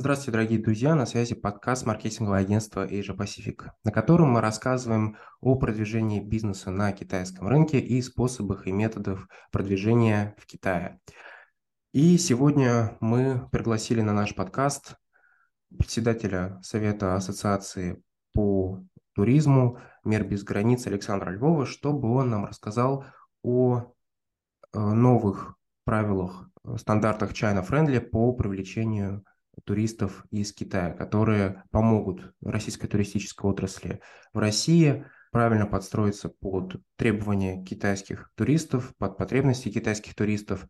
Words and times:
Здравствуйте, 0.00 0.32
дорогие 0.32 0.58
друзья! 0.58 0.94
На 0.94 1.04
связи 1.04 1.34
подкаст 1.34 1.84
маркетингового 1.84 2.38
агентства 2.38 2.86
Asia 2.86 3.14
Pacific, 3.14 3.68
на 3.84 3.92
котором 3.92 4.30
мы 4.30 4.40
рассказываем 4.40 5.18
о 5.42 5.56
продвижении 5.56 6.20
бизнеса 6.20 6.70
на 6.70 6.90
китайском 6.92 7.46
рынке 7.48 7.78
и 7.78 8.00
способах 8.00 8.66
и 8.66 8.72
методах 8.72 9.28
продвижения 9.52 10.34
в 10.38 10.46
Китае. 10.46 11.00
И 11.92 12.16
сегодня 12.16 12.96
мы 13.00 13.46
пригласили 13.52 14.00
на 14.00 14.14
наш 14.14 14.34
подкаст 14.34 14.94
председателя 15.78 16.58
Совета 16.62 17.14
Ассоциации 17.14 18.02
по 18.32 18.82
туризму 19.12 19.80
«Мир 20.02 20.26
без 20.26 20.44
границ» 20.44 20.86
Александра 20.86 21.30
Львова, 21.30 21.66
чтобы 21.66 22.10
он 22.10 22.30
нам 22.30 22.46
рассказал 22.46 23.04
о 23.42 23.80
э, 24.72 24.78
новых 24.80 25.56
правилах, 25.84 26.48
э, 26.64 26.78
стандартах 26.78 27.32
China 27.32 27.62
Friendly 27.62 28.00
по 28.00 28.32
привлечению 28.32 29.26
туристов 29.64 30.24
из 30.30 30.52
Китая, 30.52 30.92
которые 30.92 31.64
помогут 31.70 32.34
российской 32.42 32.88
туристической 32.88 33.50
отрасли 33.50 34.00
в 34.32 34.38
России 34.38 35.04
правильно 35.30 35.66
подстроиться 35.66 36.28
под 36.28 36.76
требования 36.96 37.64
китайских 37.64 38.30
туристов, 38.34 38.94
под 38.98 39.16
потребности 39.16 39.70
китайских 39.70 40.14
туристов 40.14 40.66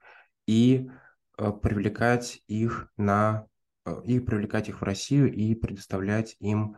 и 0.47 0.91
э, 1.39 1.53
привлекать 1.63 2.43
их 2.47 2.93
на 2.97 3.47
э, 3.87 4.03
и 4.05 4.21
привлекать 4.21 4.69
их 4.69 4.81
в 4.81 4.85
Россию 4.85 5.33
и 5.33 5.55
предоставлять 5.55 6.37
им 6.41 6.77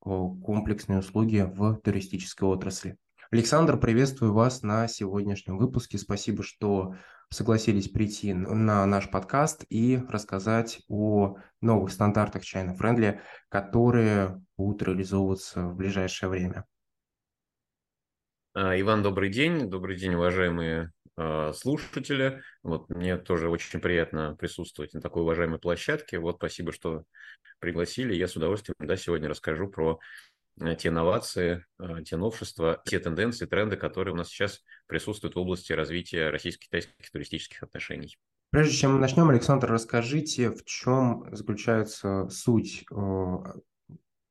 комплексные 0.00 1.00
услуги 1.00 1.44
в 1.46 1.76
туристической 1.82 2.48
отрасли. 2.48 2.96
Александр, 3.30 3.78
приветствую 3.78 4.32
вас 4.32 4.62
на 4.62 4.88
сегодняшнем 4.88 5.58
выпуске. 5.58 5.98
Спасибо, 5.98 6.42
что 6.42 6.94
согласились 7.28 7.90
прийти 7.90 8.32
на 8.32 8.86
наш 8.86 9.10
подкаст 9.10 9.66
и 9.68 10.00
рассказать 10.08 10.80
о 10.88 11.36
новых 11.60 11.92
стандартах 11.92 12.42
China 12.42 12.74
Friendly, 12.74 13.20
которые 13.50 14.42
будут 14.56 14.82
реализовываться 14.82 15.64
в 15.64 15.76
ближайшее 15.76 16.30
время. 16.30 16.64
А, 18.54 18.80
Иван, 18.80 19.02
добрый 19.02 19.28
день. 19.28 19.68
Добрый 19.68 19.96
день, 19.96 20.14
уважаемые 20.14 20.90
а, 21.14 21.52
слушатели. 21.52 22.40
Вот 22.62 22.88
мне 22.88 23.18
тоже 23.18 23.50
очень 23.50 23.80
приятно 23.80 24.36
присутствовать 24.36 24.94
на 24.94 25.02
такой 25.02 25.20
уважаемой 25.20 25.58
площадке. 25.58 26.18
Вот 26.18 26.36
спасибо, 26.36 26.72
что 26.72 27.04
пригласили. 27.58 28.14
Я 28.14 28.26
с 28.26 28.36
удовольствием 28.36 28.76
да, 28.78 28.96
сегодня 28.96 29.28
расскажу 29.28 29.68
про 29.68 29.98
те 30.78 30.88
инновации, 30.88 31.64
э, 31.78 32.02
те 32.04 32.16
новшества, 32.16 32.82
те 32.84 32.98
тенденции, 32.98 33.46
тренды, 33.46 33.76
которые 33.76 34.14
у 34.14 34.16
нас 34.16 34.28
сейчас 34.28 34.60
присутствуют 34.86 35.36
в 35.36 35.38
области 35.38 35.72
развития 35.72 36.30
российско-китайских 36.30 37.10
туристических 37.10 37.62
отношений. 37.62 38.18
Прежде 38.50 38.74
чем 38.74 38.94
мы 38.94 38.98
начнем, 38.98 39.28
Александр, 39.28 39.70
расскажите, 39.70 40.50
в 40.50 40.64
чем 40.64 41.26
заключается 41.32 42.28
суть 42.30 42.84
э, 42.90 43.36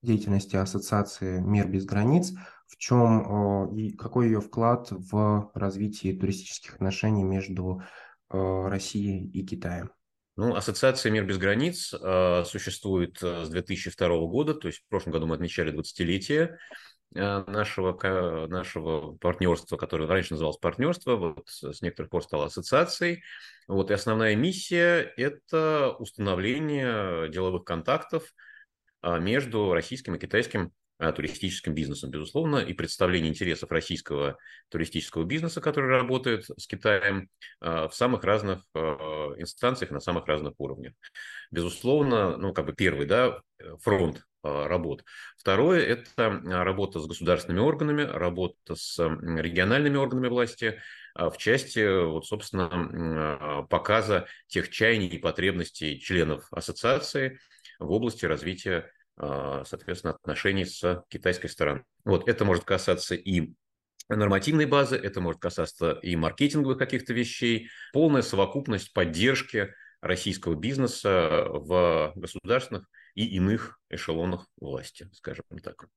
деятельности 0.02 0.56
Ассоциации 0.56 1.40
«Мир 1.40 1.68
без 1.68 1.86
границ», 1.86 2.34
в 2.68 2.78
чем 2.78 3.74
и 3.74 3.92
какой 3.96 4.26
ее 4.26 4.42
вклад 4.42 4.90
в 4.92 5.52
развитие 5.54 6.20
туристических 6.20 6.76
отношений 6.76 7.24
между 7.24 7.82
Россией 8.30 9.26
и 9.32 9.46
Китаем? 9.46 9.90
Ну, 10.38 10.54
Ассоциация 10.54 11.12
«Мир 11.12 11.26
без 11.26 11.40
границ» 11.40 11.96
э, 12.00 12.44
существует 12.46 13.18
э, 13.24 13.46
с 13.46 13.50
2002 13.50 14.08
года, 14.28 14.54
то 14.54 14.68
есть 14.68 14.84
в 14.84 14.88
прошлом 14.88 15.14
году 15.14 15.26
мы 15.26 15.34
отмечали 15.34 15.74
20-летие 15.74 16.58
э, 17.16 17.44
нашего, 17.48 18.48
нашего 18.48 19.18
партнерства, 19.18 19.78
которое 19.78 20.08
раньше 20.08 20.34
называлось 20.34 20.60
партнерство, 20.60 21.16
вот 21.16 21.50
с 21.50 21.82
некоторых 21.82 22.12
пор 22.12 22.22
стало 22.22 22.46
ассоциацией. 22.46 23.24
Вот, 23.68 23.90
и 23.90 23.96
основная 23.96 24.36
миссия– 24.36 25.12
это 25.18 25.96
установление 25.98 27.30
деловых 27.30 27.64
контактов 27.64 28.32
между 29.02 29.74
российским 29.74 30.16
и 30.16 30.20
китайским 30.20 30.72
туристическим 30.98 31.74
бизнесом, 31.74 32.10
безусловно, 32.10 32.58
и 32.58 32.74
представление 32.74 33.30
интересов 33.30 33.72
российского 33.72 34.38
туристического 34.70 35.24
бизнеса, 35.24 35.62
который 35.62 35.92
работает 35.92 36.46
с 36.46 36.66
Китаем 36.66 37.30
э, 37.62 37.88
в 37.88 37.94
самых 37.94 38.24
разных 38.24 38.64
э, 38.74 38.80
инстанциях, 38.80 39.92
на 39.92 40.00
самых 40.00 40.26
разных 40.26 40.54
уровнях. 40.58 40.94
Безусловно, 41.52 42.38
ну, 42.38 42.54
как 42.54 42.66
бы 42.66 42.74
первый, 42.74 43.06
да, 43.06 43.42
фронт 43.82 44.24
работ. 44.44 45.04
Второе– 45.38 45.82
это 45.86 46.42
работа 46.46 47.00
с 47.00 47.08
государственными 47.08 47.62
органами, 47.62 48.04
работа 48.04 48.76
с 48.76 48.98
региональными 49.00 49.98
органами 49.98 50.30
власти 50.30 50.80
в 51.16 51.36
части, 51.38 52.06
вот, 52.06 52.26
собственно, 52.26 53.66
показа 53.70 54.28
тех 54.48 54.70
чаяний 54.70 55.08
и 55.08 55.18
потребностей 55.18 56.00
членов 56.00 56.48
ассоциации 56.52 57.40
в 57.80 57.92
области 57.92 58.26
развития 58.26 58.80
а, 58.80 58.97
соответственно, 59.20 60.14
отношений 60.14 60.66
с 60.66 61.04
китайской 61.10 61.48
стороной. 61.48 61.84
Вот 62.06 62.30
это 62.30 62.46
может 62.46 62.64
касаться 62.64 63.16
и 63.16 63.54
нормативной 64.10 64.66
базы, 64.66 64.96
это 64.96 65.22
может 65.22 65.42
касаться 65.42 65.92
и 66.02 66.16
маркетинговых 66.16 66.78
каких-то 66.78 67.14
вещей, 67.14 67.70
полная 67.94 68.22
совокупность 68.22 68.94
поддержки 68.94 69.74
российского 70.02 70.56
бизнеса 70.56 71.48
в 71.50 72.14
государственных 72.16 72.88
и 73.18 73.26
иных 73.26 73.80
эшелонах 73.90 74.48
власти, 74.58 75.10
скажем 75.14 75.44
так. 75.64 75.88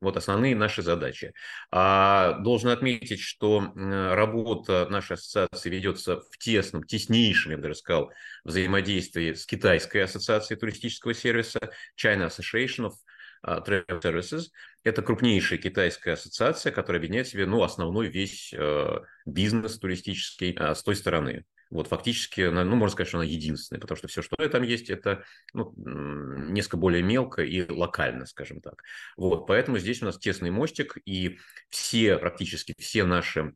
Вот 0.00 0.16
основные 0.18 0.54
наши 0.54 0.82
задачи. 0.82 1.32
А 1.70 2.34
должен 2.40 2.68
отметить, 2.68 3.20
что 3.20 3.72
работа 3.74 4.86
нашей 4.90 5.14
ассоциации 5.14 5.70
ведется 5.70 6.20
в 6.20 6.38
тесном, 6.38 6.84
теснейшем, 6.84 7.52
я 7.52 7.56
бы 7.56 7.62
даже 7.62 7.76
сказал, 7.76 8.12
взаимодействии 8.44 9.32
с 9.32 9.46
Китайской 9.46 10.04
ассоциацией 10.04 10.60
туристического 10.60 11.14
сервиса 11.14 11.58
China 11.96 12.28
Association 12.28 12.90
of 12.90 12.92
а, 13.42 13.60
Travel 13.60 14.02
Services. 14.02 14.48
Это 14.84 15.00
крупнейшая 15.00 15.58
китайская 15.58 16.12
ассоциация, 16.12 16.70
которая 16.70 17.00
объединяет 17.00 17.28
в 17.28 17.30
себе 17.30 17.46
ну, 17.46 17.62
основной 17.62 18.08
весь 18.08 18.52
э, 18.52 19.00
бизнес 19.26 19.78
туристический 19.78 20.54
э, 20.54 20.74
с 20.74 20.82
той 20.82 20.96
стороны. 20.96 21.44
Вот 21.70 21.88
фактически, 21.88 22.40
ну, 22.40 22.76
можно 22.76 22.92
сказать, 22.92 23.08
что 23.08 23.18
она 23.18 23.26
единственная, 23.26 23.80
потому 23.80 23.96
что 23.96 24.08
все, 24.08 24.22
что 24.22 24.36
там 24.48 24.62
есть, 24.62 24.88
это 24.90 25.24
ну, 25.52 25.72
несколько 25.76 26.78
более 26.78 27.02
мелко 27.02 27.42
и 27.42 27.70
локально, 27.70 28.26
скажем 28.26 28.60
так. 28.60 28.82
Вот, 29.16 29.46
поэтому 29.46 29.78
здесь 29.78 30.02
у 30.02 30.06
нас 30.06 30.18
тесный 30.18 30.50
мостик, 30.50 30.96
и 31.04 31.38
все, 31.68 32.16
практически 32.16 32.74
все 32.78 33.04
наши 33.04 33.54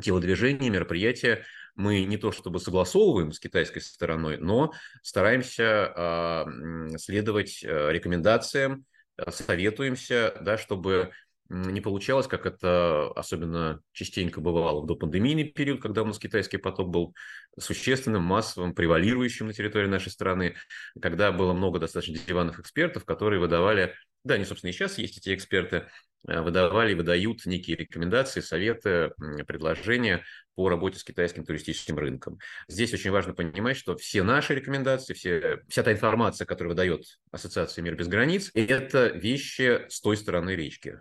телодвижения, 0.00 0.70
мероприятия 0.70 1.44
мы 1.74 2.04
не 2.04 2.18
то 2.18 2.32
чтобы 2.32 2.58
согласовываем 2.58 3.32
с 3.32 3.40
китайской 3.40 3.80
стороной, 3.80 4.36
но 4.38 4.72
стараемся 5.02 5.92
э, 5.94 6.98
следовать 6.98 7.62
э, 7.64 7.92
рекомендациям, 7.92 8.84
советуемся, 9.30 10.36
да, 10.40 10.58
чтобы 10.58 11.12
не 11.52 11.82
получалось, 11.82 12.26
как 12.26 12.46
это 12.46 13.10
особенно 13.14 13.82
частенько 13.92 14.40
бывало 14.40 14.80
в 14.80 14.86
допандемийный 14.86 15.44
период, 15.44 15.82
когда 15.82 16.02
у 16.02 16.06
нас 16.06 16.18
китайский 16.18 16.56
поток 16.56 16.88
был 16.88 17.14
существенным, 17.58 18.22
массовым, 18.22 18.74
превалирующим 18.74 19.46
на 19.48 19.52
территории 19.52 19.86
нашей 19.86 20.10
страны, 20.10 20.56
когда 21.00 21.30
было 21.30 21.52
много 21.52 21.78
достаточно 21.78 22.16
диванных 22.26 22.58
экспертов, 22.58 23.04
которые 23.04 23.38
выдавали, 23.38 23.94
да, 24.24 24.34
они, 24.34 24.44
собственно, 24.46 24.70
и 24.70 24.72
сейчас 24.72 24.96
есть 24.96 25.18
эти 25.18 25.34
эксперты, 25.34 25.88
э, 26.26 26.40
выдавали 26.40 26.94
выдают 26.94 27.44
некие 27.44 27.76
рекомендации, 27.76 28.40
советы, 28.40 29.12
предложения 29.46 30.24
по 30.54 30.70
работе 30.70 30.98
с 30.98 31.04
китайским 31.04 31.44
туристическим 31.44 31.98
рынком. 31.98 32.38
Здесь 32.66 32.94
очень 32.94 33.10
важно 33.10 33.34
понимать, 33.34 33.76
что 33.76 33.96
все 33.96 34.22
наши 34.22 34.54
рекомендации, 34.54 35.12
все, 35.12 35.60
вся 35.68 35.82
та 35.82 35.92
информация, 35.92 36.46
которую 36.46 36.70
выдает 36.70 37.04
Ассоциация 37.30 37.82
«Мир 37.82 37.94
без 37.94 38.08
границ», 38.08 38.50
это 38.54 39.08
вещи 39.08 39.86
с 39.88 40.00
той 40.00 40.16
стороны 40.16 40.56
речки. 40.56 41.00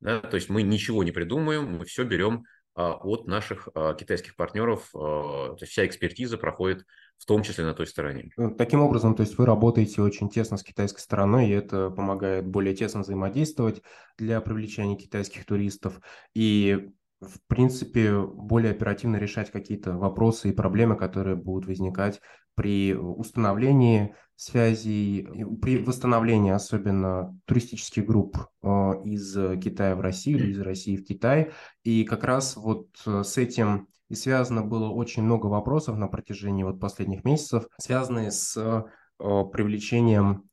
Да? 0.00 0.20
То 0.20 0.36
есть 0.36 0.48
мы 0.48 0.62
ничего 0.62 1.04
не 1.04 1.12
придумаем, 1.12 1.78
мы 1.78 1.84
все 1.84 2.04
берем 2.04 2.44
а, 2.74 2.92
от 2.92 3.26
наших 3.26 3.68
а, 3.74 3.94
китайских 3.94 4.36
партнеров. 4.36 4.90
А, 4.94 5.54
то 5.54 5.58
есть 5.60 5.72
вся 5.72 5.86
экспертиза 5.86 6.36
проходит 6.38 6.84
в 7.18 7.24
том 7.24 7.42
числе 7.42 7.64
на 7.64 7.72
той 7.72 7.86
стороне. 7.86 8.30
Ну, 8.36 8.54
таким 8.54 8.82
образом, 8.82 9.14
то 9.14 9.22
есть 9.22 9.38
вы 9.38 9.46
работаете 9.46 10.02
очень 10.02 10.28
тесно 10.28 10.58
с 10.58 10.62
китайской 10.62 11.00
стороной, 11.00 11.48
и 11.48 11.52
это 11.52 11.90
помогает 11.90 12.46
более 12.46 12.74
тесно 12.74 13.00
взаимодействовать 13.00 13.82
для 14.18 14.40
привлечения 14.42 14.96
китайских 14.96 15.46
туристов. 15.46 16.00
И 16.34 16.90
в 17.20 17.38
принципе, 17.46 18.20
более 18.20 18.72
оперативно 18.72 19.16
решать 19.16 19.50
какие-то 19.50 19.92
вопросы 19.92 20.50
и 20.50 20.52
проблемы, 20.52 20.96
которые 20.96 21.36
будут 21.36 21.66
возникать 21.66 22.20
при 22.56 22.94
установлении 22.94 24.14
связей, 24.34 25.28
при 25.62 25.78
восстановлении 25.78 26.52
особенно 26.52 27.38
туристических 27.44 28.04
групп 28.04 28.36
э, 28.62 28.68
из 29.04 29.34
Китая 29.62 29.94
в 29.94 30.00
Россию 30.00 30.38
или 30.38 30.52
из 30.52 30.60
России 30.60 30.96
в 30.96 31.04
Китай. 31.04 31.52
И 31.84 32.04
как 32.04 32.24
раз 32.24 32.56
вот 32.56 32.88
э, 33.06 33.22
с 33.22 33.36
этим 33.38 33.88
и 34.08 34.14
связано 34.14 34.62
было 34.62 34.88
очень 34.88 35.22
много 35.22 35.46
вопросов 35.46 35.96
на 35.96 36.06
протяжении 36.06 36.62
вот 36.62 36.80
последних 36.80 37.24
месяцев, 37.24 37.66
связанные 37.78 38.30
с 38.30 38.56
э, 38.56 38.82
привлечением 39.18 40.44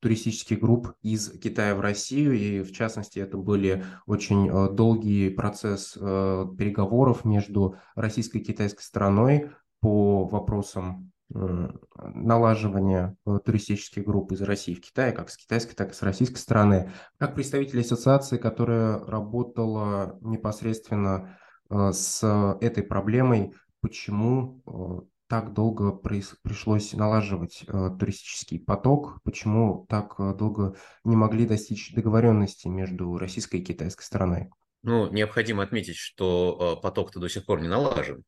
туристических 0.00 0.58
групп 0.58 0.92
из 1.00 1.30
Китая 1.38 1.76
в 1.76 1.80
Россию, 1.80 2.32
и 2.32 2.62
в 2.62 2.72
частности 2.72 3.20
это 3.20 3.36
были 3.36 3.84
очень 4.06 4.74
долгий 4.74 5.30
процесс 5.30 5.92
переговоров 5.92 7.24
между 7.24 7.76
российской 7.94 8.38
и 8.38 8.44
китайской 8.44 8.82
стороной 8.82 9.52
по 9.78 10.24
вопросам 10.24 11.11
налаживания 11.34 13.16
туристических 13.44 14.04
групп 14.04 14.32
из 14.32 14.42
России 14.42 14.74
в 14.74 14.80
Китае, 14.80 15.12
как 15.12 15.30
с 15.30 15.36
китайской, 15.36 15.74
так 15.74 15.92
и 15.92 15.94
с 15.94 16.02
российской 16.02 16.38
стороны. 16.38 16.92
Как 17.18 17.34
представитель 17.34 17.80
ассоциации, 17.80 18.36
которая 18.36 18.98
работала 18.98 20.18
непосредственно 20.20 21.38
с 21.70 22.22
этой 22.60 22.82
проблемой, 22.82 23.54
почему 23.80 25.08
так 25.28 25.54
долго 25.54 25.92
пришлось 25.92 26.92
налаживать 26.92 27.64
туристический 27.98 28.60
поток, 28.60 29.20
почему 29.24 29.86
так 29.88 30.16
долго 30.36 30.76
не 31.04 31.16
могли 31.16 31.46
достичь 31.46 31.94
договоренности 31.94 32.68
между 32.68 33.16
российской 33.16 33.60
и 33.60 33.64
китайской 33.64 34.02
стороной? 34.02 34.50
Ну, 34.82 35.10
необходимо 35.10 35.62
отметить, 35.62 35.96
что 35.96 36.78
поток-то 36.82 37.20
до 37.20 37.28
сих 37.28 37.46
пор 37.46 37.62
не 37.62 37.68
налажен. 37.68 38.24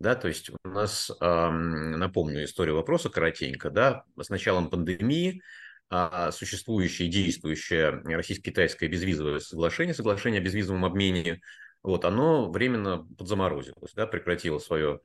Да, 0.00 0.14
то 0.14 0.28
есть 0.28 0.50
у 0.50 0.68
нас, 0.68 1.12
напомню 1.20 2.44
историю 2.44 2.76
вопроса 2.76 3.10
коротенько, 3.10 3.70
да, 3.70 4.04
с 4.18 4.30
началом 4.30 4.70
пандемии 4.70 5.42
а, 5.90 6.30
существующее 6.30 7.08
и 7.08 7.10
действующее 7.10 7.90
российско-китайское 7.90 8.88
безвизовое 8.88 9.40
соглашение, 9.40 9.92
соглашение 9.92 10.40
о 10.40 10.44
безвизовом 10.44 10.84
обмене, 10.84 11.40
вот, 11.82 12.04
оно 12.04 12.50
временно 12.50 13.06
подзаморозилось, 13.18 13.92
да, 13.94 14.06
прекратило 14.06 14.58
свое, 14.58 15.00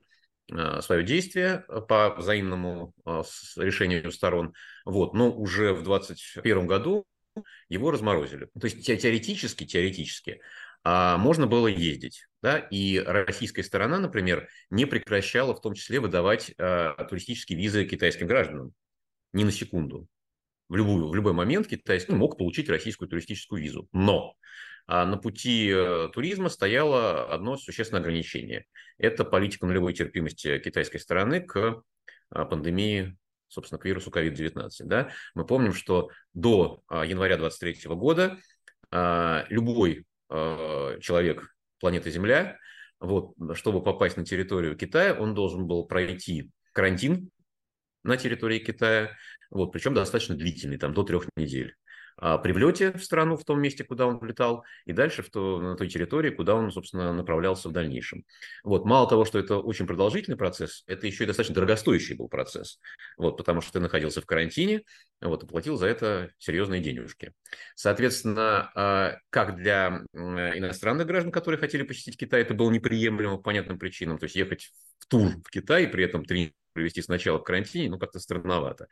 а, 0.52 0.82
свое 0.82 1.04
действие 1.04 1.66
по 1.90 2.16
взаимному 2.16 2.94
а, 3.04 3.24
решению 3.58 4.12
сторон. 4.12 4.54
Вот, 4.86 5.14
но 5.14 5.32
уже 5.32 5.74
в 5.74 5.84
2021 5.84 6.68
году 6.68 7.06
его 7.68 7.92
разморозили. 7.92 8.48
То 8.60 8.68
есть 8.68 8.86
теоретически, 8.86 9.66
теоретически 9.66 10.40
можно 10.86 11.48
было 11.48 11.68
ездить. 11.68 12.28
Да? 12.44 12.60
И 12.60 13.00
российская 13.00 13.64
сторона, 13.64 13.98
например, 13.98 14.48
не 14.70 14.86
прекращала 14.86 15.56
в 15.56 15.62
том 15.62 15.74
числе 15.74 16.00
выдавать 16.00 16.54
а, 16.60 16.94
туристические 17.06 17.58
визы 17.58 17.86
китайским 17.86 18.28
гражданам. 18.28 18.72
Ни 19.34 19.44
на 19.44 19.52
секунду. 19.52 20.08
В, 20.70 20.76
любую, 20.76 21.10
в 21.10 21.16
любой 21.16 21.34
момент 21.34 21.68
китайский 21.68 22.14
мог 22.14 22.38
получить 22.38 22.70
российскую 22.70 23.10
туристическую 23.10 23.64
визу. 23.64 23.88
Но 23.92 24.36
а 24.88 25.06
на 25.06 25.18
пути 25.18 25.72
э, 25.74 26.10
туризма 26.14 26.50
стояло 26.50 27.34
одно 27.34 27.58
существенное 27.58 28.02
ограничение. 28.02 28.66
Это 29.00 29.26
политика 29.26 29.66
нулевой 29.66 29.94
терпимости 29.94 30.60
китайской 30.60 31.00
стороны 31.00 31.42
к 31.42 31.82
а, 32.30 32.46
пандемии 32.46 33.18
собственно, 33.48 33.80
к 33.80 33.86
вирусу 33.86 34.12
COVID-19. 34.12 34.70
Да? 34.84 35.10
Мы 35.34 35.46
помним, 35.46 35.74
что 35.74 36.10
до 36.34 36.84
а, 36.88 37.06
января 37.06 37.38
2023 37.38 37.96
года 37.96 38.38
любой 39.50 40.06
человек 40.30 41.56
планеты 41.80 42.12
Земля, 42.12 42.58
вот, 43.00 43.34
чтобы 43.54 43.84
попасть 43.84 44.18
на 44.18 44.26
территорию 44.26 44.76
Китая, 44.76 45.14
он 45.14 45.34
должен 45.34 45.68
был 45.68 45.86
пройти 45.86 46.50
карантин 46.72 47.30
на 48.04 48.18
территории 48.18 48.60
Китая, 48.60 49.12
вот, 49.50 49.72
причем 49.72 49.94
достаточно 49.94 50.36
длительный, 50.36 50.78
там, 50.78 50.94
до 50.94 51.04
трех 51.04 51.28
недель. 51.36 51.76
А, 52.18 52.38
при 52.38 52.54
влете 52.54 52.94
в 52.94 53.04
страну, 53.04 53.36
в 53.36 53.44
том 53.44 53.62
месте, 53.62 53.84
куда 53.84 54.08
он 54.08 54.20
влетал, 54.20 54.64
и 54.86 54.94
дальше 54.94 55.22
в 55.22 55.30
то, 55.30 55.60
на 55.60 55.76
той 55.76 55.90
территории, 55.90 56.30
куда 56.30 56.56
он, 56.56 56.72
собственно, 56.72 57.12
направлялся 57.14 57.70
в 57.70 57.74
дальнейшем. 57.74 58.24
Вот. 58.64 58.86
Мало 58.86 59.10
того, 59.10 59.26
что 59.26 59.38
это 59.38 59.58
очень 59.58 59.86
продолжительный 59.86 60.38
процесс, 60.38 60.84
это 60.88 61.08
еще 61.08 61.26
и 61.26 61.28
достаточно 61.28 61.56
дорогостоящий 61.56 62.16
был 62.16 62.30
процесс, 62.30 62.80
вот, 63.18 63.38
потому 63.38 63.62
что 63.62 63.74
ты 63.74 63.80
находился 63.80 64.22
в 64.22 64.26
карантине, 64.26 64.84
вот, 65.22 65.44
и 65.44 65.48
платил 65.48 65.78
за 65.78 65.88
это 65.88 66.32
серьезные 66.38 66.82
денежки. 66.82 67.34
Соответственно, 67.76 68.72
а, 68.76 69.18
как 69.30 69.58
для 69.58 70.04
иностранных 70.14 71.08
граждан, 71.08 71.32
которые 71.32 71.60
хотели 71.60 71.84
посетить 71.84 72.18
Китай, 72.18 72.42
это 72.42 72.54
было 72.54 72.72
неприемлемо 72.72 73.38
по 73.38 73.44
понятным 73.44 73.78
причинам, 73.78 74.18
то 74.18 74.26
есть 74.26 74.36
ехать 74.36 74.72
в 75.00 75.08
тур 75.08 75.32
в 75.44 75.50
Китай, 75.50 75.88
при 75.88 76.04
этом 76.04 76.24
три 76.24 76.54
провести 76.76 77.02
сначала 77.02 77.40
в 77.40 77.44
карантине, 77.44 77.90
ну, 77.90 77.98
как-то 77.98 78.20
странновато. 78.20 78.88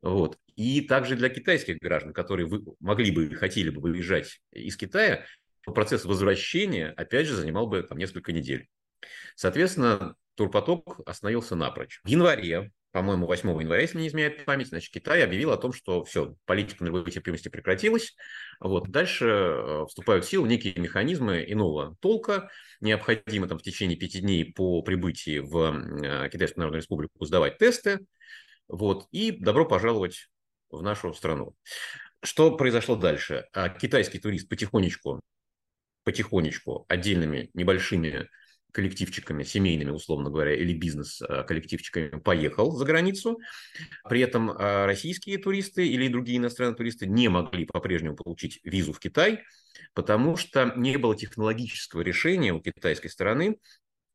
Вот. 0.00 0.38
И 0.56 0.80
также 0.80 1.16
для 1.16 1.28
китайских 1.28 1.78
граждан, 1.78 2.14
которые 2.14 2.46
вы, 2.46 2.62
могли 2.80 3.10
бы, 3.10 3.34
хотели 3.34 3.68
бы 3.68 3.80
выезжать 3.80 4.40
из 4.52 4.76
Китая, 4.76 5.26
процесс 5.64 6.04
возвращения, 6.04 6.90
опять 6.96 7.26
же, 7.26 7.34
занимал 7.34 7.66
бы 7.66 7.82
там 7.82 7.98
несколько 7.98 8.32
недель. 8.32 8.68
Соответственно, 9.34 10.14
турпоток 10.34 11.00
остановился 11.04 11.56
напрочь. 11.56 12.00
В 12.04 12.08
январе 12.08 12.72
по-моему, 12.92 13.26
8 13.26 13.48
января, 13.60 13.82
если 13.82 13.98
не 13.98 14.08
изменяет 14.08 14.44
память, 14.44 14.68
значит, 14.68 14.92
Китай 14.92 15.22
объявил 15.22 15.50
о 15.50 15.58
том, 15.58 15.72
что 15.72 16.04
все, 16.04 16.34
политика 16.46 16.82
нулевой 16.82 17.10
терпимости 17.10 17.48
прекратилась. 17.48 18.16
Вот. 18.60 18.88
Дальше 18.88 19.26
э, 19.26 19.84
вступают 19.86 20.24
в 20.24 20.28
силу 20.28 20.46
некие 20.46 20.74
механизмы 20.76 21.44
иного 21.46 21.96
толка. 22.00 22.50
Необходимо 22.80 23.46
там 23.46 23.58
в 23.58 23.62
течение 23.62 23.98
пяти 23.98 24.20
дней 24.20 24.52
по 24.52 24.82
прибытии 24.82 25.40
в 25.40 25.56
э, 26.02 26.30
Китайскую 26.30 26.62
Народную 26.62 26.80
Республику 26.80 27.24
сдавать 27.24 27.58
тесты. 27.58 28.06
Вот. 28.68 29.06
И 29.10 29.32
добро 29.32 29.66
пожаловать 29.66 30.28
в 30.70 30.82
нашу 30.82 31.12
страну. 31.12 31.54
Что 32.22 32.56
произошло 32.56 32.96
дальше? 32.96 33.46
А 33.52 33.68
китайский 33.68 34.18
турист 34.18 34.48
потихонечку, 34.48 35.20
потихонечку 36.04 36.84
отдельными 36.88 37.50
небольшими 37.54 38.28
коллективчиками, 38.72 39.44
семейными, 39.44 39.90
условно 39.90 40.30
говоря, 40.30 40.54
или 40.54 40.72
бизнес-коллективчиками 40.72 42.20
поехал 42.20 42.72
за 42.72 42.84
границу. 42.84 43.38
При 44.08 44.20
этом 44.20 44.50
а, 44.50 44.86
российские 44.86 45.38
туристы 45.38 45.86
или 45.86 46.08
другие 46.08 46.38
иностранные 46.38 46.76
туристы 46.76 47.06
не 47.06 47.28
могли 47.28 47.64
по-прежнему 47.64 48.16
получить 48.16 48.60
визу 48.64 48.92
в 48.92 49.00
Китай, 49.00 49.40
потому 49.94 50.36
что 50.36 50.72
не 50.76 50.96
было 50.96 51.16
технологического 51.16 52.02
решения 52.02 52.52
у 52.52 52.60
китайской 52.60 53.08
стороны 53.08 53.58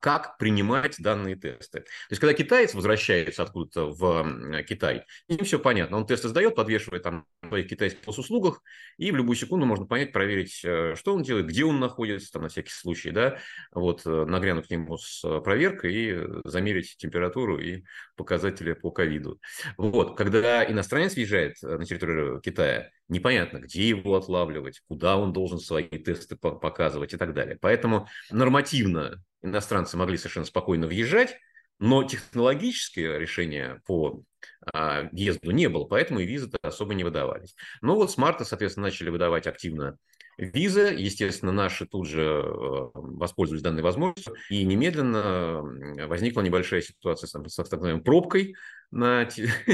как 0.04 0.38
принимать 0.38 0.98
данные 1.00 1.38
тесты. 1.38 1.80
То 1.80 1.88
есть, 2.10 2.20
когда 2.20 2.34
китаец 2.34 2.74
возвращается 2.74 3.42
откуда-то 3.42 3.86
в 3.86 4.64
Китай, 4.64 5.06
им 5.30 5.46
все 5.46 5.60
понятно. 5.60 5.96
Он 5.96 6.06
тесты 6.06 6.28
сдает, 6.28 6.56
подвешивает 6.56 7.04
там 7.04 7.26
в 7.42 7.48
своих 7.48 7.70
китайских 7.70 8.06
услугах, 8.06 8.62
и 8.98 9.12
в 9.12 9.16
любую 9.16 9.38
секунду 9.38 9.66
можно 9.66 9.86
понять, 9.86 10.12
проверить, 10.12 10.60
э, 10.66 10.96
что 10.98 11.16
он 11.16 11.24
делает, 11.24 11.46
где 11.46 11.64
он 11.64 11.80
находится, 11.80 12.34
там, 12.34 12.42
на 12.42 12.50
всякий 12.50 12.72
случай, 12.72 13.12
да, 13.12 13.40
вот, 13.72 14.06
э, 14.06 14.26
нагрянуть 14.26 14.68
к 14.68 14.72
нему 14.72 14.98
с 14.98 15.22
проверкой 15.40 15.94
и 15.94 16.20
замерить 16.44 16.98
температуру 16.98 17.58
и 17.60 17.86
показатели 18.16 18.74
по 18.74 18.92
ковиду. 18.92 19.40
Вот, 19.78 20.18
когда 20.18 20.64
иностранец 20.70 21.16
въезжает 21.16 21.56
э, 21.64 21.78
на 21.78 21.86
территорию 21.86 22.40
Китая, 22.42 22.90
непонятно, 23.08 23.60
где 23.60 23.88
его 23.88 24.16
отлавливать, 24.16 24.82
куда 24.88 25.18
он 25.18 25.34
должен 25.34 25.60
свои 25.60 25.88
тесты 25.88 26.36
показывать 26.36 27.14
и 27.14 27.18
так 27.18 27.34
далее. 27.34 27.58
Поэтому 27.60 28.08
нормативно 28.32 29.22
иностранцы 29.42 29.98
могли 29.98 30.18
совершенно 30.18 30.46
спокойно 30.46 30.88
въезжать, 30.88 31.38
но 31.80 32.04
технологическое 32.04 33.18
решение 33.18 33.82
по 33.86 34.24
а, 34.72 35.10
въезду 35.12 35.52
не 35.52 35.68
было, 35.68 35.86
поэтому 35.86 36.20
и 36.20 36.26
визы 36.26 36.50
особо 36.62 36.94
не 36.94 37.04
выдавались. 37.04 37.56
Но 37.82 37.96
вот 37.96 38.12
с 38.12 38.18
марта, 38.18 38.46
соответственно, 38.46 38.88
начали 38.88 39.10
выдавать 39.10 39.48
активно 39.48 39.98
визы. 40.38 40.96
Естественно, 40.98 41.52
наши 41.52 41.86
тут 41.86 42.08
же 42.08 42.22
э, 42.22 42.90
воспользовались 42.94 43.64
данной 43.64 43.84
возможностью. 43.84 44.36
И 44.50 44.64
немедленно 44.64 45.62
возникла 46.08 46.42
небольшая 46.42 46.82
ситуация 46.82 47.28
с 47.28 47.32
так 47.32 47.72
называемой 47.72 48.04
пробкой 48.04 48.56
на, 48.92 49.28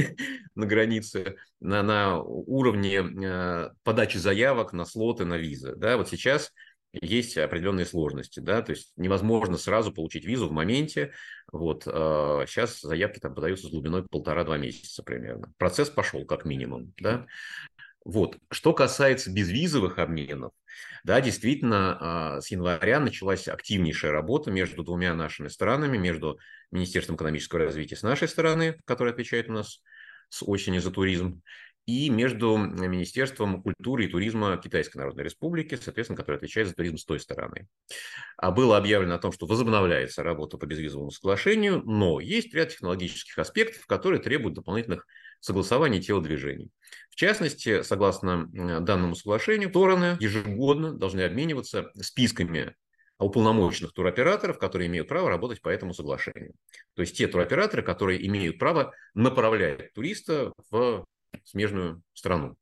на 0.55 0.65
границе, 0.65 1.37
на, 1.59 1.83
на 1.83 2.21
уровне 2.21 2.97
э, 2.97 3.69
подачи 3.83 4.17
заявок 4.17 4.73
на 4.73 4.85
слоты 4.85 5.25
на 5.25 5.37
визы. 5.37 5.75
Да, 5.75 5.97
вот 5.97 6.09
сейчас 6.09 6.51
есть 6.93 7.37
определенные 7.37 7.85
сложности, 7.85 8.39
да, 8.39 8.61
то 8.63 8.71
есть 8.71 8.93
невозможно 8.97 9.57
сразу 9.57 9.91
получить 9.91 10.25
визу 10.25 10.47
в 10.47 10.51
моменте, 10.51 11.13
вот, 11.51 11.83
э, 11.85 12.45
сейчас 12.47 12.81
заявки 12.81 13.19
там 13.19 13.35
подаются 13.35 13.67
с 13.67 13.69
глубиной 13.69 14.03
полтора-два 14.03 14.57
месяца 14.57 15.03
примерно. 15.03 15.53
Процесс 15.57 15.89
пошел 15.89 16.25
как 16.25 16.45
минимум, 16.45 16.93
да. 16.97 17.27
Вот. 18.05 18.37
Что 18.49 18.73
касается 18.73 19.31
безвизовых 19.31 19.99
обменов, 19.99 20.53
да, 21.03 21.21
действительно, 21.21 21.97
а, 22.37 22.41
с 22.41 22.49
января 22.49 22.99
началась 22.99 23.47
активнейшая 23.47 24.11
работа 24.11 24.51
между 24.51 24.83
двумя 24.83 25.13
нашими 25.13 25.47
странами, 25.47 25.97
между 25.97 26.39
Министерством 26.71 27.15
экономического 27.17 27.61
развития 27.61 27.95
с 27.95 28.03
нашей 28.03 28.27
стороны, 28.27 28.77
которое 28.85 29.11
отвечает 29.11 29.49
у 29.49 29.53
нас 29.53 29.81
с 30.29 30.43
осени 30.43 30.79
за 30.79 30.91
туризм, 30.91 31.41
и 31.89 32.09
между 32.09 32.55
Министерством 32.55 33.63
культуры 33.63 34.05
и 34.05 34.07
туризма 34.07 34.57
Китайской 34.57 34.97
Народной 34.97 35.23
Республики, 35.23 35.75
соответственно, 35.75 36.17
которое 36.17 36.37
отвечает 36.37 36.67
за 36.67 36.75
туризм 36.75 36.97
с 36.97 37.05
той 37.05 37.19
стороны. 37.19 37.67
А 38.37 38.51
было 38.51 38.77
объявлено 38.77 39.15
о 39.15 39.19
том, 39.19 39.31
что 39.31 39.47
возобновляется 39.47 40.21
работа 40.21 40.57
по 40.57 40.67
безвизовому 40.67 41.09
соглашению, 41.09 41.81
но 41.83 42.19
есть 42.19 42.53
ряд 42.53 42.69
технологических 42.69 43.39
аспектов, 43.39 43.87
которые 43.87 44.21
требуют 44.21 44.53
дополнительных 44.53 45.07
согласований 45.39 45.99
телодвижений. 45.99 46.69
В 47.09 47.15
частности, 47.15 47.81
согласно 47.81 48.47
данному 48.81 49.15
соглашению, 49.15 49.69
стороны 49.69 50.17
ежегодно 50.19 50.93
должны 50.93 51.21
обмениваться 51.21 51.89
списками 51.95 52.75
уполномоченных 53.17 53.93
туроператоров, 53.93 54.59
которые 54.59 54.87
имеют 54.87 55.07
право 55.07 55.29
работать 55.29 55.61
по 55.61 55.69
этому 55.69 55.93
соглашению. 55.93 56.53
То 56.93 57.01
есть 57.01 57.17
те 57.17 57.27
туроператоры, 57.27 57.81
которые 57.81 58.25
имеют 58.27 58.59
право 58.59 58.93
направлять 59.13 59.91
туриста 59.93 60.53
в 60.69 61.05
смежную 61.43 62.01
страну. 62.13 62.57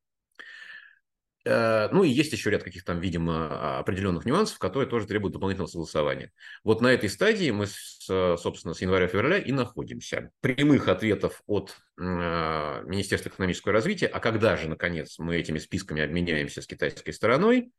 Э, 1.48 1.88
ну 1.92 2.04
и 2.04 2.10
есть 2.10 2.34
еще 2.34 2.50
ряд 2.50 2.64
каких-то 2.64 2.94
там, 2.94 3.00
видимо, 3.00 3.80
определенных 3.80 4.26
нюансов, 4.26 4.60
которые 4.60 4.90
тоже 4.90 5.08
требуют 5.08 5.34
дополнительного 5.34 5.70
согласования. 5.70 6.32
Вот 6.64 6.82
на 6.82 6.88
этой 6.88 7.10
стадии 7.10 7.52
мы, 7.52 7.68
собственно, 7.68 8.74
с 8.74 8.82
января-февраля 8.82 9.38
и 9.38 9.52
находимся. 9.52 10.32
Прямых 10.42 10.90
ответов 10.90 11.42
от 11.48 11.78
э, 11.98 12.04
Министерства 12.86 13.30
экономического 13.30 13.74
развития, 13.74 14.08
а 14.08 14.20
когда 14.20 14.58
же, 14.58 14.68
наконец, 14.68 15.18
мы 15.20 15.38
этими 15.38 15.60
списками 15.60 16.02
обменяемся 16.02 16.62
с 16.62 16.68
китайской 16.68 17.12
стороной, 17.12 17.72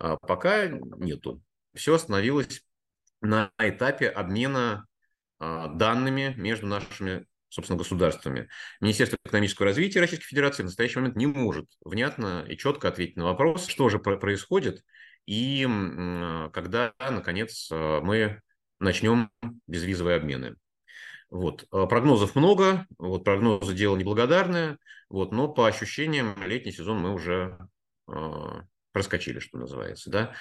э, 0.00 0.16
пока 0.20 0.66
нету. 0.68 1.42
Все 1.74 1.94
остановилось 1.94 2.62
на 3.20 3.50
этапе 3.58 4.08
обмена 4.08 4.86
данными 5.40 6.32
между 6.36 6.66
нашими 6.68 7.26
собственно, 7.54 7.78
государствами. 7.78 8.48
Министерство 8.80 9.16
экономического 9.24 9.66
развития 9.66 10.00
Российской 10.00 10.26
Федерации 10.26 10.62
в 10.62 10.66
настоящий 10.66 10.98
момент 10.98 11.16
не 11.16 11.26
может 11.26 11.66
внятно 11.84 12.44
и 12.48 12.56
четко 12.56 12.88
ответить 12.88 13.16
на 13.16 13.24
вопрос, 13.24 13.66
что 13.66 13.88
же 13.88 13.98
происходит 13.98 14.82
и 15.26 15.66
когда, 16.52 16.92
наконец, 16.98 17.68
мы 17.70 18.40
начнем 18.80 19.30
безвизовые 19.66 20.16
обмены. 20.16 20.56
Вот. 21.30 21.66
Прогнозов 21.70 22.34
много, 22.34 22.86
вот, 22.98 23.24
прогнозы 23.24 23.74
дело 23.74 23.96
неблагодарное, 23.96 24.78
вот, 25.08 25.32
но 25.32 25.48
по 25.48 25.66
ощущениям 25.66 26.36
летний 26.44 26.72
сезон 26.72 26.98
мы 26.98 27.12
уже 27.12 27.58
э, 28.08 28.60
проскочили, 28.92 29.38
что 29.38 29.58
называется. 29.58 30.10
Да? 30.10 30.34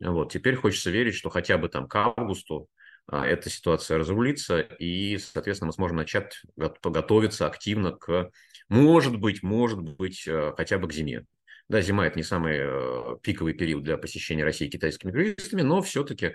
Вот. 0.00 0.32
Теперь 0.32 0.54
хочется 0.54 0.90
верить, 0.90 1.14
что 1.14 1.30
хотя 1.30 1.58
бы 1.58 1.68
там 1.68 1.88
к 1.88 1.96
августу 1.96 2.68
эта 3.10 3.48
ситуация 3.48 3.98
разрулится, 3.98 4.60
и, 4.60 5.18
соответственно, 5.18 5.68
мы 5.68 5.72
сможем 5.72 5.96
начать 5.96 6.40
готовиться 6.56 7.46
активно 7.46 7.92
к, 7.92 8.30
может 8.68 9.18
быть, 9.18 9.42
может 9.42 9.80
быть, 9.80 10.26
э, 10.26 10.52
хотя 10.56 10.78
бы 10.78 10.88
к 10.88 10.92
зиме. 10.92 11.24
Да, 11.68 11.80
зима– 11.80 12.06
это 12.08 12.18
не 12.18 12.22
самый 12.22 12.56
э, 12.58 13.16
пиковый 13.22 13.54
период 13.54 13.82
для 13.82 13.98
посещения 13.98 14.44
России 14.44 14.68
китайскими 14.68 15.10
туристами, 15.10 15.62
но 15.62 15.82
все-таки 15.82 16.34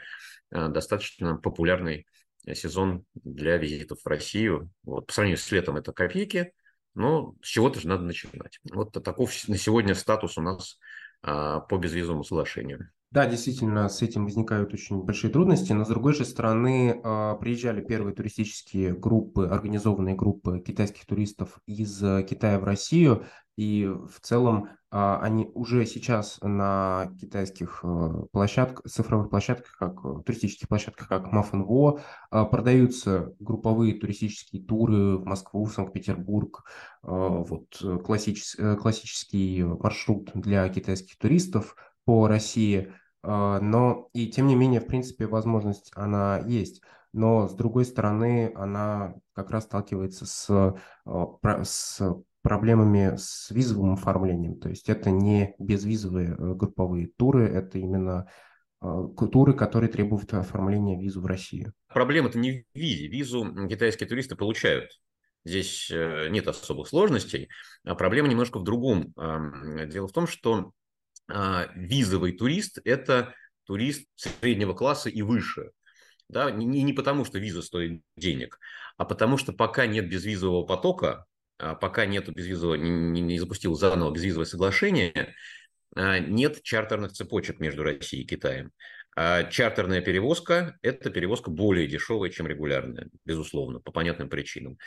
э, 0.52 0.68
достаточно 0.70 1.38
популярный 1.38 2.06
сезон 2.54 3.06
для 3.16 3.58
визитов 3.58 4.02
в 4.02 4.08
Россию. 4.08 4.70
Вот, 4.84 5.08
по 5.08 5.14
сравнению 5.14 5.38
с 5.38 5.52
летом 5.52 5.78
это 5.78 5.94
копейки, 5.94 6.54
но 6.94 7.36
с 7.42 7.48
чего-то 7.48 7.80
же 7.80 7.88
надо 7.88 8.04
начинать. 8.04 8.60
Вот 8.72 8.92
таков 8.92 9.32
на 9.48 9.58
сегодня 9.58 9.96
статус 9.96 10.38
у 10.38 10.42
нас 10.42 10.78
а, 11.22 11.62
по 11.62 11.78
безвизовому 11.78 12.24
соглашению. 12.24 12.92
Да, 13.14 13.28
действительно, 13.28 13.90
с 13.90 14.02
этим 14.02 14.24
возникают 14.24 14.74
очень 14.74 15.04
большие 15.04 15.32
трудности, 15.32 15.72
но 15.72 15.86
с 15.86 15.88
другой 15.88 16.16
же 16.16 16.26
стороны, 16.26 17.00
а, 17.04 17.36
приезжали 17.36 17.80
первые 17.80 18.16
туристические 18.16 18.96
группы, 18.96 19.46
организованные 19.46 20.16
группы 20.16 20.60
китайских 20.60 21.06
туристов 21.06 21.60
из 21.68 22.02
э, 22.04 22.24
Китая 22.28 22.58
в 22.58 22.64
Россию, 22.64 23.24
и 23.56 23.86
в 23.86 24.20
целом 24.20 24.70
а, 24.90 25.20
они 25.22 25.48
уже 25.54 25.86
сейчас 25.86 26.40
на 26.42 27.12
китайских 27.22 27.82
э, 27.84 28.26
площадках, 28.32 28.92
цифровых 28.92 29.30
площадках, 29.30 29.78
как 29.78 30.04
э, 30.04 30.24
туристических 30.26 30.68
площадках, 30.68 31.08
как 31.08 31.32
Мафэнво, 31.32 32.00
продаются 32.32 33.36
групповые 33.40 33.94
туристические 33.94 34.64
туры 34.64 35.18
в 35.18 35.26
Москву, 35.26 35.66
в 35.66 35.72
Санкт-Петербург, 35.72 36.64
вот 37.04 37.80
классический, 38.04 38.76
классический 38.76 39.64
маршрут 39.64 40.32
для 40.34 40.68
китайских 40.70 41.16
туристов 41.20 41.76
по 42.06 42.28
России– 42.28 42.92
а, 43.03 43.03
но 43.24 44.10
и 44.14 44.28
тем 44.28 44.48
не 44.48 44.56
менее, 44.56 44.82
в 44.82 44.88
принципе, 44.88 45.28
возможность 45.28 45.92
она 45.96 46.40
есть. 46.46 46.82
Но 47.14 47.48
с 47.48 47.54
другой 47.54 47.86
стороны, 47.86 48.52
она 48.56 49.16
как 49.34 49.52
раз 49.52 49.66
сталкивается 49.66 50.26
с, 50.26 50.76
а, 51.06 51.64
с 51.64 52.02
проблемами 52.42 53.16
с 53.16 53.52
визовым 53.52 53.94
оформлением. 53.94 54.60
То 54.60 54.70
есть 54.70 54.90
это 54.90 55.12
не 55.12 55.56
безвизовые 55.60 56.32
э, 56.32 56.54
групповые 56.56 57.08
туры, 57.16 57.48
это 57.48 57.78
именно 57.78 58.28
а, 58.82 59.08
туры, 59.32 59.54
которые 59.54 59.90
требуют 59.90 60.34
оформления 60.34 61.00
визу 61.00 61.22
в 61.22 61.26
Россию. 61.28 61.74
Проблема-то 61.88 62.40
не 62.40 62.64
в 62.74 62.78
визе. 62.78 63.08
Визу 63.08 63.68
китайские 63.70 64.10
туристы 64.10 64.36
получают. 64.36 64.90
Здесь 65.46 65.92
э, 65.92 66.30
нет 66.30 66.48
особых 66.48 66.88
сложностей. 66.88 67.48
А 67.86 67.94
проблема 67.94 68.28
немножко 68.28 68.58
в 68.58 68.64
другом. 68.64 69.14
Дело 69.88 70.08
в 70.08 70.14
том, 70.14 70.26
что 70.26 70.56
а, 70.56 70.83
визовый 71.76 72.34
турист– 72.34 72.80
это 72.86 73.34
турист 73.66 74.08
среднего 74.16 74.74
класса 74.74 75.10
и 75.10 75.22
выше. 75.22 75.72
Да? 76.30 76.52
Не, 76.52 76.84
не 76.84 76.94
потому, 76.94 77.26
что 77.26 77.40
виза 77.40 77.62
стоит 77.62 78.02
денег, 78.18 78.60
а 78.98 79.06
потому 79.06 79.38
что 79.38 79.54
пока 79.54 79.88
нет 79.88 80.10
безвизового 80.10 80.66
потока, 80.66 81.26
а 81.58 81.76
пока 81.76 82.06
нет 82.06 82.30
безвизового, 82.34 82.76
не, 82.76 83.22
не 83.22 83.40
запустил 83.40 83.76
заново 83.76 84.12
безвизовое 84.12 84.46
соглашение, 84.46 85.34
а, 85.96 86.20
нет 86.20 86.62
чартерных 86.64 87.14
цепочек 87.14 87.60
между 87.60 87.84
Россией 87.84 88.24
и 88.24 88.28
Китаем. 88.28 88.72
А 89.16 89.44
чартерная 89.44 90.02
перевозка– 90.02 90.78
это 90.82 91.12
перевозка 91.12 91.52
более 91.52 91.88
дешевая, 91.88 92.32
чем 92.32 92.48
регулярная, 92.48 93.10
безусловно, 93.26 93.80
по 93.80 93.92
понятным 93.92 94.28
причинам. 94.28 94.78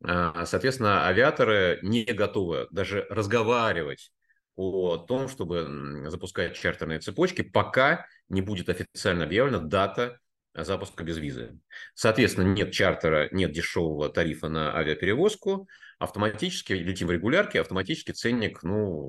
Соответственно, 0.00 1.06
авиаторы 1.06 1.78
не 1.82 2.04
готовы 2.04 2.66
даже 2.70 3.06
разговаривать 3.08 4.10
о 4.58 4.98
том, 4.98 5.28
чтобы 5.28 6.04
запускать 6.10 6.56
чартерные 6.56 6.98
цепочки, 6.98 7.42
пока 7.42 8.06
не 8.28 8.42
будет 8.42 8.68
официально 8.68 9.24
объявлена 9.24 9.60
дата 9.60 10.18
запуска 10.52 11.04
без 11.04 11.16
визы. 11.18 11.58
Соответственно, 11.94 12.48
нет 12.48 12.72
чартера, 12.72 13.28
нет 13.30 13.52
дешевого 13.52 14.08
тарифа 14.08 14.48
на 14.48 14.76
авиаперевозку, 14.76 15.68
автоматически 16.00 16.72
летим 16.72 17.06
в 17.06 17.12
регулярке, 17.12 17.60
автоматически 17.60 18.10
ценник 18.10 18.62
ну, 18.64 19.08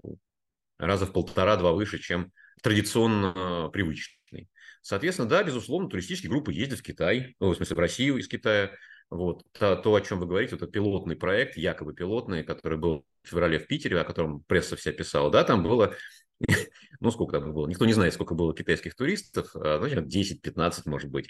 раза 0.77 1.07
в 1.07 1.11
полтора-два 1.11 1.71
выше, 1.71 1.97
чем 1.97 2.31
традиционно 2.61 3.69
привычный. 3.69 4.49
Соответственно, 4.81 5.27
да, 5.27 5.43
безусловно, 5.43 5.89
туристические 5.89 6.29
группы 6.29 6.53
ездят 6.53 6.79
в 6.79 6.83
Китай, 6.83 7.35
ну, 7.39 7.49
в 7.49 7.55
смысле, 7.55 7.75
в 7.75 7.79
Россию 7.79 8.17
из 8.17 8.27
Китая. 8.27 8.71
Вот. 9.09 9.43
То, 9.53 9.75
то, 9.75 9.95
о 9.95 10.01
чем 10.01 10.19
вы 10.19 10.27
говорите, 10.27 10.55
это 10.55 10.67
пилотный 10.67 11.15
проект, 11.15 11.57
якобы 11.57 11.93
пилотный, 11.93 12.43
который 12.43 12.77
был 12.77 13.05
в 13.23 13.29
феврале 13.29 13.59
в 13.59 13.67
Питере, 13.67 13.99
о 13.99 14.05
котором 14.05 14.43
пресса 14.43 14.75
вся 14.75 14.91
писала, 14.91 15.31
да, 15.31 15.43
там 15.43 15.63
было, 15.63 15.95
ну, 16.99 17.11
сколько 17.11 17.39
там 17.39 17.53
было, 17.53 17.67
никто 17.67 17.85
не 17.85 17.93
знает, 17.93 18.13
сколько 18.13 18.35
было 18.35 18.55
китайских 18.55 18.95
туристов, 18.95 19.49
а, 19.55 19.79
ну, 19.79 19.87
10-15, 19.87 20.83
может 20.85 21.09
быть, 21.09 21.29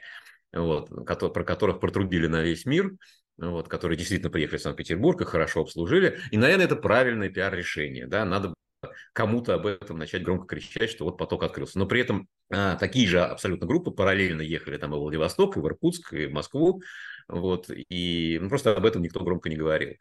вот, 0.52 0.90
про 0.90 1.44
которых 1.44 1.80
протрубили 1.80 2.28
на 2.28 2.42
весь 2.42 2.66
мир, 2.66 2.92
вот, 3.38 3.68
которые 3.68 3.98
действительно 3.98 4.30
приехали 4.32 4.58
в 4.58 4.62
Санкт-Петербург 4.62 5.22
и 5.22 5.26
хорошо 5.26 5.62
обслужили. 5.62 6.20
И, 6.32 6.38
наверное, 6.38 6.66
это 6.66 6.76
правильное 6.76 7.30
пиар-решение. 7.30 8.08
Да? 8.08 8.26
Надо 8.26 8.54
кому-то 9.14 9.56
об 9.56 9.66
этом 9.66 9.98
начать 9.98 10.24
громко 10.24 10.48
кричать, 10.48 10.90
что 10.90 11.06
вот 11.06 11.18
поток 11.18 11.44
открылся. 11.44 11.80
Но 11.80 11.86
при 11.86 12.02
этом 12.02 12.28
а, 12.50 12.76
такие 12.76 13.08
же 13.08 13.22
абсолютно 13.22 13.68
группы 13.68 13.92
параллельно 13.92 14.42
ехали 14.42 14.78
там 14.78 14.94
и 14.94 14.98
в 14.98 15.00
Владивосток, 15.00 15.58
и 15.58 15.60
в 15.60 15.68
Иркутск, 15.68 16.14
и 16.14 16.26
в 16.26 16.32
Москву. 16.32 16.82
Вот, 17.30 17.70
и 17.70 18.40
ну, 18.42 18.50
просто 18.50 18.76
об 18.76 18.86
этом 18.86 19.02
никто 19.02 19.24
громко 19.24 19.50
не 19.50 19.56
говорил. 19.56 19.96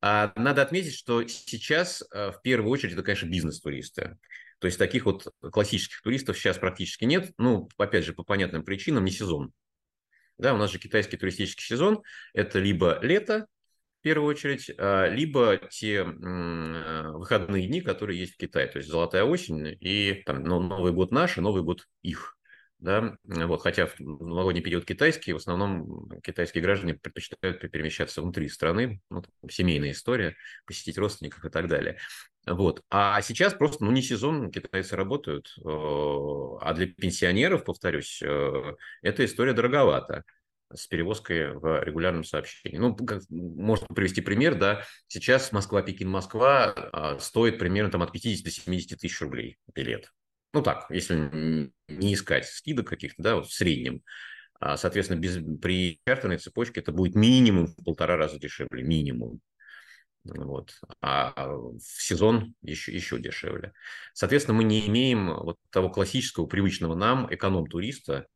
А 0.00 0.32
надо 0.34 0.62
отметить, 0.62 0.94
что 0.94 1.26
сейчас 1.28 2.02
э, 2.12 2.32
в 2.32 2.42
первую 2.42 2.70
очередь 2.70 2.94
это, 2.94 3.02
конечно, 3.04 3.26
бизнес-туристы. 3.26 4.18
То 4.58 4.66
есть 4.66 4.78
таких 4.78 5.04
вот 5.04 5.28
классических 5.40 6.02
туристов 6.02 6.38
сейчас 6.38 6.58
практически 6.58 7.04
нет. 7.04 7.32
Ну, 7.38 7.68
опять 7.76 8.04
же, 8.04 8.12
по 8.12 8.24
понятным 8.24 8.64
причинам, 8.64 9.04
не 9.04 9.12
сезон. 9.12 9.52
Да, 10.38 10.54
у 10.54 10.56
нас 10.56 10.72
же 10.72 10.78
китайский 10.78 11.16
туристический 11.16 11.64
сезон– 11.64 12.02
это 12.32 12.58
либо 12.58 12.98
лето, 13.02 13.46
в 14.00 14.02
первую 14.02 14.28
очередь, 14.28 14.68
а, 14.78 15.06
либо 15.06 15.60
те 15.70 15.98
э, 15.98 17.08
выходные 17.12 17.68
дни, 17.68 17.80
которые 17.80 18.18
есть 18.18 18.34
в 18.34 18.38
Китае. 18.38 18.66
То 18.66 18.78
есть 18.78 18.90
золотая 18.90 19.22
осень 19.22 19.76
и 19.78 20.22
там, 20.26 20.42
ну, 20.42 20.60
Новый 20.60 20.92
год 20.92 21.12
наш, 21.12 21.38
и 21.38 21.40
Новый 21.40 21.62
год 21.62 21.86
их 22.02 22.36
да, 22.82 23.16
вот, 23.24 23.62
хотя 23.62 23.86
в 23.86 24.00
новогодний 24.00 24.62
период 24.62 24.84
китайский, 24.84 25.32
в 25.32 25.36
основном 25.36 26.10
китайские 26.20 26.62
граждане 26.62 26.94
предпочитают 26.94 27.60
перемещаться 27.60 28.22
внутри 28.22 28.48
страны, 28.48 29.00
ну, 29.08 29.22
семейная 29.48 29.92
история, 29.92 30.34
посетить 30.66 30.98
родственников 30.98 31.44
и 31.44 31.48
так 31.48 31.68
далее. 31.68 31.98
Вот. 32.44 32.82
А 32.90 33.22
сейчас 33.22 33.54
просто, 33.54 33.84
ну, 33.84 33.92
не 33.92 34.02
сезон, 34.02 34.50
китайцы 34.50 34.96
работают, 34.96 35.54
э, 35.58 35.62
а 35.62 36.72
для 36.74 36.88
пенсионеров, 36.88 37.64
повторюсь, 37.64 38.20
э, 38.20 38.74
эта 39.02 39.24
история 39.24 39.52
дороговата 39.52 40.24
с 40.74 40.88
перевозкой 40.88 41.52
в 41.52 41.84
регулярном 41.84 42.24
сообщении. 42.24 42.78
Ну, 42.78 42.96
как, 42.96 43.22
можно 43.30 43.86
привести 43.94 44.22
пример, 44.22 44.56
да, 44.56 44.84
сейчас 45.06 45.52
Москва-Пекин-Москва 45.52 46.74
а, 46.92 47.18
стоит 47.20 47.58
примерно 47.58 47.92
там 47.92 48.02
от 48.02 48.10
50 48.10 48.44
до 48.44 48.50
70 48.50 48.98
тысяч 48.98 49.20
рублей 49.20 49.58
билет. 49.72 50.10
Ну 50.52 50.62
так, 50.62 50.86
если 50.90 51.70
не 51.88 52.14
искать 52.14 52.46
скидок 52.46 52.88
каких-то, 52.88 53.22
да, 53.22 53.36
вот 53.36 53.46
в 53.46 53.54
среднем. 53.54 54.02
А, 54.60 54.76
соответственно, 54.76 55.18
без, 55.18 55.38
при 55.60 56.00
чартерной 56.06 56.38
цепочке 56.38 56.80
это 56.80 56.92
будет 56.92 57.14
минимум 57.14 57.66
в 57.66 57.84
полтора 57.84 58.16
раза 58.16 58.38
дешевле, 58.38 58.82
минимум. 58.82 59.40
Вот. 60.24 60.74
А 61.00 61.32
в 61.48 61.80
сезон 61.80 62.54
еще, 62.62 62.92
еще 62.92 63.18
дешевле. 63.18 63.72
Соответственно, 64.12 64.56
мы 64.56 64.64
не 64.64 64.86
имеем 64.86 65.34
вот 65.34 65.56
того 65.70 65.90
классического, 65.90 66.46
привычного 66.46 66.94
нам 66.94 67.26
эконом-туриста 67.32 68.26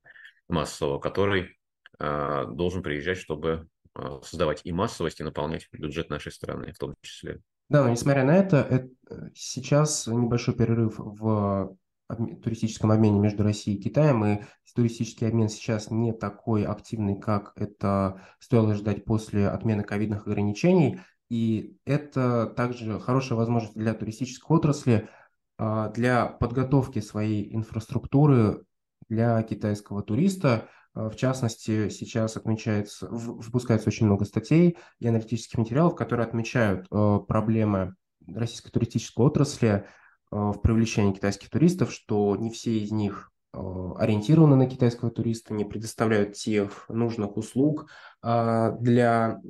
массового, 0.48 0.98
который 0.98 1.56
э, 1.98 2.44
должен 2.48 2.82
приезжать, 2.82 3.18
чтобы 3.18 3.68
э, 3.94 4.20
создавать 4.24 4.62
и 4.64 4.72
массовость, 4.72 5.20
и 5.20 5.24
наполнять 5.24 5.68
бюджет 5.70 6.10
нашей 6.10 6.32
страны 6.32 6.72
в 6.72 6.78
том 6.78 6.94
числе. 7.02 7.40
Да, 7.68 7.84
но 7.84 7.90
несмотря 7.90 8.24
на 8.24 8.36
это, 8.36 8.56
это 8.58 9.30
сейчас 9.34 10.06
небольшой 10.06 10.54
перерыв 10.54 10.94
в 10.98 11.76
туристическом 12.08 12.92
обмене 12.92 13.18
между 13.18 13.42
Россией 13.42 13.78
и 13.78 13.82
Китаем, 13.82 14.24
и 14.24 14.42
туристический 14.74 15.26
обмен 15.26 15.48
сейчас 15.48 15.90
не 15.90 16.12
такой 16.12 16.64
активный, 16.64 17.18
как 17.18 17.52
это 17.56 18.20
стоило 18.38 18.74
ждать 18.74 19.04
после 19.04 19.48
отмены 19.48 19.82
ковидных 19.82 20.26
ограничений. 20.26 21.00
И 21.28 21.76
это 21.84 22.46
также 22.46 23.00
хорошая 23.00 23.38
возможность 23.38 23.74
для 23.74 23.94
туристической 23.94 24.56
отрасли, 24.56 25.08
а, 25.58 25.88
для 25.88 26.26
подготовки 26.26 27.00
своей 27.00 27.52
инфраструктуры 27.54 28.64
для 29.08 29.42
китайского 29.42 30.02
туриста. 30.02 30.68
А, 30.94 31.08
в 31.08 31.16
частности, 31.16 31.88
сейчас 31.88 32.36
отмечается, 32.36 33.08
выпускается 33.08 33.88
очень 33.88 34.06
много 34.06 34.24
статей 34.24 34.76
и 35.00 35.08
аналитических 35.08 35.58
материалов, 35.58 35.96
которые 35.96 36.26
отмечают 36.26 36.86
а, 36.90 37.18
проблемы 37.18 37.96
российской 38.26 38.70
туристической 38.70 39.24
отрасли 39.24 39.86
в 40.30 40.60
привлечении 40.60 41.12
китайских 41.12 41.50
туристов, 41.50 41.92
что 41.92 42.36
не 42.36 42.50
все 42.50 42.78
из 42.78 42.90
них 42.90 43.30
ориентированы 43.52 44.56
на 44.56 44.66
китайского 44.66 45.10
туриста, 45.10 45.54
не 45.54 45.64
предоставляют 45.64 46.34
тех 46.34 46.86
нужных 46.88 47.36
услуг 47.36 47.88
для 48.22 49.40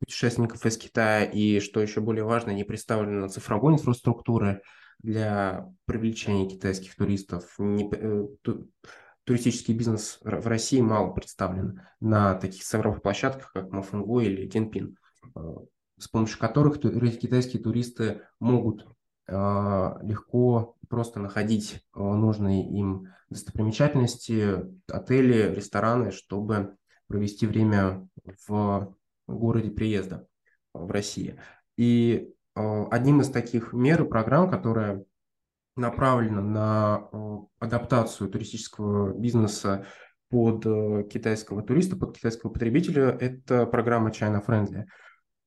путешественников 0.00 0.66
из 0.66 0.76
Китая 0.76 1.24
и, 1.24 1.60
что 1.60 1.80
еще 1.80 2.00
более 2.00 2.24
важно, 2.24 2.50
не 2.50 2.64
представлены 2.64 3.20
на 3.20 3.28
цифровой 3.28 3.72
инфраструктуры 3.72 4.60
для 5.04 5.66
привлечения 5.84 6.48
китайских 6.48 6.96
туристов. 6.96 7.56
Э, 7.58 8.26
ту, 8.42 8.68
туристический 9.24 9.74
бизнес 9.74 10.18
в 10.22 10.46
России 10.46 10.80
мало 10.80 11.12
представлен 11.12 11.82
на 12.00 12.34
таких 12.34 12.62
цифровых 12.62 13.02
площадках, 13.02 13.52
как 13.52 13.70
Мафанго 13.70 14.20
или 14.20 14.48
Тинпин, 14.48 14.96
э, 15.36 15.40
с 15.98 16.08
помощью 16.08 16.38
которых 16.38 16.80
китайские 16.80 17.62
туристы 17.62 18.22
могут 18.40 18.86
легко 19.26 20.76
просто 20.88 21.18
находить 21.18 21.82
нужные 21.94 22.68
им 22.68 23.08
достопримечательности, 23.30 24.64
отели, 24.90 25.54
рестораны, 25.54 26.10
чтобы 26.10 26.76
провести 27.08 27.46
время 27.46 28.06
в 28.46 28.94
городе 29.26 29.70
приезда 29.70 30.26
в 30.72 30.90
России. 30.90 31.38
И 31.76 32.32
э, 32.54 32.84
одним 32.90 33.20
из 33.20 33.30
таких 33.30 33.72
мер 33.72 34.04
и 34.04 34.08
программ, 34.08 34.50
которая 34.50 35.04
направлена 35.76 36.40
на 36.40 37.08
адаптацию 37.58 38.30
туристического 38.30 39.12
бизнеса 39.12 39.86
под 40.28 40.64
э, 40.66 41.04
китайского 41.10 41.62
туриста, 41.62 41.96
под 41.96 42.16
китайского 42.16 42.50
потребителя, 42.50 43.10
это 43.10 43.66
программа 43.66 44.10
China 44.10 44.44
Friendly. 44.44 44.84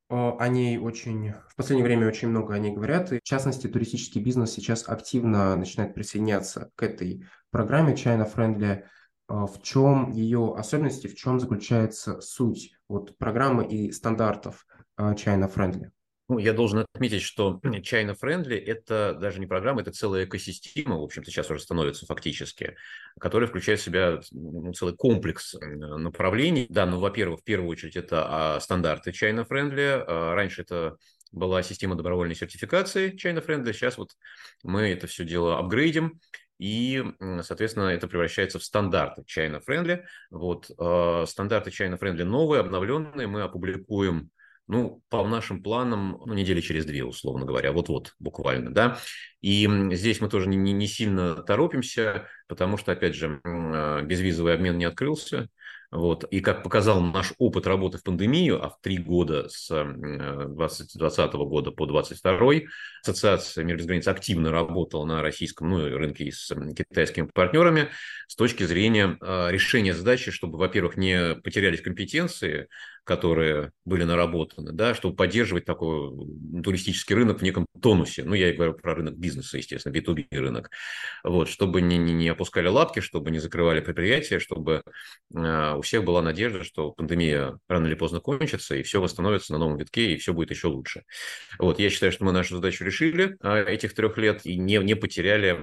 О 0.09 0.47
ней 0.47 0.77
очень, 0.77 1.33
в 1.49 1.55
последнее 1.55 1.85
время 1.85 2.07
очень 2.07 2.29
много 2.29 2.53
о 2.53 2.59
ней 2.59 2.71
говорят. 2.71 3.11
И 3.11 3.19
в 3.19 3.23
частности, 3.23 3.67
туристический 3.67 4.21
бизнес 4.21 4.51
сейчас 4.51 4.87
активно 4.87 5.55
начинает 5.55 5.93
присоединяться 5.93 6.71
к 6.75 6.83
этой 6.83 7.25
программе 7.51 7.93
China 7.93 8.25
Friendly. 8.33 8.83
В 9.27 9.61
чем 9.61 10.11
ее 10.11 10.55
особенности, 10.57 11.07
в 11.07 11.15
чем 11.15 11.41
заключается 11.41 12.21
суть 12.21 12.71
вот 12.87 13.17
программы 13.17 13.67
и 13.67 13.91
стандартов 13.91 14.65
China 14.97 15.53
Friendly? 15.53 15.89
Ну, 16.29 16.39
я 16.39 16.51
должен 16.51 16.85
отметить, 16.93 17.21
что 17.21 17.59
China 17.63 18.15
Friendly– 18.21 18.57
это 18.65 19.17
даже 19.19 19.39
не 19.39 19.45
программа, 19.45 19.81
это 19.81 19.91
целая 19.91 20.25
экосистема, 20.25 20.97
в 20.97 21.03
общем-то, 21.03 21.31
сейчас 21.31 21.49
уже 21.49 21.61
становится 21.61 22.05
фактически, 22.05 22.75
которая 23.19 23.47
включает 23.47 23.79
в 23.79 23.83
себя 23.83 24.19
ну, 24.31 24.73
целый 24.73 24.95
комплекс 24.95 25.55
направлений. 25.61 26.67
Да, 26.69 26.85
ну, 26.85 26.99
во-первых, 26.99 27.41
в 27.41 27.43
первую 27.43 27.69
очередь, 27.69 27.95
это 27.95 28.55
а, 28.55 28.59
стандарты 28.59 29.11
China 29.11 29.47
Friendly. 29.47 30.03
А, 30.05 30.35
раньше 30.35 30.63
это 30.63 30.97
была 31.31 31.63
система 31.63 31.95
добровольной 31.95 32.35
сертификации 32.35 33.13
China 33.15 33.45
Friendly, 33.45 33.71
сейчас 33.71 33.97
вот 33.97 34.11
мы 34.63 34.89
это 34.89 35.07
все 35.07 35.23
дело 35.23 35.59
апгрейдим, 35.59 36.19
и, 36.57 37.03
соответственно, 37.43 37.89
это 37.89 38.07
превращается 38.07 38.59
в 38.59 38.63
стандарты 38.63 39.21
China 39.21 39.61
Friendly. 39.65 40.03
Вот, 40.31 40.71
э, 40.71 41.25
стандарты 41.27 41.69
China 41.69 41.99
Friendly 41.99 42.23
новые, 42.23 42.61
обновленные, 42.61 43.27
мы 43.27 43.43
опубликуем 43.43 44.31
ну, 44.67 45.01
по 45.09 45.25
нашим 45.25 45.63
планам, 45.63 46.21
ну, 46.25 46.33
недели 46.33 46.61
через 46.61 46.85
две, 46.85 47.03
условно 47.03 47.45
говоря, 47.45 47.71
вот-вот, 47.71 48.13
буквально, 48.19 48.73
да. 48.73 48.99
И 49.41 49.67
здесь 49.93 50.19
мы 50.19 50.29
тоже 50.29 50.49
не, 50.49 50.57
не 50.73 50.87
сильно 50.87 51.35
торопимся, 51.35 52.27
потому 52.47 52.77
что, 52.77 52.91
опять 52.91 53.15
же, 53.15 53.39
а, 53.43 54.01
безвизовый 54.01 54.53
обмен 54.53 54.77
не 54.77 54.85
открылся, 54.85 55.49
вот. 55.89 56.25
И 56.31 56.41
как 56.41 56.63
показал 56.63 56.99
наш 56.99 57.33
опыт 57.37 57.65
работы 57.65 57.97
в 57.97 58.03
пандемию, 58.03 58.61
а 58.61 58.69
в 58.69 58.81
три 58.81 58.97
года 58.97 59.47
с 59.47 59.69
2020 59.69 61.33
года 61.33 61.71
по 61.71 61.85
2022, 61.85 62.69
Ассоциация 63.03 63.63
«Мир 63.63 63.77
без 63.77 63.85
границ» 63.85 64.07
активно 64.07 64.51
работала 64.51 65.05
на 65.05 65.21
российском 65.21 65.69
ну, 65.69 65.87
рынке 65.97 66.29
с 66.29 66.53
китайскими 66.75 67.29
партнерами 67.33 67.87
с 68.27 68.35
точки 68.35 68.63
зрения 68.63 69.17
а, 69.21 69.49
решения 69.49 69.93
задачи, 69.93 70.29
чтобы, 70.29 70.57
во-первых, 70.57 70.97
не 70.97 71.35
потерялись 71.35 71.81
компетенции, 71.81 72.67
которые 73.07 73.71
были 73.85 74.03
наработаны, 74.03 74.73
да, 74.73 74.93
чтобы 74.93 75.15
поддерживать 75.15 75.63
такой 75.63 76.11
туристический 76.61 77.15
рынок 77.15 77.39
в 77.39 77.41
неком 77.41 77.65
тонусе. 77.81 78.25
Ну, 78.25 78.33
я 78.33 78.49
и 78.49 78.53
говорю 78.53 78.73
про 78.73 78.95
рынок 78.95 79.17
бизнеса, 79.17 79.57
естественно, 79.57 79.93
B2B 79.93 80.25
рынок. 80.31 80.69
Вот, 81.23 81.47
чтобы 81.47 81.81
не, 81.81 81.97
не, 81.97 82.11
не 82.13 82.27
опускали 82.27 82.67
лапки, 82.67 82.99
чтобы 82.99 83.31
не 83.31 83.39
закрывали 83.39 83.79
предприятия, 83.79 84.39
чтобы 84.39 84.81
э, 85.33 85.73
у 85.75 85.81
всех 85.81 86.03
была 86.03 86.21
надежда, 86.21 86.65
что 86.65 86.91
пандемия 86.91 87.57
рано 87.69 87.87
или 87.87 87.95
поздно 87.95 88.19
кончится, 88.19 88.75
и 88.75 88.83
все 88.83 88.99
восстановится 88.99 89.53
на 89.53 89.59
новом 89.59 89.77
витке, 89.77 90.11
и 90.11 90.17
все 90.17 90.33
будет 90.33 90.51
еще 90.51 90.67
лучше. 90.67 91.03
Вот, 91.59 91.79
я 91.79 91.89
считаю, 91.89 92.11
что 92.11 92.25
мы 92.25 92.33
нашу 92.33 92.55
задачу 92.55 92.83
решили 92.83 93.37
э, 93.41 93.63
этих 93.63 93.93
трех 93.93 94.17
лет 94.17 94.45
и 94.45 94.57
не, 94.57 94.79
не 94.79 94.95
потеряли, 94.95 95.57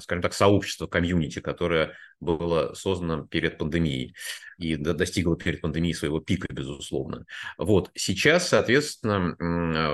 скажем 0.00 0.22
так, 0.22 0.32
сообщество, 0.32 0.86
комьюнити, 0.86 1.40
которое 1.40 1.94
было 2.20 2.74
создано 2.74 3.26
перед 3.26 3.58
пандемией 3.58 4.14
и 4.58 4.76
достигла 4.76 5.36
перед 5.36 5.60
пандемией 5.60 5.94
своего 5.94 6.20
пика, 6.20 6.52
безусловно. 6.52 7.24
Вот. 7.58 7.90
Сейчас, 7.94 8.48
соответственно, 8.48 9.36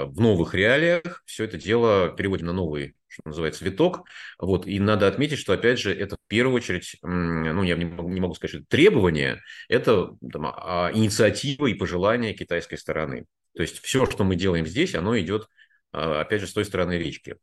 в 0.07 0.21
новых 0.21 0.55
реалиях 0.55 1.23
все 1.27 1.45
это 1.45 1.59
дело 1.59 2.11
переводим 2.11 2.47
на 2.47 2.53
новый 2.53 2.95
что 3.11 3.23
называется, 3.25 3.65
виток. 3.65 4.07
Вот. 4.39 4.67
И 4.67 4.79
надо 4.79 5.09
отметить, 5.09 5.39
что, 5.39 5.53
опять 5.53 5.79
же, 5.79 5.93
это 5.93 6.17
в 6.17 6.29
первую 6.29 6.55
очередь, 6.55 6.97
ну, 7.03 7.63
я 7.63 7.77
не 7.77 7.85
могу, 7.85 8.09
не 8.09 8.21
могу 8.21 8.35
сказать, 8.35 8.51
что 8.51 8.59
это 8.61 8.69
требование, 8.69 9.41
это 9.69 10.11
там, 10.33 10.47
а, 10.47 10.91
инициатива 10.95 11.67
и 11.67 11.75
пожелания 11.75 12.33
китайской 12.35 12.77
стороны. 12.77 13.27
То 13.57 13.63
есть 13.63 13.81
все, 13.81 14.07
что 14.07 14.25
мы 14.25 14.37
делаем 14.37 14.65
здесь, 14.67 14.95
оно 14.95 15.19
идет, 15.19 15.49
а, 15.93 16.21
опять 16.21 16.41
же, 16.41 16.47
с 16.47 16.53
той 16.53 16.65
стороны 16.65 16.99
речки. 16.99 17.37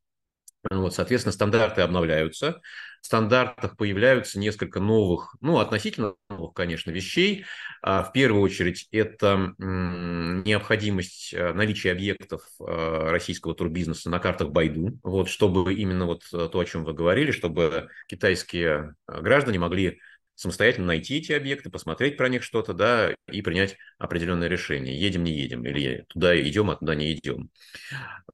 Вот, 0.69 0.93
соответственно, 0.93 1.33
стандарты 1.33 1.81
обновляются. 1.81 2.61
В 3.01 3.05
стандартах 3.05 3.77
появляются 3.77 4.39
несколько 4.39 4.79
новых, 4.79 5.35
ну, 5.39 5.59
относительно 5.59 6.15
новых, 6.29 6.53
конечно, 6.53 6.91
вещей. 6.91 7.45
А, 7.81 8.03
в 8.03 8.11
первую 8.11 8.41
очередь, 8.41 8.87
это 8.91 9.53
необходимость 9.59 11.33
э, 11.33 11.53
наличия 11.53 11.91
объектов 11.91 12.41
э, 12.59 13.09
российского 13.09 13.55
турбизнеса 13.55 14.09
на 14.09 14.19
картах 14.19 14.49
Байду, 14.49 14.99
вот, 15.03 15.29
чтобы 15.29 15.73
именно 15.73 16.05
вот 16.05 16.23
то, 16.29 16.59
о 16.59 16.65
чем 16.65 16.83
вы 16.83 16.93
говорили, 16.93 17.31
чтобы 17.31 17.87
китайские 18.07 18.95
э, 19.07 19.21
граждане 19.21 19.59
могли 19.59 19.99
самостоятельно 20.37 20.87
найти 20.87 21.17
эти 21.17 21.31
объекты, 21.31 21.71
посмотреть 21.71 22.15
про 22.15 22.29
них 22.29 22.43
что-то, 22.43 22.73
да, 22.73 23.09
и 23.29 23.41
принять 23.41 23.75
определенное 23.97 24.47
решение. 24.47 24.97
Едем, 24.97 25.23
не 25.23 25.33
едем, 25.33 25.65
или 25.65 26.05
туда 26.09 26.39
идем, 26.39 26.69
а 26.69 26.75
туда 26.75 26.93
не 26.93 27.11
идем. 27.11 27.49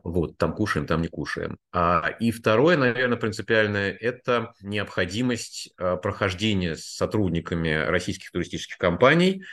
Вот, 0.03 0.37
там 0.37 0.53
кушаем, 0.53 0.85
там 0.85 1.01
не 1.01 1.07
кушаем. 1.07 1.57
А, 1.71 2.09
и 2.19 2.31
второе, 2.31 2.75
наверное, 2.75 3.17
принципиальное, 3.17 3.91
это 3.91 4.53
необходимость 4.61 5.71
а, 5.77 5.95
прохождения 5.95 6.75
с 6.75 6.83
сотрудниками 6.83 7.69
российских 7.69 8.31
туристических 8.31 8.77
компаний 8.77 9.45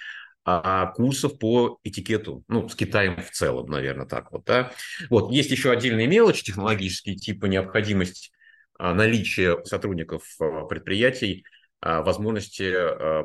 а, 0.45 0.87
курсов 0.87 1.39
по 1.39 1.79
этикету, 1.85 2.43
ну, 2.49 2.69
с 2.69 2.75
Китаем 2.75 3.23
в 3.23 3.31
целом, 3.31 3.71
наверное, 3.71 4.07
так 4.07 4.33
вот, 4.33 4.45
да. 4.45 4.73
Вот, 5.09 5.31
есть 5.31 5.53
еще 5.53 5.71
отдельные 5.71 6.09
мелочи 6.09 6.43
технологические, 6.43 7.15
типа 7.15 7.47
необходимость 7.47 8.33
а, 8.77 8.93
наличия 8.93 9.63
сотрудников 9.65 10.25
предприятий 10.69 11.45
возможности 11.83 12.73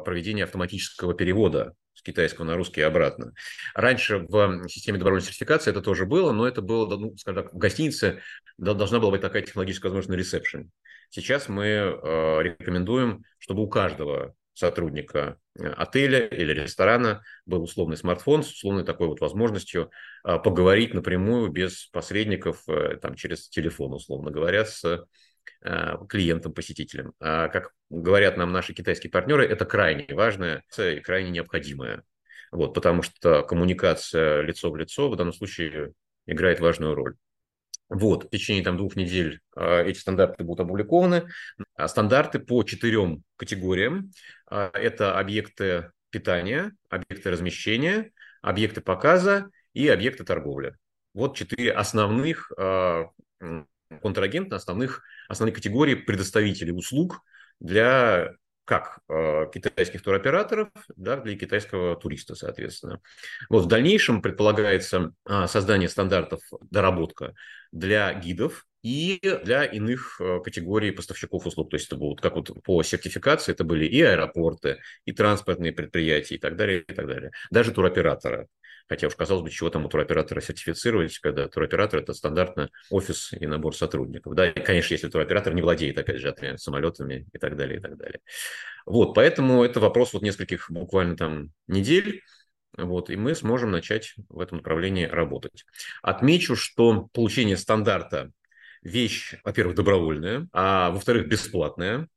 проведения 0.03 0.43
автоматического 0.43 1.13
перевода 1.13 1.75
китайского 2.05 2.45
на 2.45 2.55
русский 2.55 2.81
и 2.81 2.83
обратно. 2.83 3.33
Раньше 3.73 4.19
в 4.19 4.69
системе 4.69 4.99
добровольной 4.99 5.25
сертификации 5.25 5.71
это 5.71 5.81
тоже 5.81 6.05
было, 6.05 6.31
но 6.31 6.47
это 6.47 6.61
было, 6.61 6.95
ну, 6.97 7.17
скажем 7.17 7.43
так, 7.43 7.53
в 7.53 7.57
гостинице 7.57 8.21
должна 8.57 8.99
была 8.99 9.11
быть 9.11 9.21
такая 9.21 9.41
технологическая 9.41 9.89
возможность 9.89 10.09
на 10.09 10.15
ресепшн. 10.15 10.71
Сейчас 11.09 11.49
мы 11.49 11.65
э, 11.65 12.41
рекомендуем, 12.41 13.23
чтобы 13.39 13.63
у 13.63 13.67
каждого 13.67 14.35
сотрудника 14.53 15.37
э, 15.57 15.67
отеля 15.67 16.27
или 16.27 16.53
ресторана 16.53 17.23
был 17.45 17.63
условный 17.63 17.97
смартфон 17.97 18.43
с 18.43 18.51
условной 18.51 18.85
такой 18.85 19.07
вот 19.07 19.19
возможностью 19.19 19.91
поговорить 20.23 20.93
напрямую 20.93 21.49
без 21.49 21.87
посредников, 21.87 22.63
э, 22.67 22.97
там, 23.01 23.15
через 23.15 23.49
телефон, 23.49 23.93
условно 23.93 24.31
говоря, 24.31 24.65
с 24.65 25.05
клиентам, 25.61 26.53
посетителям. 26.53 27.13
А 27.19 27.47
как 27.49 27.71
говорят 27.89 28.37
нам 28.37 28.51
наши 28.51 28.73
китайские 28.73 29.11
партнеры, 29.11 29.45
это 29.45 29.65
крайне 29.65 30.13
важное 30.13 30.63
и 30.77 30.99
крайне 30.99 31.31
необходимое. 31.31 32.03
Вот, 32.51 32.73
потому 32.73 33.01
что 33.01 33.43
коммуникация 33.43 34.41
лицо 34.41 34.71
в 34.71 34.77
лицо 34.77 35.09
в 35.09 35.15
данном 35.15 35.33
случае 35.33 35.93
играет 36.25 36.59
важную 36.59 36.95
роль. 36.95 37.15
Вот, 37.89 38.25
в 38.25 38.29
течение 38.29 38.63
там, 38.63 38.77
двух 38.77 38.95
недель 38.95 39.41
э, 39.55 39.83
эти 39.85 39.99
стандарты 39.99 40.43
будут 40.43 40.65
опубликованы. 40.65 41.27
А 41.75 41.87
стандарты 41.87 42.39
по 42.39 42.63
четырем 42.63 43.23
категориям. 43.37 44.11
Э, 44.49 44.69
это 44.73 45.19
объекты 45.19 45.91
питания, 46.09 46.71
объекты 46.89 47.29
размещения, 47.29 48.11
объекты 48.41 48.81
показа 48.81 49.49
и 49.73 49.87
объекты 49.87 50.23
торговли. 50.23 50.75
Вот 51.13 51.37
четыре 51.37 51.73
основных 51.73 52.51
э, 52.57 53.03
контрагента, 54.01 54.55
основных, 54.55 55.03
основные 55.27 55.53
категории 55.53 55.95
предоставителей 55.95 56.71
услуг 56.71 57.21
для 57.59 58.31
как 58.65 58.99
э, 59.09 59.45
китайских 59.53 60.01
туроператоров, 60.01 60.69
да, 60.95 61.17
для 61.17 61.37
китайского 61.37 61.95
туриста, 61.95 62.35
соответственно. 62.35 62.99
Вот 63.47 63.65
в 63.65 63.67
дальнейшем 63.67 64.21
предполагается 64.21 65.13
э, 65.29 65.45
создание 65.47 65.87
стандартов, 65.87 66.41
доработка 66.71 67.35
для 67.71 68.11
гидов 68.15 68.65
и 68.81 69.19
для 69.43 69.65
иных 69.65 70.19
э, 70.19 70.39
категорий 70.43 70.91
поставщиков 70.91 71.45
услуг. 71.45 71.69
То 71.69 71.75
есть 71.75 71.87
это 71.87 71.95
будут, 71.95 72.21
как 72.21 72.35
вот 72.35 72.51
по 72.63 72.81
сертификации, 72.81 73.51
это 73.51 73.63
были 73.63 73.85
и 73.85 74.01
аэропорты, 74.01 74.79
и 75.05 75.11
транспортные 75.11 75.71
предприятия, 75.71 76.35
и 76.35 76.39
так 76.39 76.55
далее, 76.55 76.81
и 76.81 76.93
так 76.93 77.07
далее. 77.07 77.31
Даже 77.51 77.71
туроператоры. 77.71 78.47
Хотя 78.87 79.07
уж 79.07 79.15
казалось 79.15 79.43
бы, 79.43 79.49
чего 79.49 79.69
там 79.69 79.85
у 79.85 79.89
туроператора 79.89 80.41
сертифицировать, 80.41 81.17
когда 81.19 81.47
туроператор– 81.47 81.99
это 82.01 82.13
стандартно 82.13 82.69
офис 82.89 83.33
и 83.33 83.47
набор 83.47 83.75
сотрудников. 83.75 84.35
Да, 84.35 84.49
и, 84.49 84.63
конечно, 84.63 84.93
если 84.93 85.09
туроператор 85.09 85.53
не 85.53 85.61
владеет, 85.63 85.97
опять 85.97 86.19
же, 86.19 86.35
самолетами 86.57 87.27
и 87.33 87.37
так 87.39 87.57
далее, 87.57 87.79
и 87.79 87.81
так 87.81 87.97
далее. 87.97 88.19
Вот, 88.85 89.15
поэтому 89.15 89.63
это 89.63 89.79
вопрос 89.79 90.13
вот 90.13 90.21
нескольких 90.21 90.69
буквально 90.69 91.17
там 91.17 91.49
недель, 91.67 92.21
вот, 92.77 93.09
и 93.09 93.15
мы 93.15 93.33
сможем 93.33 93.71
начать 93.71 94.13
в 94.29 94.39
этом 94.39 94.57
направлении 94.57 95.05
работать. 95.05 95.65
Отмечу, 96.03 96.55
что 96.55 97.07
получение 97.13 97.57
стандарта– 97.57 98.31
вещь, 98.83 99.33
во-первых, 99.43 99.75
добровольная, 99.75 100.47
а 100.53 100.91
во-вторых, 100.91 101.27
бесплатная. 101.27 102.07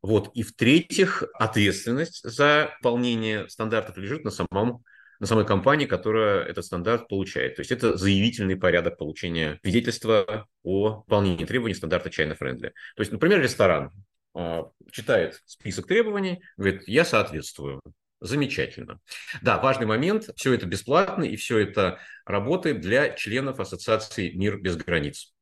Вот, 0.00 0.30
и 0.34 0.42
в-третьих, 0.42 1.24
ответственность 1.34 2.22
за 2.22 2.74
выполнение 2.78 3.48
стандартов 3.48 3.98
лежит 3.98 4.24
на 4.24 4.30
самом 4.30 4.82
на 5.24 5.28
самой 5.28 5.46
компании, 5.46 5.86
которая 5.86 6.44
этот 6.44 6.66
стандарт 6.66 7.08
получает. 7.08 7.56
То 7.56 7.60
есть 7.60 7.72
это 7.72 7.96
заявительный 7.96 8.56
порядок 8.56 8.98
получения 8.98 9.58
свидетельства 9.62 10.46
о 10.62 10.98
выполнении 10.98 11.46
требований 11.46 11.74
стандарта 11.74 12.10
Friendly. 12.10 12.72
То 12.94 13.00
есть, 13.00 13.10
например, 13.10 13.40
ресторан 13.40 13.90
а, 14.34 14.64
читает 14.92 15.40
список 15.46 15.86
требований, 15.86 16.42
говорит, 16.58 16.82
я 16.86 17.06
соответствую. 17.06 17.80
Замечательно. 18.20 19.00
Да, 19.40 19.58
важный 19.58 19.86
момент. 19.86 20.28
Все 20.36 20.52
это 20.52 20.66
бесплатно, 20.66 21.24
и 21.24 21.36
все 21.36 21.56
это 21.56 22.00
работает 22.26 22.82
для 22.82 23.08
членов 23.14 23.60
ассоциации 23.60 24.30
«Мир 24.32 24.58
без 24.60 24.76
границ». 24.76 25.32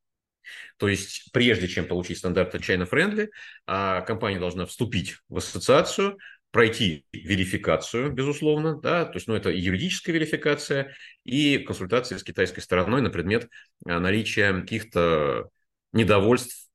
То 0.77 0.87
есть, 0.87 1.31
прежде 1.33 1.67
чем 1.67 1.87
получить 1.87 2.19
стандарт 2.19 2.55
China 2.55 2.89
Friendly, 2.89 3.29
а, 3.67 3.99
компания 4.01 4.39
должна 4.39 4.65
вступить 4.65 5.17
в 5.27 5.37
ассоциацию, 5.37 6.17
пройти 6.53 7.07
верификацию, 7.11 8.11
безусловно, 8.11 8.79
да, 8.79 9.05
то 9.05 9.15
есть, 9.15 9.27
ну, 9.27 9.33
это 9.33 9.49
юридическая 9.49 10.13
верификация 10.13 10.95
и 11.23 11.57
консультация 11.57 12.19
с 12.19 12.23
китайской 12.23 12.59
стороной 12.59 13.01
на 13.01 13.09
предмет 13.09 13.49
а, 13.87 13.99
наличия 13.99 14.53
каких-то 14.53 15.49
недовольств 15.93 16.69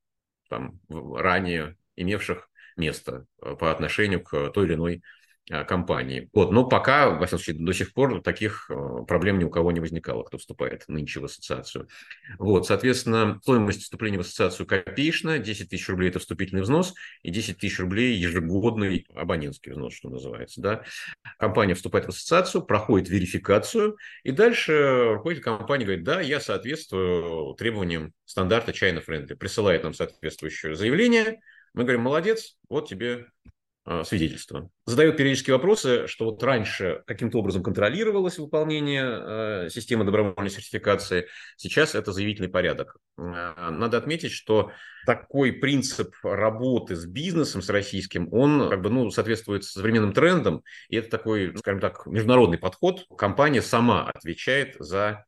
там, 0.49 0.81
ранее 0.89 1.77
имевших 1.95 2.49
место 2.75 3.25
а, 3.41 3.55
по 3.55 3.71
отношению 3.71 4.21
к 4.21 4.51
той 4.51 4.65
или 4.65 4.73
иной 4.73 5.01
компании. 5.49 6.29
Вот. 6.33 6.51
Но 6.51 6.65
пока, 6.65 7.09
во 7.09 7.25
всяком 7.25 7.39
случае, 7.39 7.65
до 7.65 7.73
сих 7.73 7.93
пор 7.93 8.21
таких 8.21 8.69
э, 8.69 9.03
проблем 9.07 9.39
ни 9.39 9.43
у 9.43 9.49
кого 9.49 9.71
не 9.71 9.79
возникало, 9.79 10.23
кто 10.23 10.37
вступает 10.37 10.83
нынче 10.87 11.19
в 11.19 11.25
ассоциацию. 11.25 11.87
Вот, 12.37 12.67
соответственно, 12.67 13.39
стоимость 13.41 13.83
вступления 13.83 14.17
в 14.17 14.21
ассоциацию 14.21 14.67
копеечная, 14.67 15.39
10 15.39 15.69
тысяч 15.69 15.89
рублей– 15.89 16.09
это 16.09 16.19
вступительный 16.19 16.61
взнос, 16.61 16.93
и 17.23 17.31
10 17.31 17.57
тысяч 17.57 17.79
рублей– 17.79 18.15
ежегодный 18.17 19.07
абонентский 19.15 19.71
взнос, 19.71 19.93
что 19.93 20.09
называется. 20.09 20.61
Да? 20.61 20.83
Компания 21.37 21.73
вступает 21.73 22.05
в 22.05 22.09
ассоциацию, 22.09 22.63
проходит 22.63 23.09
верификацию, 23.09 23.97
и 24.23 24.31
дальше 24.31 25.13
руководитель 25.13 25.43
компании 25.43 25.85
говорит, 25.85 26.03
да, 26.03 26.21
я 26.21 26.39
соответствую 26.39 27.55
требованиям 27.55 28.13
стандарта 28.25 28.71
China 28.71 29.03
Friendly, 29.05 29.35
присылает 29.35 29.83
нам 29.83 29.93
соответствующее 29.93 30.75
заявление, 30.75 31.39
мы 31.73 31.83
говорим, 31.83 32.01
молодец, 32.01 32.57
вот 32.67 32.89
тебе 32.89 33.27
Э, 33.45 33.58
свидетельства. 34.03 34.69
Задают 34.85 35.17
периодически 35.17 35.51
вопросы, 35.51 36.07
что 36.07 36.25
вот 36.25 36.43
раньше 36.43 37.01
каким-то 37.07 37.39
образом 37.39 37.63
контролировалось 37.63 38.37
выполнение 38.37 39.65
э, 39.65 39.69
системы 39.69 40.05
добровольной 40.05 40.51
сертификации, 40.51 41.27
сейчас 41.57 41.95
это 41.95 42.11
заявительный 42.11 42.49
порядок. 42.49 42.97
Э, 43.17 43.69
надо 43.71 43.97
отметить, 43.97 44.31
что 44.31 44.71
такой 45.05 45.53
принцип 45.53 46.13
работы 46.23 46.95
с 46.95 47.05
бизнесом, 47.05 47.61
с 47.61 47.69
российским, 47.69 48.31
он 48.31 48.69
как 48.69 48.81
бы, 48.81 48.89
ну, 48.89 49.09
соответствует 49.09 49.63
современным 49.63 50.13
трендам, 50.13 50.63
и 50.89 50.97
это 50.97 51.09
такой, 51.09 51.57
скажем 51.57 51.79
так, 51.79 52.05
международный 52.05 52.57
подход. 52.57 53.05
Компания 53.17 53.61
сама 53.61 54.09
отвечает 54.09 54.75
за 54.79 55.25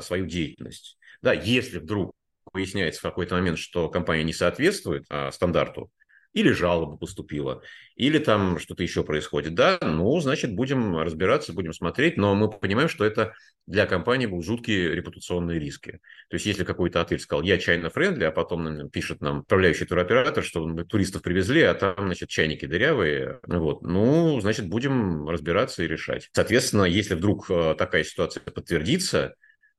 свою 0.00 0.26
деятельность. 0.26 0.98
Да, 1.22 1.32
если 1.32 1.78
вдруг 1.78 2.12
выясняется 2.52 3.00
в 3.00 3.02
какой-то 3.02 3.34
момент, 3.36 3.58
что 3.58 3.88
компания 3.88 4.24
не 4.24 4.32
соответствует 4.32 5.04
а, 5.10 5.30
стандарту 5.30 5.90
или 6.38 6.52
жалоба 6.52 6.96
поступила, 6.96 7.62
или 7.96 8.18
там 8.18 8.58
что-то 8.58 8.82
еще 8.84 9.02
происходит. 9.02 9.54
Да, 9.54 9.78
ну, 9.82 10.18
значит, 10.20 10.54
будем 10.54 10.96
разбираться, 10.98 11.52
будем 11.52 11.72
смотреть, 11.72 12.16
но 12.16 12.34
мы 12.34 12.48
понимаем, 12.48 12.88
что 12.88 13.04
это 13.04 13.34
для 13.66 13.86
компании 13.86 14.26
будут 14.26 14.46
жуткие 14.46 14.94
репутационные 14.94 15.58
риски. 15.58 16.00
То 16.30 16.36
есть, 16.36 16.46
если 16.46 16.64
какой-то 16.64 17.00
отель 17.00 17.18
сказал, 17.18 17.42
я 17.42 17.58
China 17.58 17.90
Friendly, 17.90 18.24
а 18.24 18.30
потом 18.30 18.64
нам 18.64 18.88
пишет 18.88 19.20
нам 19.20 19.40
управляющий 19.40 19.84
туроператор, 19.84 20.44
что 20.44 20.66
мы 20.66 20.84
туристов 20.84 21.22
привезли, 21.22 21.62
а 21.62 21.74
там, 21.74 21.94
значит, 21.98 22.28
чайники 22.28 22.66
дырявые, 22.66 23.40
вот, 23.46 23.82
ну, 23.82 24.40
значит, 24.40 24.68
будем 24.68 25.28
разбираться 25.28 25.82
и 25.82 25.88
решать. 25.88 26.30
Соответственно, 26.32 26.84
если 26.84 27.14
вдруг 27.14 27.50
э, 27.50 27.74
такая 27.76 28.04
ситуация 28.04 28.40
подтвердится, 28.42 29.34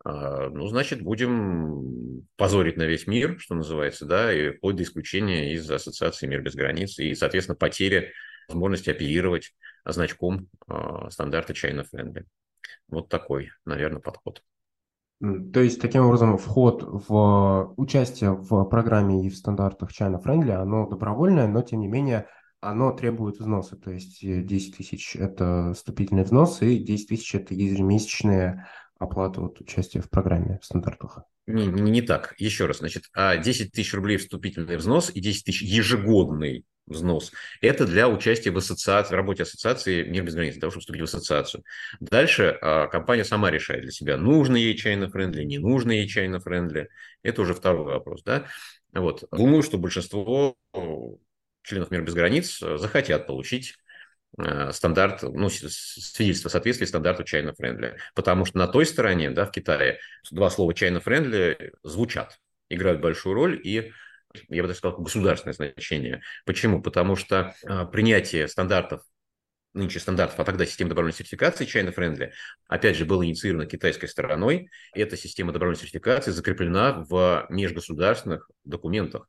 ну, 0.05 0.67
значит, 0.67 1.01
будем 1.01 2.25
позорить 2.37 2.77
на 2.77 2.83
весь 2.83 3.05
мир, 3.05 3.37
что 3.39 3.55
называется, 3.55 4.05
да, 4.05 4.33
и 4.33 4.51
вплоть 4.51 4.77
до 4.77 4.83
исключения 4.83 5.53
из 5.53 5.69
Ассоциации 5.69 6.27
«Мир 6.27 6.41
без 6.41 6.55
границ» 6.55 6.97
и, 6.99 7.13
соответственно, 7.15 7.57
потери 7.57 8.13
возможности 8.47 8.89
оперировать 8.89 9.53
значком 9.85 10.47
э, 10.67 11.09
стандарта 11.09 11.53
China 11.53 11.85
Friendly. 11.85 12.23
Вот 12.87 13.09
такой, 13.09 13.51
наверное, 13.65 14.01
подход. 14.01 14.41
То 15.19 15.59
есть, 15.59 15.81
таким 15.81 16.05
образом, 16.05 16.37
вход 16.37 16.81
в 16.83 17.73
участие 17.75 18.31
в 18.31 18.63
программе 18.65 19.25
и 19.25 19.29
в 19.29 19.35
стандартах 19.35 19.91
China 19.91 20.21
Friendly, 20.23 20.51
оно 20.51 20.87
добровольное, 20.87 21.47
но, 21.47 21.61
тем 21.61 21.81
не 21.81 21.87
менее, 21.87 22.27
оно 22.61 22.91
требует 22.93 23.37
взноса. 23.37 23.75
То 23.75 23.91
есть 23.91 24.21
10 24.21 24.77
тысяч– 24.77 25.15
это 25.17 25.73
вступительный 25.75 26.23
взнос, 26.23 26.61
и 26.61 26.77
10 26.79 27.09
тысяч– 27.09 27.35
это 27.35 27.53
ежемесячные 27.53 28.65
оплату 28.99 29.41
вот, 29.41 29.59
участия 29.61 30.01
в 30.01 30.09
программе 30.09 30.59
в 30.61 30.65
стандартах? 30.65 31.23
Не, 31.47 31.65
не, 31.65 31.89
не 31.89 32.01
так. 32.01 32.35
Еще 32.37 32.67
раз, 32.67 32.77
значит, 32.77 33.05
10 33.15 33.15
а 33.15 33.71
тысяч 33.71 33.93
рублей 33.93 34.17
вступительный 34.17 34.77
взнос 34.77 35.09
и 35.09 35.19
10 35.19 35.45
тысяч 35.45 35.61
ежегодный 35.63 36.65
взнос. 36.85 37.31
Это 37.61 37.85
для 37.85 38.09
участия 38.09 38.51
в 38.51 38.57
ассоциации, 38.57 39.13
в 39.13 39.17
работе 39.17 39.43
ассоциации 39.43 40.03
«Мир 40.03 40.23
без 40.23 40.35
границ», 40.35 40.53
для 40.53 40.61
того, 40.61 40.71
чтобы 40.71 40.81
вступить 40.81 41.01
в 41.01 41.05
ассоциацию. 41.05 41.63
Дальше 41.99 42.57
а, 42.61 42.87
компания 42.87 43.23
сама 43.23 43.51
решает 43.51 43.83
для 43.83 43.91
себя, 43.91 44.17
нужно 44.17 44.57
ей 44.57 44.75
China 44.75 45.09
Friendly, 45.09 45.43
не 45.43 45.59
нужно 45.59 45.91
ей 45.91 46.07
China 46.07 46.39
Friendly. 46.39 46.89
Это 47.23 47.41
уже 47.41 47.53
второй 47.53 47.85
вопрос. 47.85 48.23
Да? 48.23 48.45
Вот. 48.93 49.23
Думаю, 49.31 49.63
что 49.63 49.77
большинство 49.77 50.55
членов 51.63 51.91
«Мира 51.91 52.01
без 52.01 52.13
границ» 52.13 52.59
захотят 52.59 53.27
получить 53.27 53.75
Э, 53.75 53.88
стандарт, 54.71 55.23
ну, 55.23 55.49
свидетельство 55.49 56.49
соответствия 56.49 56.87
стандарту 56.87 57.23
China 57.23 57.53
Friendly. 57.59 57.97
Потому 58.15 58.45
что 58.45 58.57
на 58.57 58.67
той 58.67 58.85
стороне, 58.85 59.31
да, 59.31 59.45
в 59.45 59.51
Китае, 59.51 59.99
два 60.31 60.49
слова 60.49 60.71
China 60.71 61.03
Friendly 61.03 61.71
звучат, 61.83 62.39
играют 62.69 63.01
большую 63.01 63.33
роль 63.33 63.59
и 63.63 63.91
я 64.47 64.61
бы 64.61 64.67
даже 64.67 64.77
сказал, 64.77 64.99
государственное 64.99 65.53
значение. 65.53 66.21
Почему? 66.45 66.83
Потому 66.83 67.15
что 67.15 67.55
а, 67.65 67.85
принятие 67.85 68.47
стандартов 68.47 69.01
нынче 69.73 69.99
стандартов, 69.99 70.39
а 70.39 70.43
тогда 70.45 70.65
система 70.65 70.89
добровольной 70.89 71.15
сертификации 71.15 71.65
China 71.65 71.93
Friendly, 71.93 72.31
опять 72.67 72.97
же, 72.97 73.05
была 73.05 73.25
инициирована 73.25 73.67
китайской 73.67 74.07
стороной. 74.07 74.69
Эта 74.93 75.15
система 75.15 75.51
добровольной 75.51 75.79
сертификации 75.79 76.31
закреплена 76.31 77.05
в 77.07 77.45
межгосударственных 77.49 78.49
документах. 78.63 79.27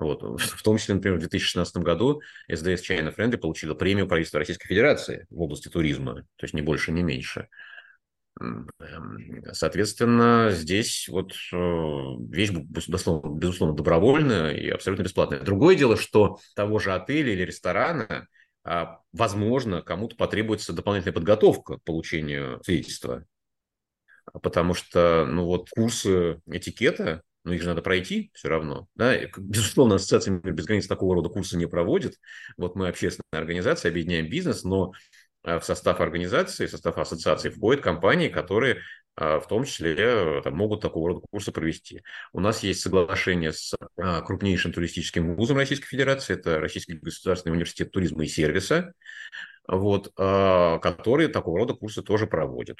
Вот. 0.00 0.22
В 0.40 0.62
том 0.62 0.78
числе, 0.78 0.94
например, 0.94 1.18
в 1.18 1.20
2016 1.20 1.76
году 1.78 2.22
СДС 2.50 2.88
China 2.88 3.14
Friendly 3.14 3.36
получила 3.36 3.74
премию 3.74 4.08
правительства 4.08 4.40
Российской 4.40 4.66
Федерации 4.66 5.26
в 5.30 5.40
области 5.40 5.68
туризма, 5.68 6.14
то 6.14 6.44
есть 6.44 6.54
не 6.54 6.62
больше, 6.62 6.90
не 6.90 7.02
меньше. 7.02 7.48
Эм, 8.40 8.68
соответственно, 9.52 10.48
здесь 10.52 11.08
вот 11.08 11.32
э, 11.52 11.56
вещь, 12.30 12.50
безусловно, 12.50 13.38
безусловно, 13.38 13.76
добровольная 13.76 14.52
и 14.52 14.68
абсолютно 14.68 15.02
бесплатная. 15.02 15.40
Другое 15.40 15.76
дело, 15.76 15.96
что 15.96 16.38
того 16.54 16.78
же 16.78 16.92
отеля 16.92 17.32
или 17.32 17.42
ресторана, 17.42 18.26
а, 18.64 19.00
возможно, 19.12 19.82
кому-то 19.82 20.16
потребуется 20.16 20.72
дополнительная 20.72 21.14
подготовка 21.14 21.76
к 21.76 21.84
получению 21.84 22.62
свидетельства 22.64 23.24
потому 24.42 24.74
что, 24.74 25.26
ну 25.26 25.44
вот, 25.44 25.68
курсы 25.70 26.40
этикета, 26.46 27.22
ну 27.44 27.52
их 27.52 27.62
же 27.62 27.68
надо 27.68 27.82
пройти 27.82 28.30
все 28.34 28.48
равно. 28.48 28.88
Да? 28.94 29.16
Безусловно, 29.36 29.96
Ассоциация 29.96 30.40
«Мир 30.42 30.52
без 30.52 30.66
границ» 30.66 30.86
такого 30.86 31.14
рода 31.14 31.28
курсы 31.28 31.56
не 31.56 31.66
проводит. 31.66 32.16
Вот 32.56 32.76
мы 32.76 32.88
общественная 32.88 33.40
организация, 33.40 33.90
объединяем 33.90 34.28
бизнес, 34.28 34.64
но 34.64 34.92
а, 35.42 35.58
в 35.58 35.64
состав 35.64 36.00
организации, 36.00 36.66
в 36.66 36.70
состав 36.70 36.98
ассоциации 36.98 37.48
входят 37.48 37.82
компании, 37.82 38.28
которые 38.28 38.80
а, 39.16 39.40
в 39.40 39.48
том 39.48 39.64
числе 39.64 40.42
там, 40.42 40.54
могут 40.54 40.82
такого 40.82 41.08
рода 41.08 41.26
курсы 41.30 41.50
провести. 41.52 42.02
У 42.32 42.40
нас 42.40 42.62
есть 42.62 42.80
соглашение 42.80 43.52
с 43.52 43.74
а, 43.96 44.20
крупнейшим 44.20 44.72
туристическим 44.72 45.34
вузом 45.34 45.56
Российской 45.56 45.88
Федерации, 45.88 46.34
это 46.34 46.60
Российский 46.60 46.94
государственный 46.94 47.52
университет 47.52 47.90
туризма 47.90 48.24
и 48.24 48.28
сервиса, 48.28 48.92
вот, 49.66 50.12
которые 50.16 51.28
такого 51.28 51.58
рода 51.58 51.74
курсы 51.74 52.02
тоже 52.02 52.26
проводят. 52.26 52.78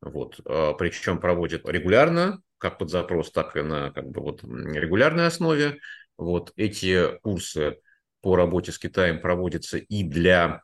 Вот. 0.00 0.40
Причем 0.78 1.18
проводят 1.18 1.68
регулярно, 1.68 2.42
как 2.58 2.78
под 2.78 2.90
запрос, 2.90 3.30
так 3.32 3.56
и 3.56 3.62
на 3.62 3.90
как 3.90 4.08
бы, 4.08 4.20
вот, 4.22 4.42
регулярной 4.42 5.26
основе. 5.26 5.78
Вот. 6.16 6.52
Эти 6.56 7.18
курсы 7.20 7.78
по 8.20 8.36
работе 8.36 8.72
с 8.72 8.78
Китаем 8.78 9.20
проводятся 9.20 9.78
и 9.78 10.02
для 10.02 10.44
а, 10.46 10.60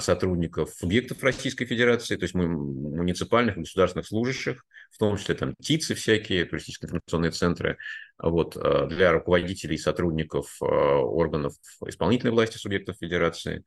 сотрудников 0.00 0.70
субъектов 0.70 1.22
Российской 1.22 1.64
Федерации, 1.64 2.16
то 2.16 2.24
есть 2.24 2.34
мы 2.34 2.48
муниципальных 2.48 3.56
государственных 3.56 4.06
служащих, 4.06 4.64
в 4.90 4.98
том 4.98 5.16
числе 5.16 5.34
там 5.34 5.54
ТИЦы 5.60 5.94
всякие, 5.94 6.44
туристические 6.44 6.88
информационные 6.88 7.30
центры, 7.30 7.78
вот, 8.18 8.56
а, 8.56 8.86
для 8.86 9.12
руководителей 9.12 9.76
и 9.76 9.78
сотрудников 9.78 10.56
а, 10.60 10.64
органов 10.64 11.54
исполнительной 11.86 12.32
власти 12.32 12.56
субъектов 12.56 12.96
Федерации. 12.96 13.64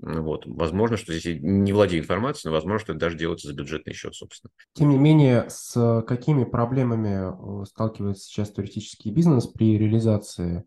Вот. 0.00 0.44
Возможно, 0.46 0.96
что 0.96 1.16
здесь 1.16 1.38
не 1.40 1.72
владею 1.72 2.02
информацией, 2.02 2.50
но 2.50 2.56
возможно, 2.56 2.80
что 2.80 2.92
это 2.92 3.00
даже 3.00 3.16
делается 3.16 3.46
за 3.46 3.54
бюджетный 3.54 3.92
счет, 3.92 4.14
собственно. 4.14 4.50
Тем 4.72 4.88
не 4.88 4.98
менее, 4.98 5.46
с 5.48 6.02
какими 6.08 6.42
проблемами 6.42 7.64
сталкивается 7.66 8.24
сейчас 8.24 8.50
туристический 8.50 9.12
бизнес 9.12 9.46
при 9.46 9.78
реализации 9.78 10.64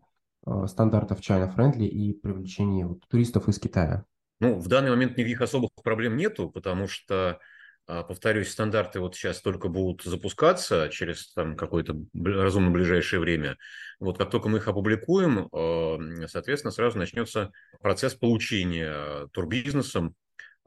стандартов 0.66 1.20
China 1.20 1.54
Friendly 1.54 1.86
и 1.86 2.14
привлечении 2.14 2.84
вот, 2.84 3.00
туристов 3.08 3.48
из 3.48 3.58
Китая? 3.58 4.06
Ну, 4.40 4.58
в 4.58 4.68
данный 4.68 4.90
момент 4.90 5.16
никаких 5.16 5.40
особых 5.40 5.70
проблем 5.82 6.16
нету, 6.16 6.50
потому 6.50 6.88
что, 6.88 7.40
а, 7.86 8.02
повторюсь, 8.02 8.50
стандарты 8.50 9.00
вот 9.00 9.16
сейчас 9.16 9.40
только 9.40 9.68
будут 9.68 10.02
запускаться 10.02 10.90
через 10.90 11.32
там 11.32 11.56
какое-то 11.56 11.96
разумно 12.14 12.70
ближайшее 12.70 13.20
время. 13.20 13.56
Вот 13.98 14.18
как 14.18 14.30
только 14.30 14.48
мы 14.48 14.58
их 14.58 14.68
опубликуем, 14.68 15.48
а, 15.52 15.98
соответственно, 16.26 16.70
сразу 16.70 16.98
начнется 16.98 17.50
процесс 17.80 18.14
получения 18.14 19.26
турбизнесом 19.28 20.14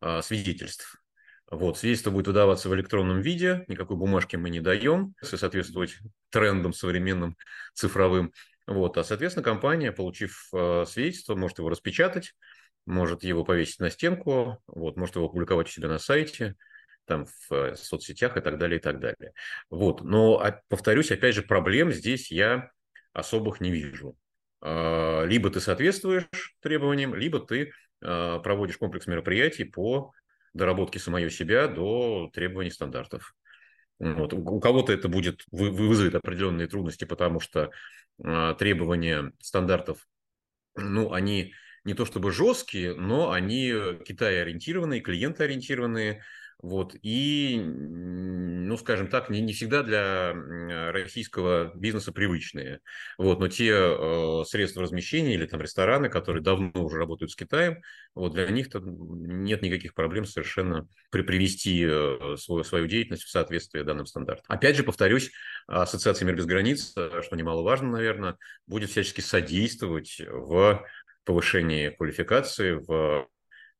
а, 0.01 0.23
свидетельств. 0.23 0.95
Вот, 1.51 1.77
свидетельство 1.77 2.11
будет 2.11 2.27
выдаваться 2.27 2.69
в 2.69 2.75
электронном 2.75 3.21
виде, 3.21 3.65
никакой 3.67 3.97
бумажки 3.97 4.35
мы 4.35 4.49
не 4.49 4.61
даем, 4.61 5.15
если 5.21 5.35
соответствовать 5.35 5.97
трендам 6.29 6.73
современным 6.73 7.37
цифровым. 7.75 8.33
Вот, 8.65 8.97
а, 8.97 9.03
соответственно, 9.03 9.43
компания, 9.43 9.91
получив 9.91 10.49
свидетельство, 10.87 11.35
может 11.35 11.59
его 11.59 11.69
распечатать, 11.69 12.33
может 12.89 13.23
его 13.23 13.45
повесить 13.45 13.79
на 13.79 13.91
стенку, 13.91 14.61
вот, 14.67 14.97
может 14.97 15.15
его 15.15 15.27
опубликовать 15.27 15.67
у 15.67 15.71
себя 15.71 15.87
на 15.87 15.99
сайте, 15.99 16.55
там 17.05 17.25
в 17.25 17.53
э, 17.53 17.75
соцсетях 17.75 18.35
и 18.35 18.41
так 18.41 18.57
далее, 18.57 18.79
и 18.79 18.81
так 18.81 18.99
далее. 18.99 19.33
Вот. 19.69 20.01
Но, 20.01 20.39
а, 20.39 20.61
повторюсь, 20.69 21.11
опять 21.11 21.35
же, 21.35 21.43
проблем 21.43 21.91
здесь 21.91 22.31
я 22.31 22.71
особых 23.13 23.61
не 23.61 23.71
вижу. 23.71 24.17
А, 24.61 25.23
либо 25.25 25.49
ты 25.51 25.59
соответствуешь 25.59 26.27
требованиям, 26.61 27.13
либо 27.13 27.39
ты 27.39 27.71
а, 28.01 28.39
проводишь 28.39 28.77
комплекс 28.77 29.05
мероприятий 29.05 29.65
по 29.65 30.11
доработке 30.53 30.97
самого 30.97 31.29
себя 31.29 31.67
до 31.67 32.31
требований 32.33 32.71
стандартов. 32.71 33.35
Вот. 33.99 34.33
У 34.33 34.59
кого-то 34.59 34.93
это 34.93 35.09
будет 35.09 35.43
вызовет 35.51 36.15
определенные 36.15 36.67
трудности, 36.67 37.05
потому 37.05 37.39
что 37.39 37.69
требования 38.17 39.33
стандартов, 39.41 40.07
ну, 40.75 41.11
они 41.13 41.53
не 41.85 41.93
то 41.93 42.05
чтобы 42.05 42.31
жесткие, 42.31 42.95
но 42.95 43.31
они 43.31 43.73
Китай-ориентированные, 44.05 45.01
клиент-ориентированные, 45.01 46.23
вот, 46.61 46.93
и, 47.01 47.57
ну, 47.57 48.75
скажем 48.77 49.07
так, 49.07 49.29
не, 49.29 49.39
не 49.39 49.53
всегда 49.53 49.81
для 49.81 50.33
российского 50.91 51.71
бизнеса 51.73 52.11
привычные. 52.11 52.81
Вот, 53.17 53.39
но 53.39 53.47
те 53.47 53.71
э, 53.71 54.43
средства 54.45 54.83
размещения 54.83 55.35
или 55.35 55.45
там 55.45 55.61
рестораны, 55.61 56.09
которые 56.09 56.43
давно 56.43 56.71
уже 56.73 56.97
работают 56.97 57.31
с 57.31 57.37
Китаем, 57.37 57.81
вот, 58.13 58.33
для 58.33 58.45
них 58.49 58.67
нет 58.73 59.61
никаких 59.61 59.93
проблем 59.93 60.25
совершенно 60.25 60.85
при 61.11 61.21
привести 61.21 61.85
э, 61.87 62.35
свою, 62.37 62.65
свою 62.65 62.87
деятельность 62.87 63.23
в 63.23 63.29
соответствие 63.29 63.85
данным 63.85 64.05
стандартам. 64.05 64.45
Опять 64.49 64.75
же, 64.75 64.83
повторюсь, 64.83 65.31
Ассоциация 65.65 66.25
«Мир 66.25 66.35
без 66.35 66.45
границ», 66.45 66.91
что 66.91 67.35
немаловажно, 67.37 67.89
наверное, 67.89 68.35
будет 68.67 68.89
всячески 68.89 69.21
содействовать 69.21 70.19
в 70.27 70.85
повышении 71.29 71.89
квалификации, 71.89 72.71
в 72.71 73.29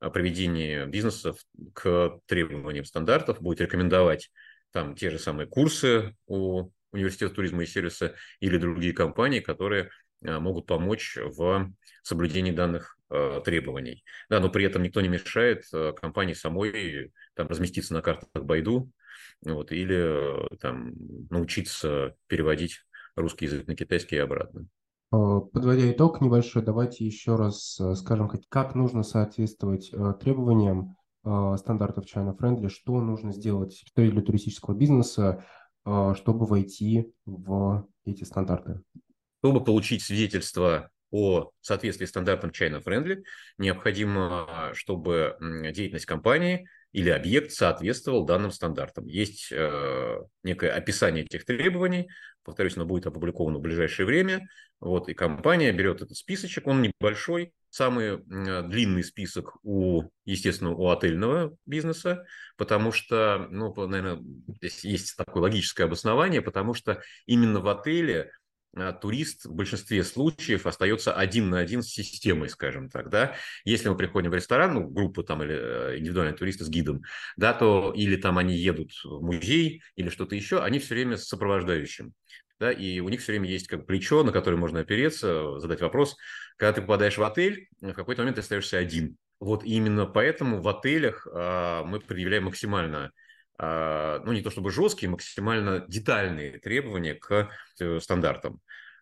э, 0.01 0.09
приведении 0.11 0.85
бизнеса 0.85 1.33
к 1.73 2.19
требованиям 2.27 2.85
стандартов, 2.85 3.41
будет 3.41 3.61
рекомендовать 3.61 4.29
там 4.71 4.93
те 4.93 5.09
же 5.09 5.17
самые 5.17 5.47
курсы 5.47 6.15
у 6.27 6.69
университета 6.91 7.33
туризма 7.33 7.63
и 7.63 7.65
сервиса 7.65 8.13
или 8.39 8.57
другие 8.57 8.93
компании, 8.93 9.39
которые 9.39 9.89
э, 10.21 10.37
могут 10.37 10.67
помочь 10.67 11.17
в 11.19 11.73
соблюдении 12.03 12.51
данных 12.51 12.99
э, 13.09 13.41
требований. 13.43 14.03
Да, 14.29 14.39
но 14.39 14.49
при 14.49 14.65
этом 14.65 14.83
никто 14.83 15.01
не 15.01 15.09
мешает 15.09 15.63
компании 15.99 16.35
самой 16.35 17.11
там, 17.33 17.47
разместиться 17.47 17.95
на 17.95 18.03
картах 18.03 18.29
Байду 18.43 18.91
вот, 19.41 19.71
или 19.71 20.55
там, 20.59 20.93
научиться 21.31 22.15
переводить 22.27 22.77
русский 23.15 23.45
язык 23.45 23.65
на 23.65 23.75
китайский 23.75 24.17
и 24.17 24.19
обратно. 24.19 24.67
Э, 25.11 25.41
подводя 25.53 25.91
итог 25.91 26.21
небольшой, 26.21 26.61
давайте 26.61 27.05
еще 27.05 27.35
раз 27.35 27.79
э, 27.79 27.95
скажем, 27.95 28.29
как 28.49 28.75
нужно 28.75 29.03
соответствовать 29.03 29.89
э, 29.91 30.13
требованиям 30.19 30.95
стандартов 31.57 32.05
China 32.05 32.33
Friendly, 32.35 32.69
что 32.69 33.01
нужно 33.01 33.33
сделать 33.33 33.83
для 33.93 34.21
туристического 34.21 34.73
бизнеса, 34.73 35.43
чтобы 35.83 36.45
войти 36.45 37.11
в 37.25 37.85
эти 38.05 38.23
стандарты. 38.23 38.81
Чтобы 39.43 39.61
получить 39.61 40.01
свидетельство 40.01 40.89
о 41.11 41.51
соответствии 41.59 42.05
стандартам 42.05 42.51
China 42.51 42.81
Friendly, 42.81 43.21
необходимо, 43.57 44.71
чтобы 44.73 45.35
деятельность 45.41 46.05
компании 46.05 46.65
или 46.91 47.09
объект 47.09 47.51
соответствовал 47.51 48.25
данным 48.25 48.51
стандартам. 48.51 49.05
Есть 49.05 49.51
э, 49.51 50.17
некое 50.43 50.71
описание 50.71 51.23
этих 51.23 51.45
требований, 51.45 52.09
повторюсь, 52.43 52.75
оно 52.75 52.85
будет 52.85 53.05
опубликовано 53.05 53.59
в 53.59 53.61
ближайшее 53.61 54.05
время, 54.05 54.47
вот, 54.79 55.09
и 55.09 55.13
компания 55.13 55.71
берет 55.71 56.01
этот 56.01 56.17
списочек, 56.17 56.67
он 56.67 56.81
небольшой, 56.81 57.53
самый 57.69 58.15
э, 58.15 58.63
длинный 58.63 59.03
список 59.03 59.57
у, 59.63 60.03
естественно, 60.25 60.71
у 60.71 60.89
отельного 60.89 61.55
бизнеса, 61.65 62.25
потому 62.57 62.91
что, 62.91 63.47
ну, 63.51 63.73
наверное, 63.87 64.23
здесь 64.47 64.83
есть 64.83 65.15
такое 65.15 65.43
логическое 65.43 65.83
обоснование, 65.83 66.41
потому 66.41 66.73
что 66.73 67.01
именно 67.25 67.59
в 67.59 67.67
отеле 67.67 68.31
турист 69.01 69.45
в 69.45 69.53
большинстве 69.53 70.03
случаев 70.03 70.65
остается 70.65 71.13
один 71.13 71.49
на 71.49 71.59
один 71.59 71.81
с 71.81 71.87
системой, 71.87 72.49
скажем 72.49 72.89
так, 72.89 73.09
да. 73.09 73.35
Если 73.65 73.89
мы 73.89 73.97
приходим 73.97 74.31
в 74.31 74.35
ресторан, 74.35 74.73
ну, 74.73 74.87
группа 74.87 75.23
там 75.23 75.43
или 75.43 75.55
э, 75.55 75.97
индивидуальные 75.97 76.35
туристы 76.35 76.65
с 76.65 76.69
гидом, 76.69 77.01
да, 77.37 77.53
то 77.53 77.91
или 77.95 78.15
там 78.15 78.37
они 78.37 78.55
едут 78.55 78.91
в 79.03 79.21
музей 79.21 79.81
или 79.95 80.09
что-то 80.09 80.35
еще, 80.35 80.61
они 80.61 80.79
все 80.79 80.93
время 80.95 81.17
с 81.17 81.27
сопровождающим, 81.27 82.13
да, 82.59 82.71
и 82.71 82.99
у 82.99 83.09
них 83.09 83.21
все 83.21 83.31
время 83.31 83.49
есть 83.49 83.67
как 83.67 83.85
плечо, 83.85 84.23
на 84.23 84.31
которое 84.31 84.57
можно 84.57 84.81
опереться, 84.81 85.59
задать 85.59 85.81
вопрос. 85.81 86.15
Когда 86.57 86.73
ты 86.73 86.81
попадаешь 86.81 87.17
в 87.17 87.23
отель, 87.23 87.69
в 87.81 87.93
какой-то 87.93 88.21
момент 88.21 88.35
ты 88.35 88.41
остаешься 88.41 88.77
один. 88.77 89.17
Вот 89.39 89.63
именно 89.63 90.05
поэтому 90.05 90.61
в 90.61 90.67
отелях 90.67 91.25
а, 91.31 91.83
мы 91.85 92.01
предъявляем 92.01 92.45
максимально 92.45 93.05
а, 93.05 93.11
ну, 93.59 94.31
не 94.31 94.41
то 94.41 94.49
чтобы 94.49 94.71
жесткие, 94.71 95.09
максимально 95.09 95.85
детальные 95.87 96.59
требования 96.59 97.15
к 97.15 97.49
э, 97.79 97.99
стандартам. 97.99 98.61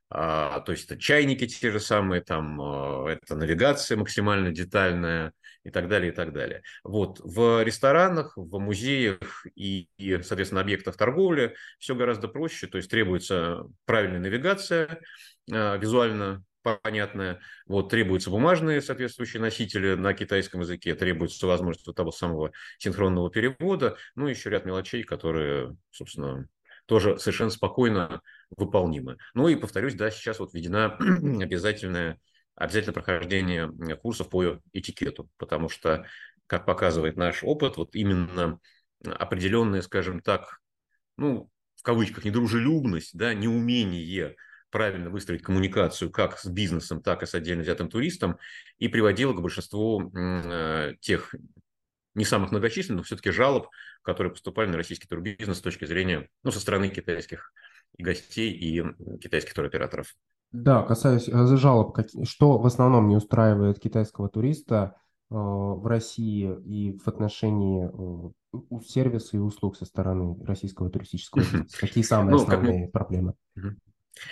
А, 0.10 0.62
то 0.62 0.72
есть 0.72 0.86
это 0.86 1.00
чайники 1.00 1.46
те 1.48 1.70
же 1.70 1.80
самые, 1.80 2.22
там 2.22 2.60
а, 2.62 3.08
это 3.10 3.36
навигация 3.36 3.98
максимально 3.98 4.52
детальная 4.52 5.34
и 5.64 5.70
так 5.70 5.90
далее, 5.90 6.12
и 6.12 6.16
так 6.16 6.32
далее. 6.32 6.64
Вот 6.84 7.20
в 7.20 7.62
ресторанах, 7.64 8.34
в 8.38 8.58
музеях 8.58 9.46
и, 9.56 9.90
и 9.98 10.22
соответственно, 10.22 10.62
объектах 10.62 10.96
торговли 10.96 11.56
все 11.78 11.94
гораздо 11.94 12.30
проще, 12.30 12.68
то 12.68 12.78
есть 12.78 12.90
требуется 12.90 13.66
правильная 13.86 14.22
навигация, 14.22 15.02
визуально 15.46 16.44
понятная. 16.76 17.40
Вот 17.66 17.90
требуются 17.90 18.30
бумажные 18.30 18.82
соответствующие 18.82 19.42
носители 19.42 19.96
на 19.96 20.14
китайском 20.14 20.62
языке, 20.62 20.96
требуется 20.96 21.48
возможность 21.48 21.94
того 21.96 22.12
самого 22.12 22.52
синхронного 22.78 23.30
перевода, 23.30 23.98
ну, 24.16 24.28
еще 24.28 24.50
ряд 24.50 24.66
мелочей, 24.66 25.04
которые, 25.04 25.76
собственно, 25.92 26.48
тоже 26.86 27.18
совершенно 27.20 27.50
спокойно 27.50 28.22
выполнимы. 28.56 29.18
Ну 29.34 29.48
и, 29.48 29.56
повторюсь, 29.56 29.96
да, 29.96 30.10
сейчас 30.10 30.40
вот 30.40 30.54
введена 30.54 30.98
обязательное, 31.42 32.20
обязательное 32.56 32.94
прохождение 32.94 33.72
курсов 33.98 34.30
по 34.30 34.60
этикету, 34.74 35.30
потому 35.38 35.70
что, 35.70 36.06
как 36.48 36.66
показывает 36.66 37.18
наш 37.18 37.44
опыт, 37.44 37.78
вот 37.78 37.96
именно 37.96 38.60
определенные, 39.04 39.82
скажем 39.82 40.22
так, 40.22 40.60
ну, 41.18 41.50
в 41.76 41.84
кавычках, 41.84 42.26
недружелюбность, 42.26 43.16
да, 43.18 43.34
неумение 43.34 44.36
правильно 44.70 45.10
выстроить 45.10 45.42
коммуникацию 45.42 46.12
как 46.12 46.38
с 46.38 46.46
бизнесом, 46.46 47.02
так 47.02 47.24
и 47.24 47.26
с 47.26 47.34
отдельно 47.34 47.64
взятым 47.64 47.90
туристом, 47.90 48.38
и 48.78 48.88
приводило 48.88 49.34
к 49.34 49.42
большинству 49.42 50.12
э, 50.14 50.96
тех 51.00 51.34
не 52.16 52.26
самых 52.26 52.52
многочисленных, 52.52 53.02
но 53.02 53.04
все-таки 53.04 53.30
жалоб, 53.30 53.68
которые 54.02 54.32
поступали 54.32 54.70
на 54.70 54.78
российский 54.78 55.08
турбизнес 55.08 55.58
с 55.58 55.62
точки 55.62 55.86
зрения, 55.86 56.28
ну, 56.44 56.52
со 56.52 56.60
стороны 56.60 56.90
китайских 56.90 57.54
гостей 57.98 58.52
и 58.52 58.84
китайских 59.20 59.54
туроператоров. 59.54 60.16
Да, 60.52 60.84
касаясь 60.84 61.28
э, 61.28 61.58
жалоб, 61.58 61.98
что 62.24 62.58
в 62.58 62.66
основном 62.66 63.08
не 63.08 63.16
устраивает 63.16 63.80
китайского 63.80 64.30
туриста 64.30 64.96
э, 65.30 65.36
в 65.36 65.86
России 65.86 66.56
и 66.66 66.98
в 66.98 67.08
отношении 67.08 67.92
сервиса 68.84 69.38
и 69.38 69.40
услуг 69.40 69.78
со 69.78 69.86
стороны 69.86 70.44
российского 70.46 70.90
туристического 70.90 71.42
бизнеса? 71.42 71.78
Какие 71.80 72.04
самые 72.04 72.36
ну, 72.36 72.42
основные 72.42 72.86
мы... 72.86 72.92
проблемы? 72.92 73.34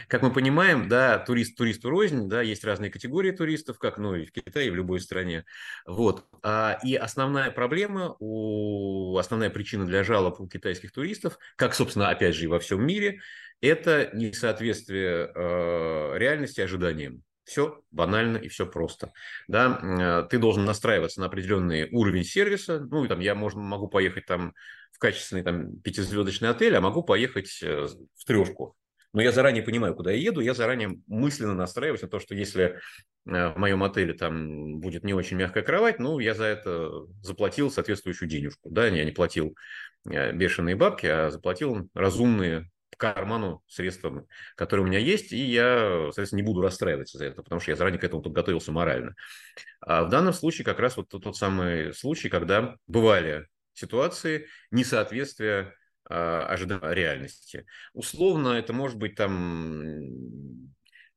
Как 0.08 0.22
мы 0.22 0.32
понимаем, 0.32 0.88
да, 0.88 1.20
турист 1.20 1.58
туристу 1.58 1.90
рознь, 1.90 2.30
да, 2.30 2.42
есть 2.42 2.64
разные 2.64 2.92
категории 2.92 3.32
туристов, 3.32 3.80
как 3.80 3.98
ну 3.98 4.16
и 4.16 4.26
в 4.26 4.32
Китае, 4.32 4.68
и 4.68 4.70
в 4.70 4.76
любой 4.76 5.00
стране. 5.00 5.46
Вот. 5.86 6.26
А, 6.44 6.80
и 6.84 6.96
основная 6.96 7.52
проблема, 7.52 8.16
у, 8.20 9.18
основная 9.18 9.50
причина 9.50 9.86
для 9.86 10.04
жалоб 10.04 10.40
у 10.40 10.48
китайских 10.48 10.92
туристов, 10.92 11.38
как, 11.56 11.76
собственно, 11.76 12.10
опять 12.10 12.36
же 12.36 12.46
и 12.46 12.48
во 12.48 12.60
всем 12.60 12.86
мире, 12.86 13.22
это 13.62 14.10
несоответствие 14.14 15.32
э, 15.34 16.18
реальности 16.18 16.62
ожиданиям. 16.62 17.24
Все 17.46 17.84
банально 17.92 18.38
и 18.38 18.48
все 18.48 18.66
просто. 18.66 19.14
Да? 19.48 20.28
Ты 20.32 20.40
должен 20.40 20.66
настраиваться 20.66 21.20
на 21.20 21.28
определенный 21.28 21.88
уровень 21.92 22.24
сервиса. 22.24 22.80
Ну, 22.80 23.06
и 23.06 23.08
там 23.08 23.20
я 23.20 23.36
можно, 23.36 23.62
могу 23.62 23.88
поехать 23.88 24.26
там 24.26 24.56
в 24.92 24.98
качественный 24.98 25.44
там, 25.44 25.80
пятизвездочный 25.80 26.50
отель, 26.50 26.76
а 26.76 26.82
могу 26.82 27.04
поехать 27.04 27.60
э, 27.62 27.86
в 28.16 28.26
трешку 28.26 28.76
но 29.16 29.22
я 29.22 29.32
заранее 29.32 29.64
понимаю, 29.64 29.96
куда 29.96 30.12
я 30.12 30.18
еду, 30.18 30.42
я 30.42 30.54
заранее 30.54 31.00
мысленно 31.08 31.54
настраиваюсь 31.54 32.02
на 32.02 32.10
то, 32.10 32.20
что 32.20 32.36
если 32.36 32.82
э, 33.26 33.54
в 33.54 33.58
моем 33.58 33.82
отеле 33.82 34.14
там 34.14 34.82
будет 34.82 35.06
не 35.06 35.14
очень 35.14 35.38
мягкая 35.38 35.64
кровать, 35.64 36.00
ну, 36.00 36.20
я 36.20 36.34
за 36.34 36.44
это 36.44 36.92
заплатил 37.22 37.72
соответствующую 37.72 38.28
денежку. 38.28 38.70
Да, 38.70 38.88
я 38.88 39.06
не 39.06 39.12
платил 39.12 39.56
э, 40.10 40.34
бешеные 40.34 40.76
бабки, 40.76 41.06
а 41.06 41.30
заплатил 41.32 41.90
разумные 41.94 42.70
к 42.90 43.00
карману 43.00 43.64
средства, 43.68 44.26
которые 44.58 44.86
у 44.86 44.90
меня 44.90 45.00
есть, 45.00 45.32
и 45.32 45.38
я, 45.38 46.08
соответственно, 46.08 46.42
не 46.42 46.46
буду 46.46 46.60
расстраиваться 46.62 47.18
за 47.18 47.28
это, 47.28 47.42
потому 47.42 47.62
что 47.62 47.72
я 47.72 47.78
заранее 47.78 48.02
к 48.02 48.04
этому 48.04 48.22
подготовился 48.22 48.74
морально. 48.74 49.16
А 49.80 50.04
в 50.04 50.10
данном 50.10 50.34
случае 50.34 50.66
как 50.66 50.80
раз 50.80 50.98
вот 50.98 51.08
тот 51.08 51.38
самый 51.38 51.94
случай, 51.94 52.28
когда 52.28 52.76
бывали 52.86 53.48
ситуации 53.76 54.48
несоответствия 54.72 55.74
ожидания 56.08 56.94
реальности. 56.94 57.66
Условно, 57.94 58.50
это 58.50 58.74
может 58.74 58.98
быть 58.98 59.16
там 59.16 59.82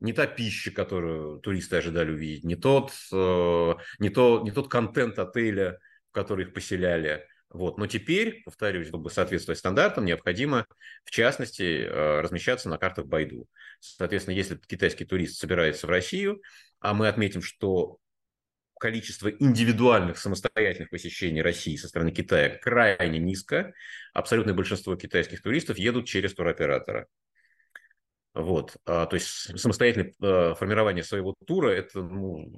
не 0.00 0.12
та 0.12 0.26
пища, 0.26 0.70
которую 0.70 1.40
туристы 1.40 1.76
ожидали 1.76 2.12
увидеть, 2.12 2.44
не 2.44 2.56
тот, 2.56 2.92
э, 3.12 3.74
не 3.98 4.10
то, 4.10 4.42
не 4.44 4.50
тот 4.50 4.68
контент 4.68 5.18
отеля, 5.18 5.78
в 6.10 6.12
который 6.12 6.46
их 6.46 6.54
поселяли. 6.54 7.26
Вот. 7.50 7.78
Но 7.78 7.86
теперь, 7.86 8.42
повторюсь, 8.44 8.88
чтобы 8.88 9.10
соответствовать 9.10 9.58
стандартам, 9.58 10.04
необходимо, 10.04 10.66
в 11.04 11.10
частности, 11.10 11.82
э, 11.82 12.20
размещаться 12.20 12.68
на 12.68 12.78
картах 12.78 13.06
Байду. 13.06 13.48
Соответственно, 13.80 14.34
если 14.34 14.56
китайский 14.56 15.04
турист 15.04 15.38
собирается 15.38 15.86
в 15.86 15.90
Россию, 15.90 16.42
а 16.80 16.94
мы 16.94 17.08
отметим, 17.08 17.42
что 17.42 17.98
количество 18.78 19.28
индивидуальных 19.28 20.18
самостоятельных 20.18 20.90
посещений 20.90 21.42
России 21.42 21.76
со 21.76 21.88
стороны 21.88 22.10
Китая 22.10 22.58
крайне 22.58 23.18
низко. 23.18 23.72
Абсолютное 24.14 24.54
большинство 24.54 24.96
китайских 24.96 25.42
туристов 25.42 25.78
едут 25.78 26.06
через 26.06 26.34
туроператора. 26.34 27.06
Вот. 28.34 28.76
А, 28.86 29.06
то 29.06 29.14
есть 29.14 29.58
самостоятельное 29.58 30.12
а, 30.22 30.54
формирование 30.54 31.02
своего 31.02 31.34
тура– 31.46 31.68
это 31.70 32.00
ну, 32.02 32.50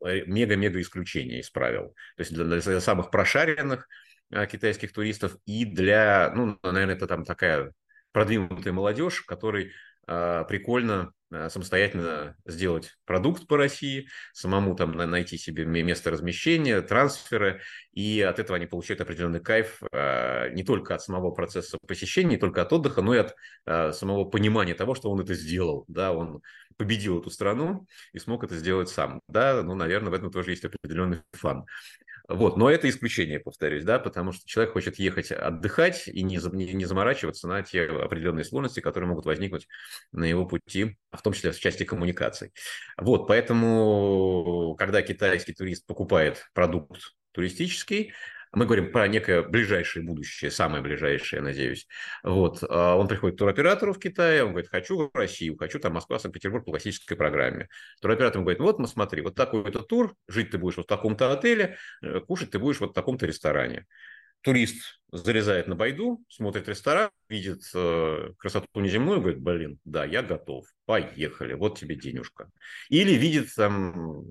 мега-мега 0.00 0.80
исключение 0.80 1.40
из 1.40 1.50
правил. 1.50 1.94
То 2.16 2.22
есть 2.22 2.32
для, 2.32 2.44
для 2.44 2.80
самых 2.80 3.10
прошаренных 3.10 3.88
а, 4.30 4.46
китайских 4.46 4.92
туристов 4.92 5.36
и 5.46 5.64
для, 5.64 6.32
ну, 6.34 6.58
наверное, 6.62 6.94
это 6.94 7.06
там 7.06 7.24
такая 7.24 7.72
продвинутая 8.12 8.72
молодежь, 8.72 9.22
которой 9.22 9.72
прикольно 10.06 11.12
Э, 11.32 11.48
самостоятельно 11.50 12.36
сделать 12.44 12.96
продукт 13.04 13.48
по 13.48 13.56
России, 13.56 14.06
самому 14.32 14.76
там 14.76 14.92
найти 14.92 15.36
себе 15.36 15.64
место 15.64 16.10
размещения, 16.10 16.80
трансферы, 16.82 17.62
и 17.92 18.20
от 18.20 18.38
этого 18.38 18.56
они 18.56 18.66
получают 18.66 19.00
определенный 19.00 19.40
кайф 19.40 19.82
э, 19.90 20.50
не 20.52 20.62
только 20.62 20.94
от 20.94 21.02
самого 21.02 21.32
процесса 21.32 21.78
посещения, 21.84 22.30
не 22.30 22.36
только 22.36 22.62
от 22.62 22.72
отдыха, 22.72 23.02
но 23.02 23.14
и 23.14 23.18
от 23.18 23.96
самого 23.96 24.24
понимания 24.24 24.74
того, 24.74 24.94
что 24.94 25.10
он 25.10 25.20
это 25.20 25.34
сделал, 25.34 25.84
да, 25.88 26.12
он 26.12 26.42
победил 26.76 27.20
эту 27.20 27.30
страну 27.30 27.86
и 28.12 28.20
смог 28.20 28.44
это 28.44 28.54
сделать 28.54 28.88
сам, 28.88 29.20
да, 29.26 29.62
ну, 29.64 29.74
наверное, 29.74 30.10
в 30.10 30.14
этом 30.14 30.30
тоже 30.30 30.52
есть 30.52 30.64
определенный 30.64 31.22
фан. 31.32 31.64
Вот, 32.28 32.56
но 32.56 32.68
это 32.68 32.88
исключение, 32.88 33.38
повторюсь, 33.38 33.84
да, 33.84 33.98
потому 33.98 34.32
что 34.32 34.46
человек 34.46 34.72
хочет 34.72 34.98
ехать 34.98 35.30
отдыхать 35.30 36.08
и 36.08 36.22
не, 36.22 36.38
не, 36.52 36.72
не 36.72 36.84
заморачиваться 36.84 37.46
на 37.46 37.62
те 37.62 37.84
определенные 37.84 38.44
сложности, 38.44 38.80
которые 38.80 39.08
могут 39.08 39.26
возникнуть 39.26 39.68
на 40.10 40.24
его 40.24 40.44
пути, 40.44 40.96
в 41.12 41.22
том 41.22 41.32
числе 41.32 41.52
в 41.52 41.58
части 41.60 41.84
коммуникаций. 41.84 42.52
Вот, 42.96 43.28
поэтому, 43.28 44.74
когда 44.76 45.02
китайский 45.02 45.54
турист 45.54 45.86
покупает 45.86 46.48
продукт 46.52 47.14
туристический, 47.32 48.12
мы 48.52 48.64
говорим 48.64 48.92
про 48.92 49.08
некое 49.08 49.42
ближайшее 49.42 50.04
будущее, 50.04 50.50
самое 50.50 50.82
ближайшее, 50.82 51.42
надеюсь. 51.42 51.86
Вот. 52.22 52.62
А 52.68 52.96
он 52.96 53.08
приходит 53.08 53.36
к 53.36 53.38
туроператору 53.38 53.92
в 53.92 53.98
Китае, 53.98 54.44
он 54.44 54.50
говорит, 54.50 54.70
хочу 54.70 54.96
в 54.96 55.10
Россию, 55.14 55.56
хочу 55.56 55.78
там 55.78 55.94
Москва, 55.94 56.18
Санкт-Петербург 56.18 56.64
по 56.64 56.72
классической 56.72 57.16
программе. 57.16 57.68
Туроператор 58.00 58.40
говорит, 58.40 58.60
вот, 58.60 58.78
мы 58.78 58.88
смотри, 58.88 59.22
вот 59.22 59.34
такой 59.34 59.68
это 59.68 59.80
тур, 59.80 60.14
жить 60.28 60.50
ты 60.50 60.58
будешь 60.58 60.76
вот 60.76 60.86
в 60.86 60.88
таком-то 60.88 61.32
отеле, 61.32 61.76
э, 62.02 62.20
кушать 62.20 62.50
ты 62.50 62.58
будешь 62.58 62.80
вот 62.80 62.90
в 62.90 62.94
таком-то 62.94 63.26
ресторане. 63.26 63.86
Турист 64.42 65.00
залезает 65.10 65.66
на 65.66 65.74
Байду, 65.74 66.22
смотрит 66.28 66.68
ресторан, 66.68 67.10
видит 67.28 67.62
э, 67.74 68.30
красоту 68.38 68.80
неземную, 68.80 69.20
говорит, 69.20 69.40
блин, 69.40 69.80
да, 69.84 70.04
я 70.04 70.22
готов, 70.22 70.66
поехали, 70.84 71.54
вот 71.54 71.78
тебе 71.78 71.96
денежка. 71.96 72.50
Или 72.88 73.12
видит 73.14 73.52
там 73.54 74.24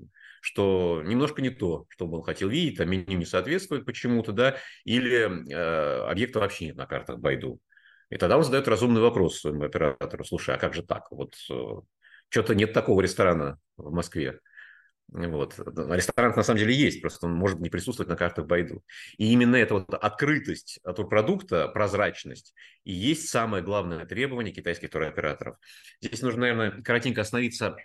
что 0.46 1.02
немножко 1.04 1.42
не 1.42 1.50
то, 1.50 1.86
что 1.88 2.06
он 2.06 2.22
хотел 2.22 2.48
видеть, 2.48 2.78
там 2.78 2.88
меню 2.88 3.18
не 3.18 3.24
соответствует 3.24 3.84
почему-то, 3.84 4.30
да, 4.30 4.58
или 4.84 5.52
э, 5.52 6.06
объекта 6.08 6.38
вообще 6.38 6.66
нет 6.66 6.76
на 6.76 6.86
картах 6.86 7.18
Байду. 7.18 7.58
И 8.10 8.16
тогда 8.16 8.36
он 8.36 8.44
задает 8.44 8.68
разумный 8.68 9.00
вопрос 9.00 9.40
своему 9.40 9.64
оператору, 9.64 10.24
слушай, 10.24 10.54
а 10.54 10.58
как 10.58 10.72
же 10.72 10.84
так? 10.84 11.10
Вот 11.10 11.34
э, 11.50 11.54
что-то 12.28 12.54
нет 12.54 12.72
такого 12.72 13.00
ресторана 13.00 13.58
в 13.76 13.90
Москве. 13.90 14.38
Вот. 15.08 15.58
Ресторан 15.58 16.32
на 16.36 16.44
самом 16.44 16.60
деле 16.60 16.74
есть, 16.74 17.02
просто 17.02 17.26
он 17.26 17.34
может 17.34 17.58
не 17.58 17.68
присутствовать 17.68 18.08
на 18.08 18.16
картах 18.16 18.46
Байду. 18.46 18.84
И 19.18 19.32
именно 19.32 19.56
эта 19.56 19.74
вот 19.74 19.92
открытость 19.94 20.78
турпродукта, 20.84 21.66
прозрачность 21.66 22.54
и 22.84 22.92
есть 22.92 23.28
самое 23.28 23.64
главное 23.64 24.06
требование 24.06 24.54
китайских 24.54 24.90
туроператоров. 24.90 25.56
Здесь 26.00 26.22
нужно, 26.22 26.42
наверное, 26.42 26.82
коротенько 26.82 27.22
остановиться 27.22 27.76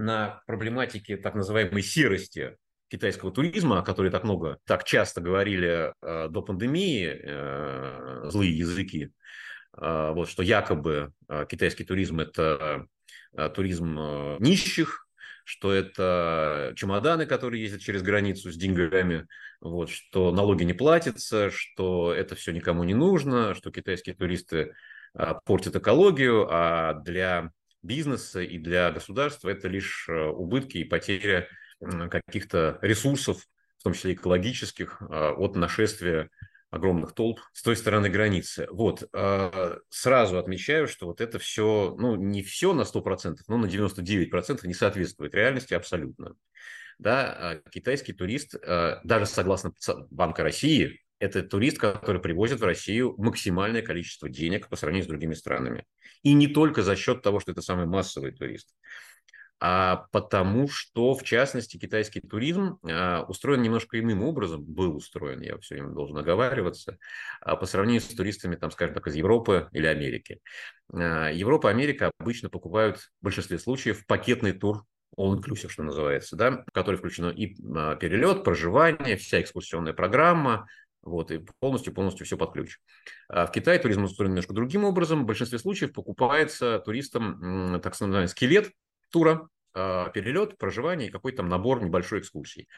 на 0.00 0.42
проблематике 0.46 1.16
так 1.16 1.34
называемой 1.34 1.82
серости 1.82 2.56
китайского 2.88 3.30
туризма, 3.30 3.78
о 3.78 3.82
которой 3.82 4.10
так 4.10 4.24
много, 4.24 4.58
так 4.64 4.84
часто 4.84 5.20
говорили 5.20 5.92
э, 6.02 6.28
до 6.28 6.42
пандемии 6.42 7.20
э, 7.22 8.22
злые 8.30 8.56
языки, 8.56 9.10
э, 9.76 10.12
вот, 10.12 10.28
что 10.28 10.42
якобы 10.42 11.12
э, 11.28 11.46
китайский 11.48 11.84
туризм– 11.84 12.18
это 12.20 12.86
э, 13.32 13.48
туризм 13.50 13.96
э, 13.98 14.36
нищих, 14.40 15.06
что 15.44 15.72
это 15.72 16.72
чемоданы, 16.76 17.26
которые 17.26 17.62
ездят 17.62 17.80
через 17.80 18.02
границу 18.02 18.50
с 18.50 18.56
деньгами, 18.56 19.26
вот, 19.60 19.90
что 19.90 20.32
налоги 20.32 20.64
не 20.64 20.74
платятся, 20.74 21.50
что 21.50 22.12
это 22.12 22.34
все 22.34 22.52
никому 22.52 22.82
не 22.84 22.94
нужно, 22.94 23.54
что 23.54 23.70
китайские 23.70 24.16
туристы 24.16 24.74
э, 25.14 25.34
портят 25.44 25.76
экологию, 25.76 26.48
а 26.50 26.94
для 26.94 27.52
бизнеса 27.82 28.40
и 28.42 28.58
для 28.58 28.90
государства 28.90 29.48
это 29.48 29.68
лишь 29.68 30.06
э, 30.08 30.26
убытки 30.28 30.78
и 30.78 30.84
потеря 30.84 31.48
каких-то 31.80 32.78
ресурсов, 32.82 33.46
в 33.78 33.82
том 33.82 33.94
числе 33.94 34.12
экологических, 34.12 35.00
а, 35.00 35.32
от 35.32 35.56
нашествия 35.56 36.28
огромных 36.70 37.14
толп 37.14 37.40
с 37.52 37.62
той 37.62 37.76
стороны 37.76 38.10
границы. 38.10 38.68
Вот, 38.70 39.08
а, 39.12 39.78
сразу 39.88 40.38
отмечаю, 40.38 40.86
что 40.86 41.06
вот 41.06 41.20
это 41.20 41.38
все, 41.38 41.96
ну, 41.98 42.16
не 42.16 42.42
все 42.42 42.74
на 42.74 42.84
100%, 42.84 43.38
но 43.48 43.56
на 43.56 43.66
99% 43.66 44.66
не 44.66 44.74
соответствует 44.74 45.34
реальности 45.34 45.74
абсолютно. 45.74 46.34
Да, 46.98 47.32
а 47.32 47.70
китайский 47.70 48.12
турист, 48.12 48.56
даже 48.60 49.24
согласно 49.24 49.72
Банка 50.10 50.42
России, 50.42 51.00
это 51.20 51.42
турист, 51.42 51.78
который 51.78 52.20
привозит 52.20 52.60
в 52.60 52.64
Россию 52.64 53.14
максимальное 53.18 53.82
количество 53.82 54.28
денег 54.28 54.68
по 54.68 54.76
сравнению 54.76 55.04
с 55.04 55.08
другими 55.08 55.34
странами. 55.34 55.84
И 56.22 56.32
не 56.32 56.48
только 56.48 56.82
за 56.82 56.96
счет 56.96 57.22
того, 57.22 57.40
что 57.40 57.52
это 57.52 57.62
самый 57.62 57.86
массовый 57.86 58.32
турист. 58.32 58.74
а 59.62 60.06
потому 60.10 60.68
что, 60.68 61.12
в 61.14 61.22
частности, 61.22 61.76
китайский 61.76 62.20
туризм 62.20 62.78
а, 62.82 63.24
устроен 63.28 63.60
немножко 63.60 64.00
иным 64.00 64.22
образом, 64.22 64.64
был 64.64 64.96
устроен, 64.96 65.42
я 65.42 65.58
все 65.58 65.74
время 65.74 65.90
должен 65.90 66.16
оговариваться, 66.16 66.96
а, 67.42 67.56
по 67.56 67.66
сравнению 67.66 68.00
с 68.00 68.06
туристами, 68.06 68.56
там, 68.56 68.70
скажем 68.70 68.94
так, 68.94 69.06
из 69.06 69.16
Европы 69.16 69.68
или 69.72 69.86
Америки. 69.86 70.40
А, 70.94 71.28
Европа, 71.28 71.68
Америка 71.68 72.10
обычно 72.18 72.48
покупают 72.48 72.96
в 72.96 73.10
большинстве 73.20 73.58
случаев 73.58 74.06
пакетный 74.06 74.52
тур 74.52 74.84
all-inclusive, 75.18 75.68
что 75.68 75.82
называется, 75.82 76.36
да, 76.36 76.64
в 76.66 76.72
который 76.72 76.96
включено 76.96 77.28
и 77.28 77.54
перелет, 77.54 78.44
проживание, 78.44 79.16
вся 79.16 79.42
экскурсионная 79.42 79.92
программа, 79.92 80.66
вот, 81.02 81.30
и 81.30 81.44
полностью-полностью 81.60 82.26
все 82.26 82.36
под 82.36 82.52
ключ. 82.52 82.78
А 83.28 83.46
в 83.46 83.52
Китае 83.52 83.78
туризм 83.78 84.04
устроен 84.04 84.32
немножко 84.32 84.52
другим 84.52 84.84
образом. 84.84 85.22
В 85.22 85.26
большинстве 85.26 85.58
случаев 85.58 85.92
покупается 85.92 86.78
туристам 86.80 87.80
так 87.82 87.98
называемый 87.98 88.28
скелет, 88.28 88.70
тура, 89.10 89.48
а, 89.72 90.10
перелет, 90.10 90.58
проживание 90.58 91.08
и 91.08 91.12
какой-то 91.12 91.38
там 91.38 91.48
набор 91.48 91.82
небольшой 91.82 92.20
экскурсий. 92.20 92.68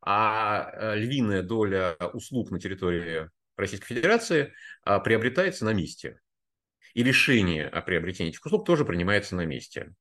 А 0.00 0.70
э, 0.72 0.96
львиная 0.96 1.42
доля 1.42 1.96
услуг 2.12 2.52
на 2.52 2.60
территории 2.60 3.28
Российской 3.56 3.86
Федерации 3.86 4.54
а, 4.84 5.00
приобретается 5.00 5.64
на 5.64 5.72
месте. 5.72 6.20
И 6.94 7.02
решение 7.02 7.66
о 7.66 7.82
приобретении 7.82 8.30
этих 8.30 8.44
услуг 8.46 8.64
тоже 8.64 8.84
принимается 8.84 9.34
на 9.34 9.44
месте. 9.44 9.94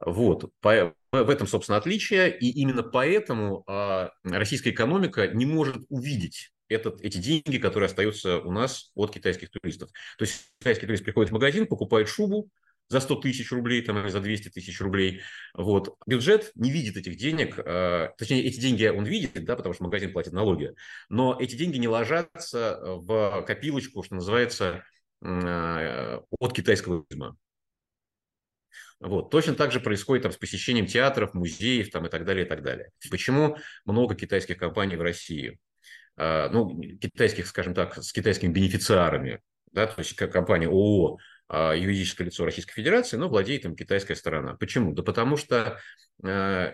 Вот. 0.00 0.52
в 0.62 0.94
этом, 1.12 1.46
собственно, 1.48 1.78
отличие. 1.78 2.36
И 2.38 2.48
именно 2.50 2.84
поэтому 2.84 3.64
а, 3.66 4.12
российская 4.22 4.70
экономика 4.70 5.26
не 5.26 5.46
может 5.46 5.84
увидеть 5.88 6.52
этот, 6.68 7.00
эти 7.02 7.18
деньги, 7.18 7.58
которые 7.58 7.86
остаются 7.86 8.38
у 8.38 8.52
нас 8.52 8.90
от 8.94 9.12
китайских 9.12 9.50
туристов. 9.50 9.90
То 10.18 10.24
есть 10.24 10.52
китайский 10.58 10.86
турист 10.86 11.04
приходит 11.04 11.30
в 11.30 11.34
магазин, 11.34 11.66
покупает 11.66 12.08
шубу, 12.08 12.50
за 12.88 13.00
100 13.00 13.16
тысяч 13.16 13.52
рублей 13.52 13.82
там, 13.82 13.98
или 13.98 14.08
за 14.08 14.20
200 14.20 14.48
тысяч 14.48 14.80
рублей. 14.80 15.20
Вот. 15.54 15.96
Бюджет 16.06 16.52
не 16.54 16.70
видит 16.70 16.96
этих 16.96 17.16
денег, 17.16 17.58
э, 17.58 18.10
точнее, 18.16 18.44
эти 18.44 18.58
деньги 18.58 18.86
он 18.86 19.04
видит, 19.04 19.44
да, 19.44 19.56
потому 19.56 19.74
что 19.74 19.84
магазин 19.84 20.12
платит 20.12 20.32
налоги, 20.32 20.72
но 21.08 21.36
эти 21.38 21.54
деньги 21.54 21.76
не 21.76 21.88
ложатся 21.88 22.80
в 22.82 23.44
копилочку, 23.46 24.02
что 24.02 24.14
называется, 24.14 24.84
э, 25.22 26.20
от 26.38 26.52
китайского 26.54 27.04
туризма. 27.04 27.36
Вот. 29.00 29.30
Точно 29.30 29.54
так 29.54 29.70
же 29.70 29.80
происходит 29.80 30.24
там, 30.24 30.32
с 30.32 30.36
посещением 30.36 30.86
театров, 30.86 31.34
музеев 31.34 31.90
там, 31.90 32.06
и 32.06 32.08
так 32.08 32.24
далее, 32.24 32.44
и 32.44 32.48
так 32.48 32.62
далее. 32.62 32.90
Почему 33.10 33.56
много 33.84 34.14
китайских 34.16 34.58
компаний 34.58 34.96
в 34.96 35.02
России? 35.02 35.58
Э, 36.18 36.48
ну, 36.50 36.80
китайских, 37.00 37.46
скажем 37.46 37.74
так, 37.74 37.96
с 38.02 38.12
китайскими 38.12 38.52
бенефициарами, 38.52 39.40
да, 39.72 39.86
то 39.86 40.00
есть 40.00 40.16
как 40.16 40.32
компания 40.32 40.66
ООО 40.66 41.18
а, 41.50 41.74
юридическое 41.74 42.26
лицо 42.26 42.44
Российской 42.44 42.74
Федерации, 42.74 43.16
но 43.16 43.28
владеет 43.28 43.64
им 43.64 43.76
китайская 43.76 44.16
сторона. 44.16 44.54
Почему? 44.54 44.92
Да 44.92 45.02
потому 45.02 45.36
что 45.36 45.78
э, 46.24 46.72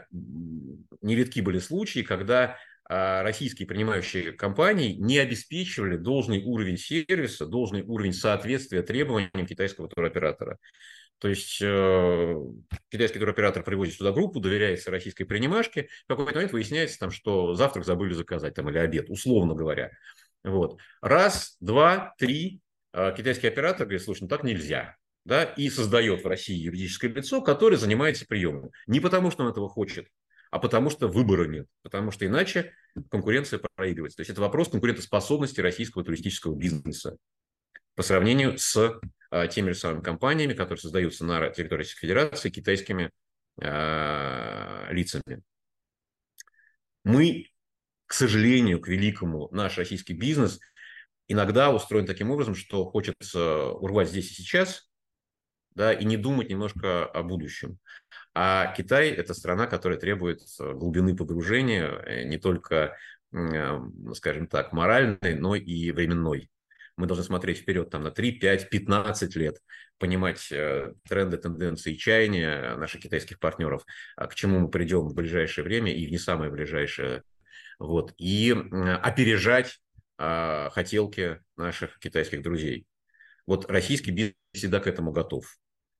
нередки 1.02 1.40
были 1.40 1.58
случаи, 1.58 2.00
когда 2.00 2.56
российские 2.86 3.66
принимающие 3.66 4.32
компании 4.32 4.92
не 4.92 5.16
обеспечивали 5.16 5.96
должный 5.96 6.42
уровень 6.44 6.76
сервиса, 6.76 7.46
должный 7.46 7.80
уровень 7.80 8.12
соответствия 8.12 8.82
требованиям 8.82 9.46
китайского 9.46 9.88
туроператора. 9.88 10.58
То 11.18 11.28
есть 11.28 11.58
э, 11.62 12.34
китайский 12.90 13.18
туроператор 13.18 13.62
привозит 13.62 13.94
сюда 13.94 14.12
группу, 14.12 14.40
доверяется 14.40 14.90
российской 14.90 15.24
принимашке, 15.24 15.88
в 16.04 16.08
какой-то 16.08 16.34
момент 16.34 16.52
выясняется, 16.52 16.98
там, 16.98 17.10
что 17.10 17.54
завтрак 17.54 17.84
забыли 17.84 18.12
заказать 18.12 18.54
там, 18.54 18.68
или 18.68 18.78
обед, 18.78 19.08
условно 19.08 19.54
говоря. 19.54 19.90
Вот. 20.42 20.78
Раз, 21.00 21.56
два, 21.60 22.14
три, 22.18 22.60
а, 22.92 23.12
китайский 23.12 23.48
оператор 23.48 23.86
говорит, 23.86 24.02
слушай, 24.02 24.22
ну 24.22 24.28
так 24.28 24.44
нельзя. 24.44 24.96
Да, 25.24 25.44
и 25.44 25.70
создает 25.70 26.22
в 26.22 26.26
России 26.26 26.54
юридическое 26.54 27.10
лицо, 27.10 27.40
которое 27.40 27.78
занимается 27.78 28.26
приемом. 28.26 28.70
Не 28.86 29.00
потому, 29.00 29.30
что 29.30 29.44
он 29.44 29.50
этого 29.50 29.70
хочет, 29.70 30.06
а 30.50 30.58
потому 30.58 30.90
что 30.90 31.08
выбора 31.08 31.48
нет. 31.48 31.66
Потому 31.82 32.10
что 32.10 32.26
иначе 32.26 32.74
конкуренция 33.10 33.58
проигрывается. 33.74 34.18
То 34.18 34.20
есть 34.20 34.30
это 34.30 34.42
вопрос 34.42 34.68
конкурентоспособности 34.68 35.60
российского 35.62 36.04
туристического 36.04 36.54
бизнеса 36.54 37.16
по 37.94 38.02
сравнению 38.02 38.58
с 38.58 39.00
теми 39.48 39.70
же 39.70 39.78
самыми 39.78 40.02
компаниями, 40.02 40.54
которые 40.54 40.80
создаются 40.80 41.24
на 41.24 41.48
территории 41.50 41.80
Российской 41.80 42.02
Федерации 42.02 42.50
китайскими 42.50 43.10
а, 43.60 44.88
лицами. 44.90 45.42
Мы, 47.04 47.50
к 48.06 48.12
сожалению, 48.12 48.80
к 48.80 48.88
великому, 48.88 49.48
наш 49.50 49.78
российский 49.78 50.14
бизнес– 50.14 50.60
иногда 51.28 51.72
устроен 51.72 52.06
таким 52.06 52.30
образом, 52.30 52.54
что 52.54 52.84
хочется 52.84 53.68
урвать 53.70 54.08
здесь 54.08 54.30
и 54.30 54.34
сейчас, 54.34 54.88
да, 55.74 55.92
и 55.92 56.04
не 56.04 56.16
думать 56.16 56.50
немножко 56.50 57.04
о 57.04 57.22
будущем. 57.22 57.78
А 58.34 58.72
Китай– 58.74 59.08
это 59.10 59.34
страна, 59.34 59.66
которая 59.66 59.98
требует 59.98 60.40
глубины 60.58 61.16
погружения 61.16 61.86
э, 61.86 62.24
не 62.24 62.38
только, 62.38 62.96
э, 63.32 63.80
скажем 64.14 64.46
так, 64.46 64.72
моральной, 64.72 65.34
но 65.34 65.54
и 65.54 65.90
временной. 65.90 66.50
Мы 66.96 67.06
должны 67.06 67.24
смотреть 67.24 67.58
вперед 67.58 67.90
там, 67.90 68.02
на 68.02 68.10
3, 68.10 68.32
5, 68.32 68.70
15 68.70 69.36
лет, 69.36 69.58
понимать 69.98 70.50
э, 70.52 70.92
тренды, 71.08 71.38
тенденции, 71.38 71.94
чаяния 71.94 72.76
наших 72.76 73.02
китайских 73.02 73.38
партнеров, 73.38 73.84
а 74.16 74.26
к 74.26 74.34
чему 74.34 74.60
мы 74.60 74.68
придем 74.68 75.08
в 75.08 75.14
ближайшее 75.14 75.64
время 75.64 75.92
и 75.92 76.06
в 76.06 76.10
не 76.10 76.18
самое 76.18 76.50
ближайшее. 76.50 77.22
Вот, 77.78 78.14
и 78.18 78.52
опережать 79.02 79.80
а, 80.16 80.70
хотелки 80.70 81.40
наших 81.56 81.98
китайских 81.98 82.42
друзей. 82.42 82.86
Вот 83.46 83.70
российский 83.70 84.10
бизнес 84.10 84.36
всегда 84.52 84.80
к 84.80 84.86
этому 84.86 85.12
готов. 85.12 85.44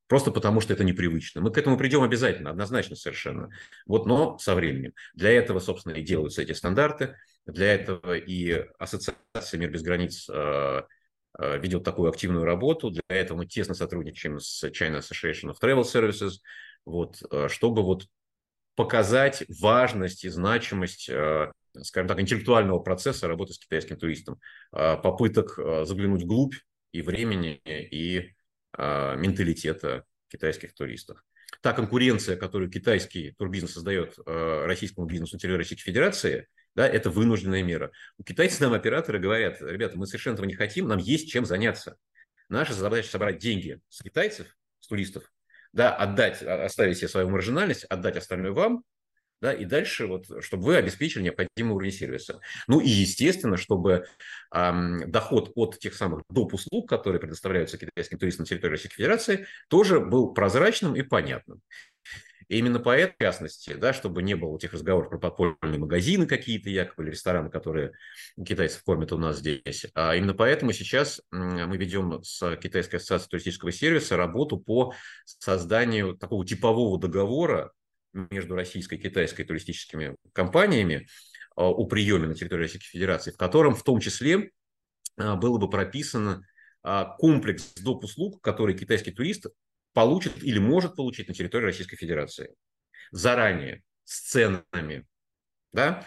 Просто 0.07 0.31
потому, 0.31 0.61
что 0.61 0.73
это 0.73 0.85
непривычно. 0.85 1.41
Мы 1.41 1.51
к 1.51 1.59
этому 1.59 1.77
придем 1.79 2.03
обязательно, 2.03 2.51
однозначно 2.51 2.95
совершенно. 2.95 3.51
Вот, 3.87 4.07
но 4.07 4.39
со 4.39 4.55
временем. 4.55 4.93
Для 5.15 5.31
этого, 5.31 5.59
собственно, 5.61 5.95
и 5.95 6.03
делаются 6.03 6.43
эти 6.43 6.53
стандарты. 6.53 7.17
Для 7.47 7.75
этого 7.75 8.17
и 8.17 8.67
Ассоциация 8.79 9.59
«Мир 9.59 9.71
без 9.71 9.83
границ» 9.83 10.29
э, 10.29 10.83
э, 11.39 11.59
ведет 11.59 11.85
такую 11.85 12.09
активную 12.11 12.45
работу. 12.45 12.91
Для 12.91 13.03
этого 13.09 13.39
мы 13.39 13.47
тесно 13.47 13.75
сотрудничаем 13.75 14.41
с 14.41 14.65
China 14.65 15.01
Association 15.01 15.53
of 15.53 15.57
Travel 15.61 15.83
Services, 15.83 16.41
вот, 16.85 17.23
э, 17.31 17.49
чтобы 17.49 17.83
вот 17.83 18.07
показать 18.75 19.45
важность 19.61 20.25
и 20.25 20.29
значимость 20.29 21.11
скажем 21.83 22.09
так, 22.09 22.21
интеллектуального 22.21 22.79
процесса 22.79 23.29
работы 23.29 23.53
с 23.53 23.59
китайским 23.59 23.97
туристом, 23.97 24.39
а, 24.73 24.97
попыток 24.97 25.59
а, 25.59 25.85
заглянуть 25.85 26.23
вглубь 26.23 26.55
и 26.93 27.03
времени, 27.03 27.61
и 27.65 28.35
а, 28.73 29.17
менталитета 29.17 30.05
китайских 30.29 30.75
туристов. 30.75 31.23
Та 31.61 31.73
конкуренция, 31.73 32.37
которую 32.37 32.71
китайский 32.71 33.33
турбизнес 33.39 33.73
создает 33.73 34.17
российскому 34.27 35.07
бизнесу 35.07 35.37
на 35.37 35.41
территории 35.41 35.59
Российской 35.59 35.85
Федерации, 35.85 36.49
да, 36.75 36.89
это 36.89 37.09
вынужденная 37.09 37.63
мера. 37.63 37.93
У 38.19 38.25
китайцев 38.25 38.61
нам 38.61 38.73
операторы 38.73 39.19
говорят, 39.19 39.61
ребята, 39.63 39.97
мы 39.97 40.07
совершенно 40.07 40.35
этого 40.35 40.47
не 40.47 40.55
хотим, 40.55 40.89
нам 40.89 40.99
есть 40.99 41.31
чем 41.31 41.47
заняться. 41.47 41.97
Наша 42.49 42.75
задача 42.75 43.09
собрать 43.09 43.39
деньги 43.39 43.81
с 43.89 44.03
китайцев, 44.03 44.49
с 44.81 44.89
туристов, 44.89 45.33
да, 45.73 45.95
отдать, 45.95 46.43
оставить 46.43 46.99
себе 46.99 47.09
свою 47.09 47.31
маржинальность, 47.31 47.85
отдать 47.85 48.17
остальное 48.17 48.53
вам, 48.53 48.83
да, 49.45 49.53
и 49.53 49.67
дальше 49.67 50.07
вот, 50.07 50.25
чтобы 50.43 50.65
вы 50.65 50.77
обеспечили 50.77 51.23
необходимый 51.23 51.75
уровень 51.75 51.93
сервиса. 51.93 52.41
Ну 52.67 52.81
и, 52.81 52.89
естественно, 52.89 53.59
чтобы 53.59 54.07
эм, 54.55 55.11
доход 55.11 55.53
от 55.55 55.79
тех 55.79 55.93
самых 55.93 56.23
доп. 56.31 56.55
услуг, 56.55 56.89
которые 56.89 57.21
предоставляются 57.21 57.77
китайским 57.77 58.19
туристам 58.19 58.45
на 58.45 58.47
территории 58.47 58.73
Российской 58.73 58.97
Федерации, 58.97 59.47
тоже 59.69 60.01
был 60.01 60.33
прозрачным 60.33 60.97
и 60.97 61.03
понятным. 61.03 61.61
И 62.49 62.59
именно 62.59 62.81
по 62.81 62.97
этой 62.97 63.17
частности, 63.19 63.75
да, 63.75 63.93
чтобы 63.93 64.23
не 64.23 64.35
было 64.35 64.59
тех 64.59 64.73
разговоров 64.73 65.11
про 65.11 65.19
подпольные 65.19 65.79
магазины 65.79 66.27
какие-то 66.27 66.71
якобы, 66.71 67.03
или 67.03 67.11
рестораны, 67.11 67.51
которые 67.51 67.93
китайцев 68.43 68.83
кормят 68.83 69.13
у 69.13 69.19
нас 69.19 69.41
здесь. 69.41 69.85
А 69.95 70.15
именно 70.15 70.33
поэтому 70.33 70.73
сейчас 70.73 71.21
мы 71.31 71.77
ведем 71.77 72.23
с 72.23 72.57
Китайской 72.57 72.97
ассоциацией 72.97 73.29
туристического 73.29 73.73
сервиса 73.73 74.17
работу 74.17 74.57
по 74.57 74.95
созданию 75.25 76.17
такого 76.17 76.47
типового 76.47 76.99
договора 76.99 77.73
между 78.15 78.55
российской 78.55 78.95
и 78.95 79.03
китайской 79.03 79.45
туристическими 79.45 80.17
компаниями 80.33 81.07
а, 81.57 81.67
о 81.67 81.85
приеме 81.87 82.29
на 82.29 82.35
территории 82.35 82.63
Российской 82.63 82.89
Федерации, 82.89 83.31
в 83.33 83.37
котором 83.37 83.75
в 83.75 83.83
том 83.83 84.01
числе 84.01 84.51
а, 85.17 85.37
было 85.37 85.59
бы 85.59 85.69
прописано 85.69 86.43
а, 86.83 87.17
комплекс 87.17 87.75
доп. 87.75 88.05
услуг, 88.05 88.41
которые 88.41 88.77
китайский 88.79 89.11
турист 89.11 89.47
получит 89.93 90.43
или 90.43 90.59
может 90.59 90.97
получить 90.97 91.29
на 91.29 91.35
территории 91.35 91.67
Российской 91.67 91.97
Федерации. 91.97 92.55
Заранее, 93.11 93.83
с 94.05 94.21
ценами. 94.31 95.07
Да? 95.73 96.07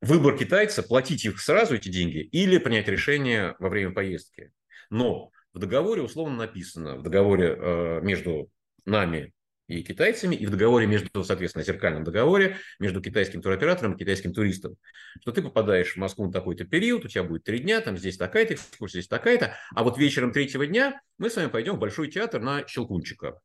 Выбор 0.00 0.38
китайца, 0.38 0.84
платить 0.84 1.24
их 1.24 1.40
сразу, 1.40 1.74
эти 1.74 1.88
деньги, 1.88 2.18
или 2.18 2.58
принять 2.58 2.86
решение 2.86 3.56
во 3.58 3.68
время 3.68 3.92
поездки. 3.92 4.52
Но 4.90 5.32
в 5.52 5.58
договоре 5.58 6.02
условно 6.02 6.36
написано, 6.36 6.96
в 6.96 7.02
договоре 7.02 8.00
между 8.02 8.50
нами 8.84 9.32
и 9.68 9.82
китайцами, 9.82 10.34
и 10.34 10.46
в 10.46 10.50
договоре 10.50 10.86
между, 10.86 11.22
соответственно, 11.22 11.62
зеркальном 11.62 12.02
договоре 12.02 12.56
между 12.78 13.02
китайским 13.02 13.42
туроператором 13.42 13.92
и 13.92 13.98
китайским 13.98 14.32
туристом, 14.32 14.76
что 15.20 15.30
ты 15.30 15.42
попадаешь 15.42 15.92
в 15.92 15.96
Москву 15.96 16.26
на 16.26 16.32
такой-то 16.32 16.64
период, 16.64 17.04
у 17.04 17.08
тебя 17.08 17.22
будет 17.22 17.44
три 17.44 17.58
дня, 17.60 17.80
там 17.80 17.96
здесь 17.96 18.16
такая-то 18.16 18.54
экскурсия, 18.54 19.00
здесь 19.00 19.08
такая-то, 19.08 19.54
а 19.74 19.84
вот 19.84 19.98
вечером 19.98 20.32
третьего 20.32 20.66
дня 20.66 21.00
мы 21.18 21.28
с 21.28 21.36
вами 21.36 21.48
пойдем 21.48 21.76
в 21.76 21.78
Большой 21.78 22.10
театр 22.10 22.40
на 22.40 22.66
Щелкунчика. 22.66 23.40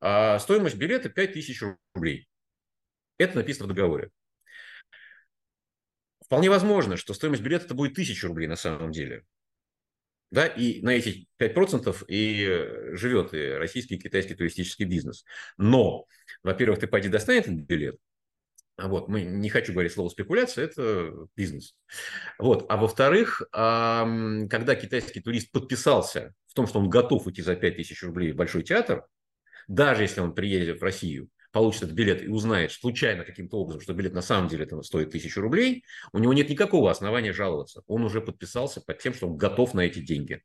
а 0.00 0.38
стоимость 0.38 0.76
билета 0.76 1.10
5000 1.10 1.62
рублей. 1.94 2.28
Это 3.18 3.36
написано 3.36 3.66
в 3.66 3.68
договоре. 3.68 4.10
Вполне 6.24 6.48
возможно, 6.48 6.96
что 6.96 7.14
стоимость 7.14 7.42
билета 7.42 7.66
это 7.66 7.74
будет 7.74 7.92
1000 7.92 8.26
рублей 8.28 8.46
на 8.48 8.56
самом 8.56 8.92
деле. 8.92 9.24
Да, 10.30 10.46
и 10.46 10.82
на 10.82 10.90
эти 10.90 11.26
5% 11.38 12.04
и 12.08 12.44
э, 12.46 12.96
живет 12.96 13.32
и 13.32 13.52
российский 13.52 13.94
и 13.94 13.98
китайский 13.98 14.34
туристический 14.34 14.84
бизнес. 14.84 15.24
Но, 15.56 16.04
во-первых, 16.42 16.80
ты 16.80 16.86
пойди 16.86 17.08
достань 17.08 17.38
этот 17.38 17.54
билет, 17.54 17.96
вот, 18.78 19.08
мы 19.08 19.22
не 19.22 19.48
хочу 19.48 19.72
говорить 19.72 19.92
слово 19.92 20.08
спекуляция, 20.08 20.66
это 20.66 21.12
бизнес. 21.34 21.74
Вот, 22.38 22.64
а 22.68 22.76
во-вторых, 22.76 23.42
когда 23.50 24.74
китайский 24.76 25.20
турист 25.20 25.50
подписался 25.50 26.32
в 26.46 26.54
том, 26.54 26.68
что 26.68 26.78
он 26.78 26.88
готов 26.88 27.26
идти 27.26 27.42
за 27.42 27.56
5000 27.56 28.02
рублей 28.04 28.32
в 28.32 28.36
Большой 28.36 28.62
театр, 28.62 29.04
даже 29.66 30.02
если 30.02 30.20
он 30.20 30.32
приедет 30.32 30.80
в 30.80 30.84
Россию, 30.84 31.28
получит 31.52 31.84
этот 31.84 31.94
билет 31.94 32.22
и 32.22 32.28
узнает 32.28 32.72
случайно 32.72 33.24
каким-то 33.24 33.58
образом, 33.58 33.80
что 33.80 33.94
билет 33.94 34.12
на 34.12 34.22
самом 34.22 34.48
деле 34.48 34.64
это 34.64 34.80
стоит 34.82 35.10
тысячу 35.10 35.40
рублей, 35.40 35.84
у 36.12 36.18
него 36.18 36.32
нет 36.32 36.48
никакого 36.48 36.90
основания 36.90 37.32
жаловаться. 37.32 37.82
Он 37.86 38.04
уже 38.04 38.20
подписался 38.20 38.80
под 38.80 38.98
тем, 38.98 39.14
что 39.14 39.28
он 39.28 39.36
готов 39.36 39.74
на 39.74 39.80
эти 39.80 40.00
деньги. 40.00 40.42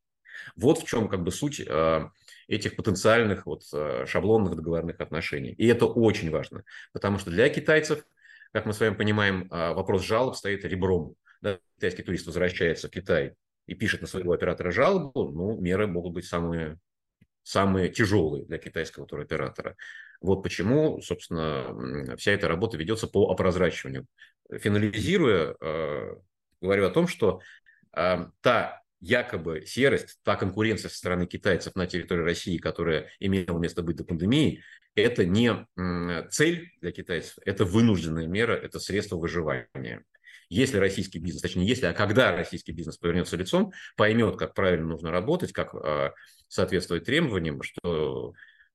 Вот 0.55 0.79
в 0.79 0.85
чем 0.85 1.09
как 1.09 1.23
бы 1.23 1.31
суть 1.31 1.61
э, 1.65 2.09
этих 2.47 2.75
потенциальных 2.75 3.45
вот, 3.45 3.63
э, 3.73 4.05
шаблонных 4.07 4.55
договорных 4.55 4.99
отношений. 4.99 5.51
И 5.51 5.67
это 5.67 5.85
очень 5.85 6.31
важно, 6.31 6.63
потому 6.91 7.19
что 7.19 7.29
для 7.29 7.49
китайцев, 7.49 8.03
как 8.51 8.65
мы 8.65 8.73
с 8.73 8.79
вами 8.79 8.95
понимаем, 8.95 9.47
э, 9.51 9.73
вопрос 9.73 10.03
жалоб 10.03 10.35
стоит 10.35 10.65
ребром. 10.65 11.15
Да, 11.41 11.59
китайский 11.75 12.03
турист 12.03 12.25
возвращается 12.25 12.87
в 12.87 12.91
Китай 12.91 13.35
и 13.67 13.75
пишет 13.75 14.01
на 14.01 14.07
своего 14.07 14.31
оператора 14.33 14.71
жалобу, 14.71 15.31
ну, 15.31 15.59
меры 15.59 15.87
могут 15.87 16.13
быть 16.13 16.25
самые 16.25 16.79
самые 17.43 17.89
тяжелые 17.89 18.45
для 18.45 18.57
китайского 18.57 19.05
туроператора. 19.05 19.75
Вот 20.23 20.41
почему, 20.41 21.01
собственно, 21.01 22.15
вся 22.15 22.31
эта 22.31 22.47
работа 22.47 22.77
ведется 22.77 23.07
по 23.07 23.29
опрозрачиванию. 23.29 24.07
Финализируя, 24.51 25.55
э, 25.59 26.15
говорю 26.61 26.87
о 26.87 26.89
том, 26.89 27.09
что 27.09 27.41
э, 27.95 28.25
та 28.41 28.81
якобы 29.01 29.65
серость, 29.65 30.17
та 30.23 30.37
конкуренция 30.37 30.87
со 30.89 30.97
стороны 30.97 31.27
китайцев 31.27 31.75
на 31.75 31.87
территории 31.87 32.23
России, 32.23 32.57
которая 32.57 33.09
имела 33.19 33.59
место 33.59 33.83
быть 33.83 33.97
до 33.97 34.05
пандемии, 34.05 34.63
это 34.95 35.25
не 35.25 35.67
цель 36.29 36.71
для 36.79 36.93
китайцев, 36.93 37.35
это 37.45 37.65
вынужденная 37.65 38.27
мера, 38.27 38.53
это 38.53 38.79
средство 38.79 39.17
выживания. 39.17 40.05
Если 40.47 40.77
российский 40.77 41.19
бизнес, 41.19 41.41
точнее, 41.41 41.65
если, 41.65 41.87
а 41.87 41.93
когда 41.93 42.33
российский 42.33 42.71
бизнес 42.71 42.97
повернется 42.97 43.35
лицом, 43.35 43.73
поймет, 43.97 44.37
как 44.37 44.53
правильно 44.53 44.85
нужно 44.85 45.11
работать, 45.11 45.51
как 45.51 45.73
э, 45.75 46.11
соответствовать 46.47 47.03
требованиям, 47.03 47.61
что 47.61 48.33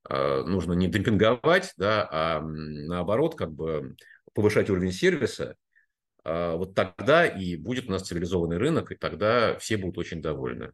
нужно 0.08 0.72
не 0.72 0.88
демпинговать, 0.88 1.72
да, 1.76 2.08
а 2.10 2.40
наоборот, 2.40 3.34
как 3.34 3.52
бы 3.52 3.94
повышать 4.38 4.70
уровень 4.70 4.92
сервиса, 4.92 5.56
э, 6.24 6.54
вот 6.54 6.74
тогда 6.74 7.26
и 7.26 7.56
будет 7.56 7.88
у 7.88 7.90
нас 7.90 8.06
цивилизованный 8.06 8.56
рынок, 8.56 8.92
и 8.92 8.94
тогда 8.94 9.58
все 9.58 9.76
будут 9.76 9.98
очень 9.98 10.22
довольны. 10.22 10.72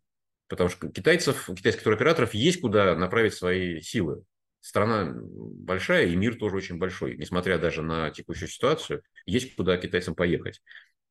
Потому 0.49 0.69
что 0.69 0.89
китайцев, 0.91 1.49
китайских 1.57 1.83
туроператоров 1.83 2.35
есть 2.35 2.61
куда 2.61 2.95
направить 2.95 3.33
свои 3.33 3.81
силы. 3.81 4.23
Страна 4.61 5.15
большая, 5.15 6.07
и 6.07 6.17
мир 6.17 6.37
тоже 6.37 6.57
очень 6.57 6.79
большой. 6.79 7.17
Несмотря 7.17 7.59
даже 7.59 7.83
на 7.83 8.11
текущую 8.11 8.49
ситуацию, 8.49 9.03
есть 9.27 9.57
куда 9.57 9.77
китайцам 9.79 10.15
поехать. 10.15 10.61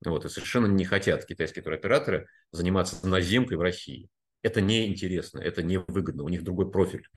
Вот, 0.06 0.26
и 0.26 0.30
совершенно 0.30 0.68
не 0.68 0.86
хотят 0.86 1.26
китайские 1.26 1.64
туроператоры 1.64 2.28
заниматься 2.52 3.08
наземкой 3.08 3.58
в 3.58 3.62
России. 3.62 4.10
Это 4.44 4.62
неинтересно, 4.62 5.40
это 5.40 5.64
невыгодно, 5.64 6.24
у 6.24 6.30
них 6.30 6.44
другой 6.44 6.70
профиль. 6.70 7.08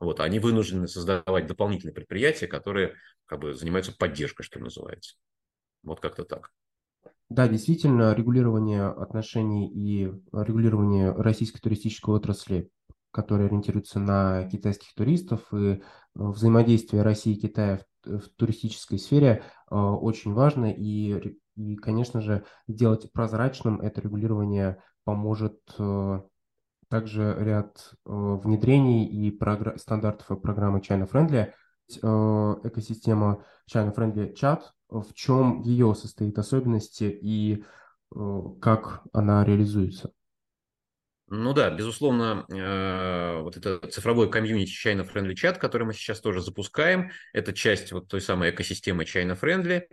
Вот, 0.00 0.20
они 0.20 0.38
вынуждены 0.38 0.88
создавать 0.88 1.46
дополнительные 1.46 1.94
предприятия, 1.94 2.46
которые 2.46 2.94
как 3.26 3.40
бы, 3.40 3.54
занимаются 3.54 3.96
поддержкой, 3.96 4.42
что 4.42 4.58
называется. 4.58 5.16
Вот 5.82 6.00
как-то 6.00 6.24
так. 6.24 6.50
Да, 7.28 7.48
действительно, 7.48 8.14
регулирование 8.14 8.86
отношений 8.86 9.70
и 9.72 10.06
регулирование 10.32 11.12
российской 11.12 11.60
туристической 11.60 12.14
отрасли, 12.14 12.68
которая 13.10 13.46
ориентируется 13.46 14.00
на 14.00 14.48
китайских 14.48 14.92
туристов, 14.94 15.52
и 15.52 15.56
э, 15.56 15.80
взаимодействие 16.14 17.02
России 17.02 17.34
и 17.34 17.40
Китая 17.40 17.80
в, 18.04 18.18
в 18.18 18.28
туристической 18.36 18.98
сфере 18.98 19.42
э, 19.70 19.74
очень 19.74 20.32
важно, 20.34 20.72
и 20.72 21.38
и, 21.56 21.76
конечно 21.76 22.20
же, 22.20 22.44
сделать 22.66 23.12
прозрачным 23.12 23.80
это 23.80 24.00
регулирование 24.00 24.82
поможет 25.04 25.58
э, 25.78 26.20
также 26.92 27.34
ряд 27.38 27.94
э, 28.04 28.10
внедрений 28.10 29.06
и 29.06 29.34
програ- 29.34 29.78
стандартов 29.78 30.30
и 30.30 30.38
программы 30.38 30.80
China 30.80 31.10
Friendly. 31.10 31.50
Э, 32.02 32.68
экосистема 32.68 33.46
China 33.66 33.94
Friendly 33.96 34.34
Chat, 34.34 34.60
в 34.90 35.14
чем 35.14 35.62
ее 35.62 35.94
состоит 35.94 36.38
особенности 36.38 37.04
и 37.04 37.64
как 38.60 39.04
она 39.14 39.42
реализуется? 39.42 40.12
Ну 41.28 41.54
да, 41.54 41.70
безусловно, 41.70 42.44
э, 42.50 43.40
вот 43.40 43.56
это 43.56 43.78
цифровой 43.88 44.30
комьюнити 44.30 44.70
China 44.70 45.10
Friendly 45.10 45.32
Chat, 45.32 45.58
который 45.58 45.84
мы 45.84 45.94
сейчас 45.94 46.20
тоже 46.20 46.42
запускаем, 46.42 47.10
это 47.32 47.54
часть 47.54 47.90
вот 47.92 48.08
той 48.08 48.20
самой 48.20 48.50
экосистемы 48.50 49.04
China 49.04 49.34
Friendly, 49.40 49.84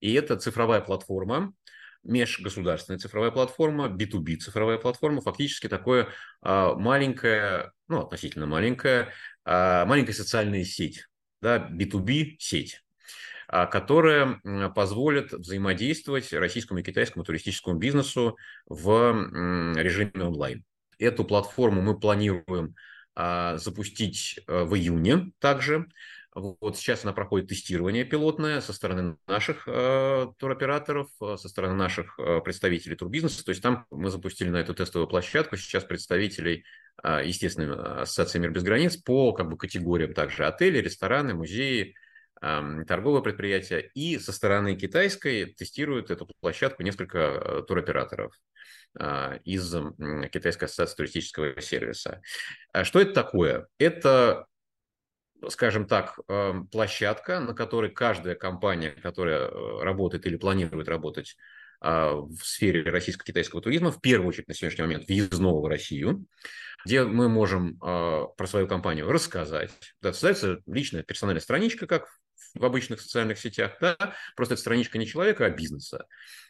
и 0.00 0.12
это 0.14 0.36
цифровая 0.36 0.80
платформа, 0.80 1.52
межгосударственная 2.04 2.98
цифровая 2.98 3.30
платформа, 3.30 3.88
B2B 3.88 4.36
цифровая 4.36 4.78
платформа, 4.78 5.20
фактически 5.20 5.68
такое 5.68 6.08
а, 6.42 6.74
маленькое, 6.74 7.72
ну, 7.88 8.00
относительно 8.00 8.46
маленькая, 8.46 9.12
а, 9.44 9.84
маленькая 9.84 10.12
социальная 10.12 10.64
сеть, 10.64 11.06
да, 11.40 11.58
B2B 11.58 12.36
сеть 12.38 12.82
а, 13.48 13.66
которая 13.66 14.40
позволит 14.74 15.32
взаимодействовать 15.32 16.32
российскому 16.32 16.80
и 16.80 16.82
китайскому 16.82 17.24
туристическому 17.24 17.78
бизнесу 17.78 18.36
в 18.66 19.12
режиме 19.76 20.24
онлайн. 20.24 20.64
Эту 20.98 21.24
платформу 21.24 21.80
мы 21.80 21.98
планируем 21.98 22.74
запустить 23.14 24.38
э, 24.46 24.62
в 24.62 24.76
июне 24.76 25.32
также. 25.40 25.88
Вот 26.38 26.76
сейчас 26.76 27.04
она 27.04 27.12
проходит 27.12 27.48
тестирование 27.48 28.04
пилотное 28.04 28.60
со 28.60 28.72
стороны 28.72 29.16
наших 29.26 29.64
э, 29.66 30.26
туроператоров, 30.38 31.08
э, 31.20 31.36
со 31.36 31.48
стороны 31.48 31.74
наших 31.74 32.18
э, 32.18 32.40
представителей 32.40 32.96
турбизнеса. 32.96 33.44
То 33.44 33.50
есть 33.50 33.62
там 33.62 33.86
мы 33.90 34.10
запустили 34.10 34.48
на 34.48 34.58
эту 34.58 34.74
тестовую 34.74 35.08
площадку 35.08 35.56
сейчас 35.56 35.84
представителей, 35.84 36.64
э, 37.02 37.22
естественно, 37.24 38.02
Ассоциации 38.02 38.38
«Мир 38.38 38.50
без 38.50 38.62
границ» 38.62 38.96
по 38.96 39.32
как 39.32 39.48
бы, 39.48 39.56
категориям 39.56 40.14
также 40.14 40.46
отели, 40.46 40.78
рестораны, 40.78 41.34
музеи, 41.34 41.94
э, 42.40 42.84
торговые 42.86 43.22
предприятия. 43.22 43.90
И 43.94 44.18
со 44.18 44.32
стороны 44.32 44.76
китайской 44.76 45.46
тестируют 45.46 46.10
эту 46.10 46.28
площадку 46.40 46.82
несколько 46.82 47.18
э, 47.18 47.62
туроператоров. 47.66 48.32
А, 48.98 49.38
из 49.44 49.70
Китайской 50.32 50.64
ассоциации 50.64 50.96
туристического 50.96 51.60
сервиса. 51.60 52.20
А 52.72 52.84
что 52.84 53.00
это 53.00 53.12
такое? 53.12 53.68
Это 53.78 54.46
скажем 55.48 55.86
так, 55.86 56.18
эм, 56.28 56.66
площадка, 56.66 57.40
на 57.40 57.54
которой 57.54 57.90
каждая 57.90 58.34
компания, 58.34 58.90
которая 58.90 59.48
э, 59.48 59.82
работает 59.82 60.26
или 60.26 60.36
планирует 60.36 60.88
работать 60.88 61.36
а, 61.80 62.14
в 62.14 62.38
сфере 62.42 62.82
российско-китайского 62.82 63.62
туризма, 63.62 63.92
в 63.92 64.00
первую 64.00 64.28
очередь 64.28 64.48
на 64.48 64.54
сегодняшний 64.54 64.82
момент 64.82 65.06
въездного 65.06 65.60
в 65.60 65.66
Россию, 65.66 66.26
где 66.84 67.04
мы 67.04 67.28
можем 67.28 67.78
про 67.78 68.46
свою 68.46 68.66
компанию 68.66 69.08
рассказать. 69.08 69.70
Да, 70.02 70.12
создается 70.12 70.58
личная 70.66 71.04
персональная 71.04 71.40
страничка, 71.40 71.86
как 71.86 72.08
в 72.54 72.64
обычных 72.64 73.00
социальных 73.00 73.38
сетях, 73.38 73.76
да, 73.80 73.96
просто 74.34 74.54
это 74.54 74.60
страничка 74.60 74.98
не 74.98 75.06
человека, 75.06 75.46
а 75.46 75.50
бизнеса. 75.50 76.06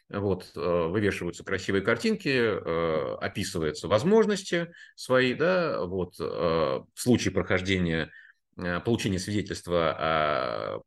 Вот, 0.09 0.51
э, 0.55 0.59
вывешиваются 0.59 1.43
красивые 1.43 1.83
картинки, 1.83 2.29
э, 2.29 3.15
описываются 3.21 3.87
возможности 3.87 4.73
свои, 4.95 5.35
да, 5.35 5.81
вот, 5.85 6.17
в 6.17 6.87
случае 6.95 7.33
прохождения, 7.33 8.11
получения 8.85 9.19
свидетельства 9.19 9.95
о 9.97 10.81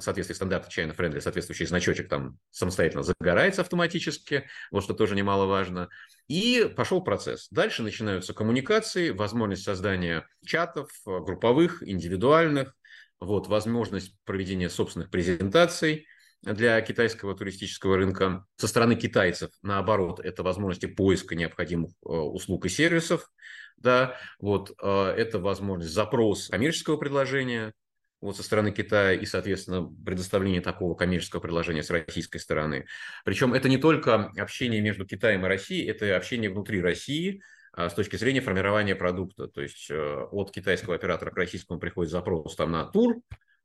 соответствии 0.00 0.34
стандарта 0.34 0.68
China 0.68 0.94
Friendly, 0.96 1.20
соответствующий 1.20 1.66
значочек 1.66 2.08
там 2.08 2.38
самостоятельно 2.50 3.02
загорается 3.02 3.60
автоматически, 3.60 4.48
вот 4.70 4.82
что 4.82 4.94
тоже 4.94 5.14
немаловажно. 5.14 5.88
И 6.28 6.72
пошел 6.76 7.02
процесс. 7.02 7.48
Дальше 7.50 7.82
начинаются 7.82 8.34
коммуникации, 8.34 9.10
возможность 9.10 9.62
создания 9.62 10.26
чатов, 10.44 10.90
групповых, 11.04 11.86
индивидуальных, 11.88 12.74
вот, 13.20 13.46
возможность 13.46 14.16
проведения 14.24 14.68
собственных 14.68 15.10
презентаций 15.10 16.06
для 16.42 16.80
китайского 16.80 17.36
туристического 17.36 17.96
рынка. 17.96 18.44
Со 18.56 18.66
стороны 18.66 18.96
китайцев, 18.96 19.50
наоборот, 19.62 20.20
это 20.20 20.42
возможности 20.42 20.86
поиска 20.86 21.34
необходимых 21.34 21.92
э, 22.04 22.08
услуг 22.08 22.66
и 22.66 22.68
сервисов. 22.68 23.30
Да, 23.76 24.16
вот, 24.38 24.72
э, 24.82 25.14
это 25.16 25.38
возможность 25.38 25.92
запрос 25.92 26.48
коммерческого 26.48 26.96
предложения, 26.96 27.72
вот 28.20 28.36
со 28.36 28.42
стороны 28.42 28.70
Китая 28.70 29.14
и, 29.14 29.26
соответственно, 29.26 29.92
предоставление 30.04 30.60
такого 30.60 30.94
коммерческого 30.94 31.40
предложения 31.40 31.82
с 31.82 31.90
российской 31.90 32.38
стороны. 32.38 32.86
Причем 33.24 33.52
это 33.52 33.68
не 33.68 33.78
только 33.78 34.30
общение 34.36 34.80
между 34.80 35.04
Китаем 35.04 35.44
и 35.44 35.48
Россией, 35.48 35.88
это 35.88 36.16
общение 36.16 36.48
внутри 36.48 36.80
России, 36.80 37.42
а, 37.72 37.88
с 37.88 37.94
точки 37.94 38.16
зрения 38.16 38.40
формирования 38.40 38.94
продукта. 38.94 39.48
То 39.48 39.60
есть 39.62 39.90
э, 39.90 40.26
от 40.30 40.52
китайского 40.52 40.94
оператора 40.94 41.30
к 41.30 41.36
российскому 41.36 41.80
приходит 41.80 42.12
запрос 42.12 42.54
там 42.54 42.70
на 42.70 42.84
тур, 42.84 43.16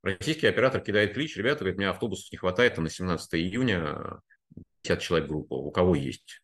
российский 0.08 0.48
оператор 0.48 0.82
кидает 0.82 1.14
клич, 1.14 1.36
ребята, 1.38 1.60
говорит, 1.60 1.78
мне 1.78 1.90
автобусов 1.90 2.32
не 2.32 2.38
хватает 2.38 2.76
там, 2.76 2.84
на 2.84 2.90
17 2.90 3.36
июня, 3.36 4.20
50 4.84 5.02
человек 5.02 5.28
группа, 5.28 5.54
у 5.54 5.72
кого 5.72 5.96
есть. 5.96 6.42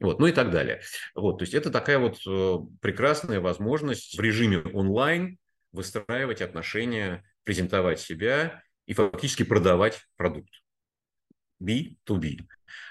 Вот, 0.00 0.20
ну 0.20 0.26
и 0.26 0.32
так 0.32 0.50
далее. 0.50 0.80
Вот, 1.14 1.38
то 1.38 1.42
есть 1.42 1.54
это 1.54 1.70
такая 1.70 1.98
вот 1.98 2.18
э, 2.26 2.56
прекрасная 2.80 3.40
возможность 3.40 4.18
в 4.18 4.20
режиме 4.20 4.58
онлайн 4.58 5.38
выстраивать 5.72 6.42
отношения, 6.42 7.24
презентовать 7.44 8.00
себя 8.00 8.62
и 8.86 8.92
фактически 8.92 9.42
продавать 9.42 10.02
продукт. 10.16 10.50
B2B. 11.62 12.40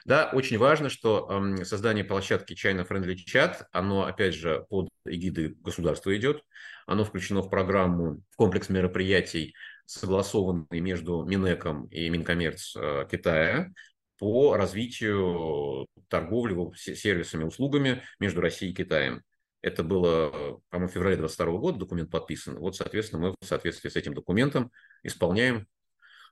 Да, 0.06 0.30
очень 0.34 0.58
важно, 0.58 0.90
что 0.90 1.30
э, 1.30 1.66
создание 1.66 2.04
площадки 2.04 2.54
China 2.54 2.88
Friendly 2.88 3.16
Chat, 3.16 3.66
оно, 3.72 4.06
опять 4.06 4.34
же, 4.34 4.66
под 4.70 4.90
эгидой 5.06 5.56
государства 5.60 6.16
идет, 6.16 6.42
оно 6.88 7.04
включено 7.04 7.42
в 7.42 7.50
программу, 7.50 8.22
в 8.32 8.36
комплекс 8.36 8.70
мероприятий, 8.70 9.54
согласованный 9.86 10.80
между 10.80 11.24
Минэком 11.24 11.86
и 11.88 12.10
Минкоммерц 12.10 12.76
э, 12.76 13.08
Китая 13.10 13.72
по 14.18 14.56
развитию 14.56 15.88
торговли 16.08 16.76
сервисами, 16.76 17.44
услугами 17.44 18.04
между 18.20 18.42
Россией 18.42 18.72
и 18.72 18.76
Китаем. 18.76 19.22
Это 19.62 19.84
было, 19.84 20.60
по-моему, 20.70 20.90
в 20.90 20.94
феврале 20.94 21.16
2022 21.18 21.60
года 21.60 21.80
документ 21.80 22.12
подписан. 22.12 22.58
Вот, 22.60 22.76
соответственно, 22.76 23.22
мы 23.22 23.36
в 23.40 23.46
соответствии 23.46 23.90
с 23.90 23.96
этим 23.96 24.14
документом 24.14 24.72
исполняем 25.04 25.68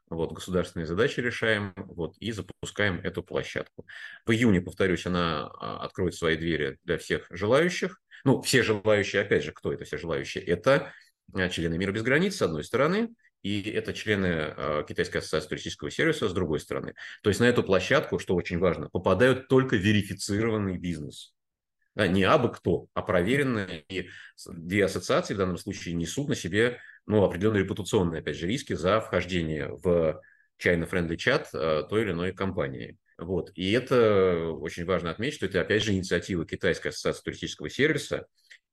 вот, 0.09 0.33
государственные 0.33 0.85
задачи 0.85 1.19
решаем 1.19 1.73
вот, 1.75 2.15
и 2.17 2.31
запускаем 2.31 2.99
эту 2.99 3.23
площадку. 3.23 3.85
В 4.25 4.31
июне, 4.31 4.61
повторюсь, 4.61 5.05
она 5.05 5.47
а, 5.59 5.83
откроет 5.83 6.13
свои 6.13 6.37
двери 6.37 6.77
для 6.83 6.97
всех 6.97 7.27
желающих. 7.29 7.99
Ну, 8.23 8.41
все 8.41 8.63
желающие, 8.63 9.21
опять 9.21 9.43
же, 9.43 9.51
кто 9.51 9.73
это 9.73 9.85
все 9.85 9.97
желающие? 9.97 10.43
Это 10.43 10.93
а, 11.33 11.49
члены 11.49 11.77
«Мира 11.77 11.91
без 11.91 12.03
границ», 12.03 12.35
с 12.35 12.41
одной 12.41 12.63
стороны, 12.63 13.09
и 13.43 13.69
это 13.69 13.93
члены 13.93 14.27
а, 14.55 14.83
Китайской 14.83 15.17
ассоциации 15.17 15.49
туристического 15.49 15.91
сервиса, 15.91 16.29
с 16.29 16.33
другой 16.33 16.59
стороны. 16.59 16.95
То 17.21 17.29
есть 17.29 17.39
на 17.39 17.45
эту 17.45 17.61
площадку, 17.61 18.17
что 18.17 18.35
очень 18.35 18.57
важно, 18.57 18.89
попадают 18.89 19.47
только 19.47 19.75
верифицированный 19.75 20.77
бизнес. 20.77 21.33
Да, 21.95 22.07
не 22.07 22.23
абы 22.23 22.51
кто, 22.51 22.87
а 22.93 23.03
проверенные. 23.03 23.85
И 23.89 24.09
две 24.47 24.85
ассоциации 24.85 25.35
в 25.35 25.37
данном 25.37 25.57
случае 25.57 25.93
несут 25.93 26.29
на 26.29 26.35
себе 26.35 26.79
ну, 27.05 27.23
определенные 27.23 27.63
репутационные, 27.63 28.21
опять 28.21 28.37
же, 28.37 28.47
риски 28.47 28.73
за 28.73 28.99
вхождение 28.99 29.67
в 29.67 30.19
China-friendly 30.63 31.17
чат 31.17 31.49
э, 31.53 31.83
той 31.87 32.01
или 32.03 32.11
иной 32.11 32.31
компании. 32.31 32.97
Вот. 33.17 33.51
И 33.55 33.71
это 33.71 34.49
очень 34.53 34.85
важно 34.85 35.11
отметить, 35.11 35.35
что 35.35 35.45
это, 35.45 35.61
опять 35.61 35.83
же, 35.83 35.93
инициатива 35.93 36.45
Китайской 36.45 36.87
ассоциации 36.87 37.23
туристического 37.23 37.69
сервиса, 37.69 38.25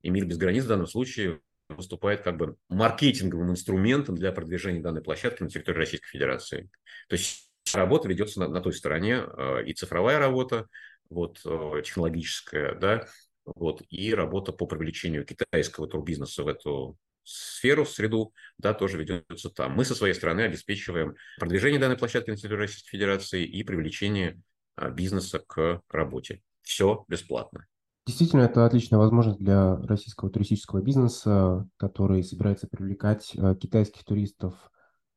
и 0.02 0.08
«Мир 0.08 0.24
без 0.24 0.38
границ» 0.38 0.64
в 0.64 0.68
данном 0.68 0.86
случае 0.86 1.40
выступает 1.74 2.22
как 2.22 2.36
бы 2.36 2.56
маркетинговым 2.68 3.50
инструментом 3.50 4.16
для 4.16 4.32
продвижения 4.32 4.80
данной 4.80 5.02
площадки 5.02 5.42
на 5.42 5.48
территории 5.48 5.78
Российской 5.78 6.08
Федерации. 6.08 6.70
То 7.08 7.16
есть 7.16 7.50
работа 7.74 8.08
ведется 8.08 8.40
на, 8.40 8.48
на 8.48 8.60
той 8.60 8.72
стороне, 8.72 9.22
э, 9.24 9.64
и 9.66 9.74
цифровая 9.74 10.18
работа, 10.18 10.68
вот, 11.08 11.40
э, 11.44 11.82
технологическая, 11.84 12.74
да, 12.74 13.06
вот, 13.44 13.82
и 13.88 14.14
работа 14.14 14.52
по 14.52 14.66
привлечению 14.66 15.24
китайского 15.24 15.88
турбизнеса 15.88 16.44
в 16.44 16.48
эту 16.48 16.96
сферу, 17.24 17.84
среду, 17.84 18.32
да, 18.58 18.74
тоже 18.74 18.98
ведется 18.98 19.50
там. 19.50 19.72
Мы 19.72 19.84
со 19.84 19.94
своей 19.94 20.14
стороны 20.14 20.42
обеспечиваем 20.42 21.16
продвижение 21.38 21.80
данной 21.80 21.96
площадки 21.96 22.30
на 22.30 22.36
территории 22.36 22.62
Российской 22.62 22.90
Федерации 22.90 23.44
и 23.44 23.62
привлечение 23.62 24.40
а, 24.76 24.90
бизнеса 24.90 25.40
к 25.40 25.82
работе. 25.88 26.42
Все 26.62 27.04
бесплатно. 27.08 27.66
Действительно, 28.10 28.40
это 28.40 28.66
отличная 28.66 28.98
возможность 28.98 29.38
для 29.38 29.76
российского 29.76 30.30
туристического 30.30 30.82
бизнеса, 30.82 31.68
который 31.76 32.24
собирается 32.24 32.66
привлекать 32.66 33.32
а, 33.38 33.54
китайских 33.54 34.02
туристов 34.04 34.52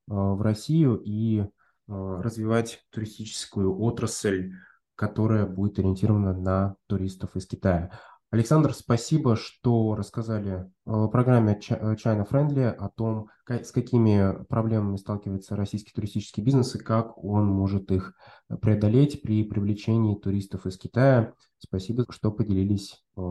а, 0.07 0.35
в 0.35 0.41
Россию 0.43 1.01
и 1.03 1.43
развивать 1.87 2.85
туристическую 2.91 3.81
отрасль, 3.81 4.51
которая 4.93 5.47
будет 5.47 5.79
ориентирована 5.79 6.33
на 6.33 6.75
туристов 6.85 7.35
из 7.35 7.47
Китая. 7.47 7.99
Александр, 8.33 8.73
спасибо, 8.73 9.35
что 9.35 9.93
рассказали 9.93 10.67
о 10.85 11.07
программе 11.07 11.55
China 11.61 12.27
Friendly, 12.27 12.65
о 12.65 12.89
том, 12.89 13.29
с 13.47 13.71
какими 13.71 14.43
проблемами 14.45 14.97
сталкивается 14.97 15.55
российский 15.55 15.91
туристический 15.91 16.41
бизнес 16.41 16.73
и 16.73 16.79
как 16.79 17.23
он 17.23 17.45
может 17.45 17.91
их 17.91 18.15
преодолеть 18.59 19.21
при 19.21 19.43
привлечении 19.43 20.15
туристов 20.15 20.65
из 20.65 20.79
Китая. 20.79 21.35
Спасибо, 21.59 22.07
что 22.09 22.31
поделились 22.31 23.03
э, 23.15 23.21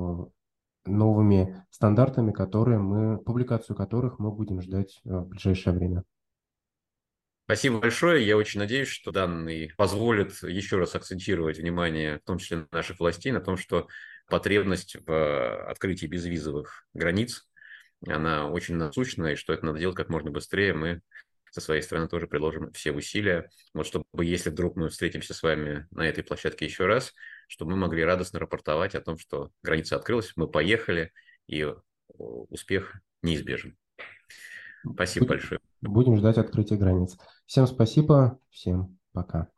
новыми 0.87 1.65
стандартами, 1.71 2.31
которые 2.31 2.79
мы, 2.79 3.19
публикацию 3.19 3.75
которых 3.75 4.21
мы 4.21 4.31
будем 4.31 4.63
ждать 4.63 5.01
э, 5.05 5.09
в 5.09 5.27
ближайшее 5.27 5.75
время. 5.75 6.05
Спасибо 7.47 7.81
большое. 7.81 8.25
Я 8.25 8.37
очень 8.37 8.61
надеюсь, 8.61 8.87
что 8.87 9.11
данный 9.11 9.73
позволит 9.77 10.45
еще 10.45 10.79
раз 10.79 10.95
акцентировать 10.95 11.59
внимание, 11.59 12.21
в 12.21 12.23
том 12.23 12.39
числе 12.39 12.69
наших 12.71 13.01
властей, 13.01 13.33
на 13.33 13.41
том, 13.41 13.57
что 13.57 13.89
потребность 14.33 14.97
в 15.07 15.71
открытии 15.71 16.07
безвизовых 16.07 16.87
границ, 16.95 17.47
она 18.09 18.49
очень 18.49 18.77
насущная, 18.77 19.35
и 19.35 19.37
что 19.37 19.53
это 19.53 19.67
надо 19.67 19.79
делать 19.79 19.95
как 19.95 20.09
можно 20.09 20.31
быстрее. 20.31 20.73
Мы 20.73 21.03
со 21.51 21.61
своей 21.61 21.83
стороны 21.83 22.09
тоже 22.09 22.27
приложим 22.27 22.73
все 22.73 22.93
усилия, 22.93 23.51
вот 23.75 23.87
чтобы, 23.87 24.07
если 24.25 24.49
вдруг 24.49 24.75
мы 24.75 24.89
встретимся 24.89 25.35
с 25.35 25.43
вами 25.43 25.87
на 25.91 26.09
этой 26.09 26.25
площадке 26.25 26.65
еще 26.65 26.87
раз, 26.87 27.13
чтобы 27.47 27.73
мы 27.73 27.77
могли 27.77 28.03
радостно 28.03 28.39
рапортовать 28.41 28.95
о 28.95 29.03
том, 29.03 29.19
что 29.19 29.51
граница 29.63 29.97
открылась, 29.97 30.33
мы 30.35 30.49
поехали, 30.49 31.13
и 31.47 31.71
успех 32.17 32.95
неизбежен. 33.21 33.77
Спасибо 34.95 35.27
Будем, 35.27 35.39
большое. 35.39 35.61
Будем 35.83 36.17
ждать 36.17 36.39
открытия 36.39 36.77
границ. 36.77 37.19
Всем 37.45 37.67
спасибо, 37.67 38.41
всем 38.49 38.99
пока. 39.13 39.51